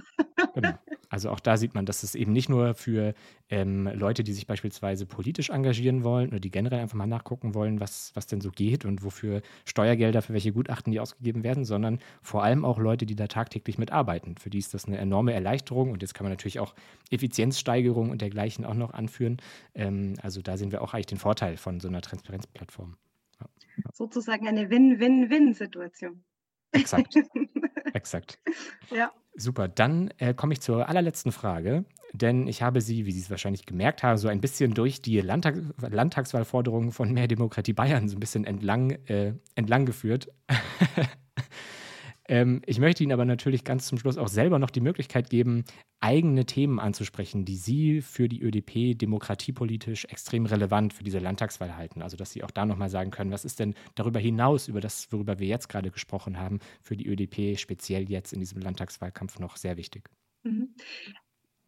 genau. 0.53 0.73
Also 1.09 1.29
auch 1.29 1.39
da 1.39 1.55
sieht 1.57 1.73
man, 1.73 1.85
dass 1.85 2.03
es 2.03 2.15
eben 2.15 2.33
nicht 2.33 2.49
nur 2.49 2.73
für 2.73 3.13
ähm, 3.49 3.89
Leute, 3.93 4.23
die 4.23 4.33
sich 4.33 4.45
beispielsweise 4.45 5.05
politisch 5.05 5.49
engagieren 5.49 6.03
wollen 6.03 6.29
oder 6.29 6.39
die 6.39 6.51
generell 6.51 6.79
einfach 6.79 6.97
mal 6.97 7.07
nachgucken 7.07 7.53
wollen, 7.53 7.79
was, 7.79 8.11
was 8.13 8.27
denn 8.27 8.41
so 8.41 8.51
geht 8.51 8.83
und 8.83 9.03
wofür 9.03 9.41
Steuergelder, 9.65 10.21
für 10.21 10.33
welche 10.33 10.51
Gutachten 10.51 10.91
die 10.91 10.99
ausgegeben 10.99 11.43
werden, 11.43 11.63
sondern 11.63 11.99
vor 12.21 12.43
allem 12.43 12.65
auch 12.65 12.77
Leute, 12.77 13.05
die 13.05 13.15
da 13.15 13.27
tagtäglich 13.27 13.77
mitarbeiten. 13.77 14.35
Für 14.37 14.49
die 14.49 14.59
ist 14.59 14.73
das 14.73 14.85
eine 14.85 14.97
enorme 14.97 15.33
Erleichterung 15.33 15.91
und 15.91 16.01
jetzt 16.01 16.13
kann 16.13 16.25
man 16.25 16.33
natürlich 16.33 16.59
auch 16.59 16.75
Effizienzsteigerung 17.09 18.09
und 18.09 18.21
dergleichen 18.21 18.65
auch 18.65 18.73
noch 18.73 18.93
anführen. 18.93 19.37
Ähm, 19.73 20.15
also 20.21 20.41
da 20.41 20.57
sehen 20.57 20.71
wir 20.71 20.81
auch 20.81 20.93
eigentlich 20.93 21.05
den 21.07 21.19
Vorteil 21.19 21.55
von 21.55 21.79
so 21.79 21.87
einer 21.87 22.01
Transparenzplattform. 22.01 22.97
Ja. 23.39 23.47
Sozusagen 23.93 24.47
eine 24.47 24.69
Win-Win-Win-Situation. 24.69 26.23
Exakt. 26.80 27.15
Exakt. 27.93 28.39
Ja. 28.91 29.11
Super. 29.36 29.67
Dann 29.67 30.11
äh, 30.17 30.34
komme 30.34 30.53
ich 30.53 30.61
zur 30.61 30.89
allerletzten 30.89 31.32
Frage, 31.32 31.86
denn 32.13 32.47
ich 32.47 32.61
habe 32.61 32.82
Sie, 32.82 33.05
wie 33.05 33.11
Sie 33.11 33.19
es 33.21 33.30
wahrscheinlich 33.30 33.65
gemerkt 33.65 34.01
haben, 34.03 34.17
so 34.17 34.28
ein 34.28 34.41
bisschen 34.41 34.73
durch 34.73 35.01
die 35.01 35.21
Landtag 35.21 35.57
Landtagswahlforderungen 35.80 36.91
von 36.91 37.13
Mehr 37.13 37.28
Demokratie 37.28 37.73
Bayern 37.73 38.09
so 38.09 38.17
ein 38.17 38.19
bisschen 38.19 38.45
entlang, 38.45 38.91
äh, 39.07 39.34
entlang 39.55 39.86
geführt. 39.86 40.30
Ähm, 42.28 42.61
ich 42.65 42.80
möchte 42.80 43.03
Ihnen 43.03 43.13
aber 43.13 43.25
natürlich 43.25 43.63
ganz 43.63 43.88
zum 43.88 43.97
Schluss 43.97 44.17
auch 44.17 44.28
selber 44.28 44.59
noch 44.59 44.69
die 44.69 44.82
Möglichkeit 44.82 45.30
geben, 45.30 45.63
eigene 45.99 46.45
Themen 46.45 46.80
anzusprechen, 46.80 47.45
die 47.45 47.55
Sie 47.55 48.01
für 48.01 48.28
die 48.28 48.41
ÖDP 48.41 48.97
demokratiepolitisch 48.97 50.05
extrem 50.05 50.45
relevant 50.45 50.93
für 50.93 51.03
diese 51.03 51.19
Landtagswahl 51.19 51.75
halten. 51.78 52.01
Also, 52.01 52.17
dass 52.17 52.32
Sie 52.32 52.43
auch 52.43 52.51
da 52.51 52.65
nochmal 52.65 52.89
sagen 52.89 53.11
können, 53.11 53.32
was 53.32 53.45
ist 53.45 53.59
denn 53.59 53.75
darüber 53.95 54.19
hinaus, 54.19 54.67
über 54.67 54.82
das, 54.82 55.11
worüber 55.11 55.39
wir 55.39 55.47
jetzt 55.47 55.69
gerade 55.69 55.89
gesprochen 55.89 56.38
haben, 56.38 56.59
für 56.82 56.97
die 56.97 57.07
ÖDP 57.07 57.57
speziell 57.57 58.09
jetzt 58.09 58.34
in 58.34 58.39
diesem 58.39 58.61
Landtagswahlkampf 58.61 59.39
noch 59.39 59.55
sehr 59.55 59.78
wichtig? 59.78 60.09
Mhm. 60.43 60.75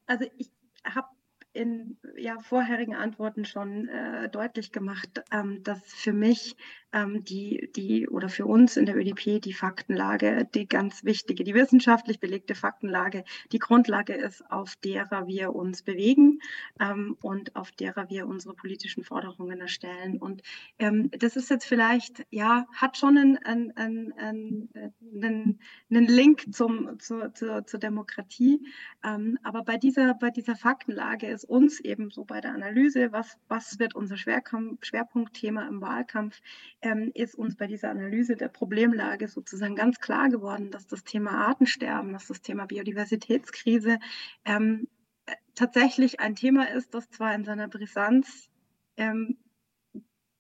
Also, 0.08 0.26
ich 0.38 0.52
habe 0.84 1.08
in 1.54 1.98
ja, 2.18 2.40
vorherigen 2.40 2.96
Antworten 2.96 3.46
schon 3.46 3.88
äh, 3.88 4.30
deutlich 4.30 4.72
gemacht, 4.72 5.24
ähm, 5.32 5.64
dass 5.64 5.82
für 5.84 6.14
mich 6.14 6.56
ähm, 6.92 7.24
die, 7.24 7.72
die 7.76 8.08
oder 8.08 8.30
für 8.30 8.46
uns 8.46 8.78
in 8.78 8.86
der 8.86 8.96
ÖDP 8.96 9.42
die 9.42 9.54
Faktenlage, 9.54 10.48
die 10.54 10.68
ganz 10.68 11.04
wichtige, 11.04 11.44
die 11.44 11.54
wissenschaftlich 11.54 12.20
belegte 12.20 12.56
Faktenlage, 12.56 13.24
die 13.52 13.60
Grundlage 13.60 14.14
ist, 14.14 14.44
auf 14.50 14.76
derer 14.78 15.28
wir 15.28 15.54
uns 15.56 15.84
bewegen 15.84 16.40
ähm, 16.80 17.18
und 17.22 17.56
auf 17.56 17.72
derer 17.72 18.10
wir 18.10 18.28
unsere 18.28 18.56
politischen 18.56 19.04
Forderungen 19.04 19.62
erstellen. 19.62 20.18
Und 20.18 20.42
ähm, 20.80 21.12
das 21.12 21.36
ist 21.36 21.50
jetzt 21.50 21.66
vielleicht, 21.66 22.26
ja, 22.32 22.66
hat 22.74 22.98
schon 22.98 23.18
einen, 23.18 23.38
einen, 23.38 23.72
einen, 23.78 24.14
einen, 24.18 25.60
einen 25.90 26.08
Link 26.08 26.54
zum, 26.54 27.00
zur, 27.00 27.34
zur, 27.34 27.66
zur 27.66 27.80
Demokratie. 27.80 28.66
Ähm, 29.04 29.38
aber 29.44 29.64
bei 29.64 29.78
dieser, 29.78 30.14
bei 30.16 30.30
dieser 30.32 30.56
Faktenlage 30.56 31.28
ist 31.28 31.39
uns 31.46 31.80
eben 31.80 32.10
so 32.12 32.26
bei 32.26 32.42
der 32.42 32.54
Analyse, 32.54 33.12
was, 33.12 33.38
was 33.48 33.80
wird 33.80 33.96
unser 33.96 34.18
Schwerkampf, 34.18 34.86
Schwerpunktthema 34.86 35.68
im 35.68 35.82
Wahlkampf, 35.82 36.42
ähm, 36.82 37.12
ist 37.14 37.36
uns 37.36 37.56
bei 37.56 37.68
dieser 37.68 37.90
Analyse 37.90 38.36
der 38.36 38.50
Problemlage 38.50 39.28
sozusagen 39.28 39.76
ganz 39.76 40.00
klar 40.00 40.30
geworden, 40.30 40.72
dass 40.72 40.88
das 40.88 41.04
Thema 41.04 41.48
Artensterben, 41.48 42.14
dass 42.14 42.28
das 42.28 42.42
Thema 42.42 42.66
Biodiversitätskrise 42.66 44.00
ähm, 44.46 44.88
äh, 45.26 45.36
tatsächlich 45.56 46.20
ein 46.20 46.36
Thema 46.36 46.70
ist, 46.72 46.94
das 46.94 47.10
zwar 47.10 47.34
in 47.36 47.44
seiner 47.44 47.68
Brisanz 47.68 48.50
ähm, 48.98 49.38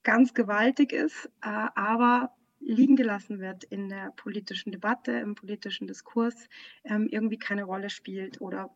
ganz 0.03 0.33
gewaltig 0.33 0.93
ist, 0.93 1.25
äh, 1.41 1.67
aber 1.75 2.33
liegen 2.59 2.95
gelassen 2.95 3.39
wird 3.39 3.63
in 3.63 3.89
der 3.89 4.11
politischen 4.15 4.71
Debatte, 4.71 5.11
im 5.13 5.35
politischen 5.35 5.87
Diskurs, 5.87 6.49
ähm, 6.83 7.07
irgendwie 7.09 7.37
keine 7.37 7.63
Rolle 7.63 7.89
spielt 7.89 8.41
oder 8.41 8.69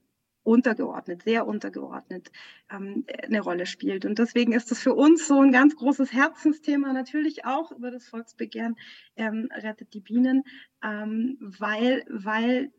untergeordnet, 0.43 1.23
sehr 1.23 1.47
untergeordnet 1.47 2.31
ähm, 2.69 3.05
eine 3.23 3.41
Rolle 3.41 3.65
spielt. 3.65 4.05
Und 4.05 4.19
deswegen 4.19 4.53
ist 4.53 4.71
es 4.71 4.79
für 4.79 4.93
uns 4.93 5.27
so 5.27 5.39
ein 5.39 5.51
ganz 5.51 5.75
großes 5.75 6.13
Herzensthema, 6.13 6.93
natürlich 6.93 7.45
auch 7.45 7.71
über 7.71 7.91
das 7.91 8.07
Volksbegehren 8.07 8.75
ähm, 9.15 9.49
Rettet 9.53 9.93
die 9.93 10.01
Bienen, 10.01 10.43
ähm, 10.83 11.37
weil, 11.39 12.03
weil 12.09 12.71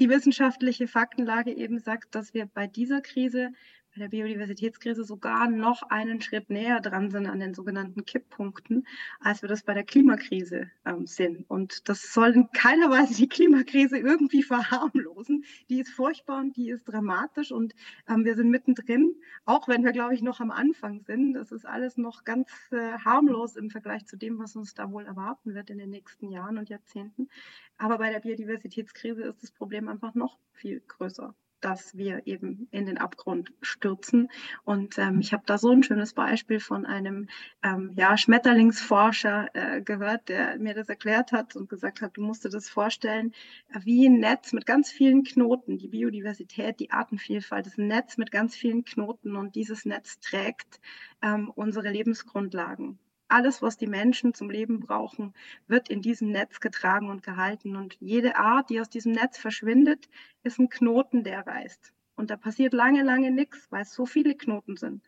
die 0.00 0.08
wissenschaftliche 0.08 0.86
Faktenlage 0.86 1.52
eben 1.52 1.78
sagt, 1.78 2.14
dass 2.14 2.32
wir 2.32 2.46
bei 2.46 2.66
dieser 2.66 3.00
Krise 3.00 3.50
bei 3.98 4.04
der 4.04 4.10
Biodiversitätskrise 4.10 5.02
sogar 5.02 5.50
noch 5.50 5.82
einen 5.82 6.20
Schritt 6.20 6.50
näher 6.50 6.78
dran 6.80 7.10
sind 7.10 7.26
an 7.26 7.40
den 7.40 7.52
sogenannten 7.52 8.04
Kipppunkten, 8.04 8.86
als 9.18 9.42
wir 9.42 9.48
das 9.48 9.64
bei 9.64 9.74
der 9.74 9.82
Klimakrise 9.82 10.70
ähm, 10.86 11.08
sind. 11.08 11.50
Und 11.50 11.88
das 11.88 12.14
soll 12.14 12.30
in 12.30 12.48
keiner 12.52 12.90
Weise 12.90 13.16
die 13.16 13.28
Klimakrise 13.28 13.98
irgendwie 13.98 14.44
verharmlosen. 14.44 15.44
Die 15.68 15.80
ist 15.80 15.90
furchtbar 15.90 16.38
und 16.38 16.56
die 16.56 16.70
ist 16.70 16.84
dramatisch 16.84 17.50
und 17.50 17.74
ähm, 18.08 18.24
wir 18.24 18.36
sind 18.36 18.50
mittendrin, 18.50 19.16
auch 19.44 19.66
wenn 19.66 19.84
wir, 19.84 19.90
glaube 19.90 20.14
ich, 20.14 20.22
noch 20.22 20.38
am 20.38 20.52
Anfang 20.52 21.00
sind. 21.00 21.32
Das 21.32 21.50
ist 21.50 21.66
alles 21.66 21.96
noch 21.96 22.22
ganz 22.22 22.48
äh, 22.70 22.98
harmlos 23.04 23.56
im 23.56 23.68
Vergleich 23.68 24.06
zu 24.06 24.16
dem, 24.16 24.38
was 24.38 24.54
uns 24.54 24.74
da 24.74 24.92
wohl 24.92 25.06
erwarten 25.06 25.54
wird 25.54 25.70
in 25.70 25.78
den 25.78 25.90
nächsten 25.90 26.30
Jahren 26.30 26.56
und 26.56 26.68
Jahrzehnten. 26.68 27.28
Aber 27.78 27.98
bei 27.98 28.12
der 28.12 28.20
Biodiversitätskrise 28.20 29.22
ist 29.22 29.42
das 29.42 29.50
Problem 29.50 29.88
einfach 29.88 30.14
noch 30.14 30.38
viel 30.52 30.80
größer. 30.86 31.34
Dass 31.60 31.96
wir 31.96 32.26
eben 32.26 32.68
in 32.70 32.86
den 32.86 32.98
Abgrund 32.98 33.52
stürzen. 33.62 34.30
Und 34.64 34.98
ähm, 34.98 35.20
ich 35.20 35.32
habe 35.32 35.42
da 35.46 35.58
so 35.58 35.70
ein 35.70 35.82
schönes 35.82 36.12
Beispiel 36.14 36.60
von 36.60 36.86
einem 36.86 37.28
ähm, 37.62 37.92
ja, 37.96 38.16
Schmetterlingsforscher 38.16 39.48
äh, 39.54 39.82
gehört, 39.82 40.28
der 40.28 40.58
mir 40.58 40.74
das 40.74 40.88
erklärt 40.88 41.32
hat 41.32 41.56
und 41.56 41.68
gesagt 41.68 42.00
hat, 42.00 42.16
du 42.16 42.22
musst 42.22 42.44
dir 42.44 42.50
das 42.50 42.68
vorstellen, 42.68 43.32
wie 43.80 44.08
ein 44.08 44.20
Netz 44.20 44.52
mit 44.52 44.66
ganz 44.66 44.90
vielen 44.90 45.24
Knoten. 45.24 45.78
Die 45.78 45.88
Biodiversität, 45.88 46.80
die 46.80 46.90
Artenvielfalt 46.90 47.66
ein 47.78 47.88
Netz 47.88 48.16
mit 48.16 48.30
ganz 48.30 48.54
vielen 48.54 48.84
Knoten 48.84 49.36
und 49.36 49.54
dieses 49.54 49.84
Netz 49.84 50.20
trägt 50.20 50.80
ähm, 51.22 51.50
unsere 51.54 51.90
Lebensgrundlagen 51.90 52.98
alles, 53.28 53.62
was 53.62 53.76
die 53.76 53.86
Menschen 53.86 54.34
zum 54.34 54.50
Leben 54.50 54.80
brauchen, 54.80 55.34
wird 55.66 55.88
in 55.90 56.02
diesem 56.02 56.30
Netz 56.30 56.60
getragen 56.60 57.10
und 57.10 57.22
gehalten. 57.22 57.76
Und 57.76 57.96
jede 58.00 58.36
Art, 58.36 58.70
die 58.70 58.80
aus 58.80 58.88
diesem 58.88 59.12
Netz 59.12 59.38
verschwindet, 59.38 60.08
ist 60.42 60.58
ein 60.58 60.70
Knoten, 60.70 61.24
der 61.24 61.46
reißt. 61.46 61.92
Und 62.16 62.30
da 62.30 62.36
passiert 62.36 62.72
lange, 62.72 63.02
lange 63.02 63.30
nichts, 63.30 63.70
weil 63.70 63.82
es 63.82 63.94
so 63.94 64.06
viele 64.06 64.34
Knoten 64.34 64.76
sind. 64.76 65.02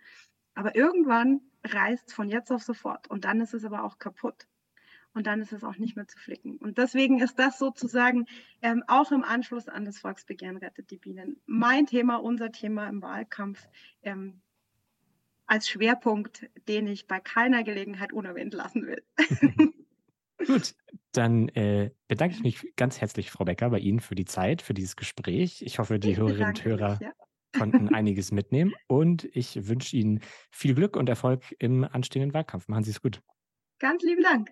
Aber 0.55 0.77
irgendwann 0.77 1.41
reißt 1.65 2.09
es 2.09 2.15
von 2.15 2.29
jetzt 2.29 2.53
auf 2.53 2.63
sofort. 2.63 3.09
Und 3.09 3.25
dann 3.25 3.41
ist 3.41 3.55
es 3.55 3.65
aber 3.65 3.85
auch 3.85 3.99
kaputt. 3.99 4.47
Und 5.13 5.27
dann 5.27 5.41
ist 5.41 5.53
es 5.53 5.65
auch 5.65 5.77
nicht 5.77 5.97
mehr 5.97 6.07
zu 6.07 6.19
flicken. 6.19 6.57
Und 6.59 6.79
deswegen 6.79 7.21
ist 7.21 7.39
das 7.39 7.59
sozusagen 7.59 8.27
ähm, 8.63 8.85
auch 8.87 9.11
im 9.11 9.25
Anschluss 9.25 9.69
an 9.69 9.85
das 9.85 9.99
Volksbegehren 9.99 10.57
rettet 10.57 10.91
die 10.91 10.99
Bienen 10.99 11.41
mein 11.47 11.87
Thema, 11.87 12.17
unser 12.17 12.53
Thema 12.53 12.89
im 12.89 13.03
Wahlkampf. 13.03 13.69
Ähm, 14.03 14.41
als 15.51 15.69
Schwerpunkt, 15.69 16.49
den 16.69 16.87
ich 16.87 17.09
bei 17.09 17.19
keiner 17.19 17.65
Gelegenheit 17.65 18.13
unerwähnt 18.13 18.55
lassen 18.55 18.87
will. 18.87 19.03
Gut, 20.47 20.75
dann 21.13 21.49
äh, 21.51 21.91
bedanke 22.07 22.37
ich 22.37 22.43
mich 22.43 22.77
ganz 22.77 23.01
herzlich, 23.01 23.31
Frau 23.31 23.45
Becker, 23.45 23.69
bei 23.69 23.81
Ihnen 23.81 24.01
für 24.01 24.15
die 24.15 24.25
Zeit, 24.25 24.63
für 24.63 24.75
dieses 24.75 24.95
Gespräch. 24.95 25.61
Ich 25.63 25.81
hoffe, 25.81 25.99
die 25.99 26.13
ich 26.13 26.19
Hörerinnen 26.19 26.51
und 26.51 26.65
Hörer 26.65 26.93
mich, 26.93 27.01
ja. 27.01 27.13
konnten 27.59 27.89
einiges 27.95 28.31
mitnehmen 28.31 28.73
und 28.87 29.29
ich 29.33 29.69
wünsche 29.69 29.97
Ihnen 29.97 30.21
viel 30.51 30.75
Glück 30.75 30.97
und 30.97 31.09
Erfolg 31.09 31.43
im 31.59 31.83
anstehenden 31.85 32.33
Wahlkampf. 32.33 32.69
Machen 32.69 32.85
Sie 32.85 32.93
es 32.93 33.03
gut. 33.03 33.21
Ganz 33.81 34.03
lieben 34.05 34.23
Dank. 34.23 34.51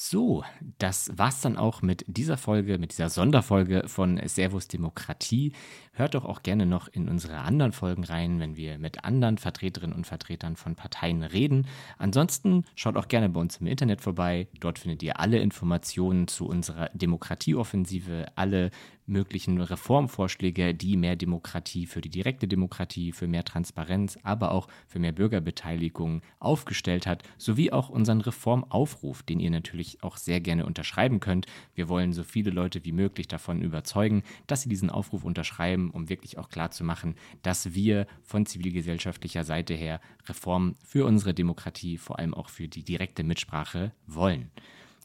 So, 0.00 0.44
das 0.78 1.10
war's 1.18 1.40
dann 1.40 1.56
auch 1.56 1.82
mit 1.82 2.04
dieser 2.06 2.36
Folge, 2.36 2.78
mit 2.78 2.92
dieser 2.92 3.10
Sonderfolge 3.10 3.88
von 3.88 4.20
Servus 4.28 4.68
Demokratie. 4.68 5.54
Hört 5.92 6.14
doch 6.14 6.24
auch 6.24 6.44
gerne 6.44 6.66
noch 6.66 6.86
in 6.86 7.08
unsere 7.08 7.38
anderen 7.38 7.72
Folgen 7.72 8.04
rein, 8.04 8.38
wenn 8.38 8.54
wir 8.54 8.78
mit 8.78 9.02
anderen 9.04 9.38
Vertreterinnen 9.38 9.96
und 9.96 10.06
Vertretern 10.06 10.54
von 10.54 10.76
Parteien 10.76 11.24
reden. 11.24 11.66
Ansonsten 11.98 12.64
schaut 12.76 12.96
auch 12.96 13.08
gerne 13.08 13.28
bei 13.28 13.40
uns 13.40 13.56
im 13.56 13.66
Internet 13.66 14.00
vorbei. 14.00 14.46
Dort 14.60 14.78
findet 14.78 15.02
ihr 15.02 15.18
alle 15.18 15.40
Informationen 15.40 16.28
zu 16.28 16.46
unserer 16.46 16.90
Demokratieoffensive, 16.94 18.26
alle 18.36 18.70
möglichen 19.08 19.60
Reformvorschläge, 19.60 20.74
die 20.74 20.96
mehr 20.96 21.16
Demokratie 21.16 21.86
für 21.86 22.00
die 22.00 22.08
direkte 22.08 22.46
Demokratie, 22.46 23.12
für 23.12 23.26
mehr 23.26 23.44
Transparenz, 23.44 24.18
aber 24.22 24.52
auch 24.52 24.68
für 24.86 24.98
mehr 24.98 25.12
Bürgerbeteiligung 25.12 26.22
aufgestellt 26.38 27.06
hat, 27.06 27.22
sowie 27.38 27.72
auch 27.72 27.88
unseren 27.88 28.20
Reformaufruf, 28.20 29.22
den 29.22 29.40
ihr 29.40 29.50
natürlich 29.50 30.02
auch 30.02 30.16
sehr 30.16 30.40
gerne 30.40 30.66
unterschreiben 30.66 31.20
könnt. 31.20 31.46
Wir 31.74 31.88
wollen 31.88 32.12
so 32.12 32.22
viele 32.22 32.50
Leute 32.50 32.84
wie 32.84 32.92
möglich 32.92 33.28
davon 33.28 33.62
überzeugen, 33.62 34.22
dass 34.46 34.62
sie 34.62 34.68
diesen 34.68 34.90
Aufruf 34.90 35.24
unterschreiben, 35.24 35.90
um 35.90 36.08
wirklich 36.08 36.38
auch 36.38 36.48
klarzumachen, 36.48 37.14
dass 37.42 37.74
wir 37.74 38.06
von 38.22 38.46
zivilgesellschaftlicher 38.46 39.44
Seite 39.44 39.74
her 39.74 40.00
Reformen 40.28 40.76
für 40.84 41.06
unsere 41.06 41.34
Demokratie, 41.34 41.98
vor 41.98 42.18
allem 42.18 42.34
auch 42.34 42.48
für 42.48 42.68
die 42.68 42.82
direkte 42.82 43.24
Mitsprache 43.24 43.92
wollen. 44.06 44.50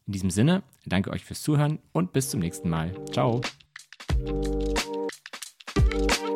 In 0.06 0.14
diesem 0.14 0.30
Sinne, 0.30 0.64
danke 0.86 1.12
euch 1.12 1.24
fürs 1.24 1.42
Zuhören 1.42 1.80
und 1.94 2.12
bis 2.12 2.30
zum 2.30 2.42
nächsten 2.42 2.70
Mal. 2.70 2.94
Ciao. 3.12 3.42
Thank 5.94 6.22
you. 6.22 6.33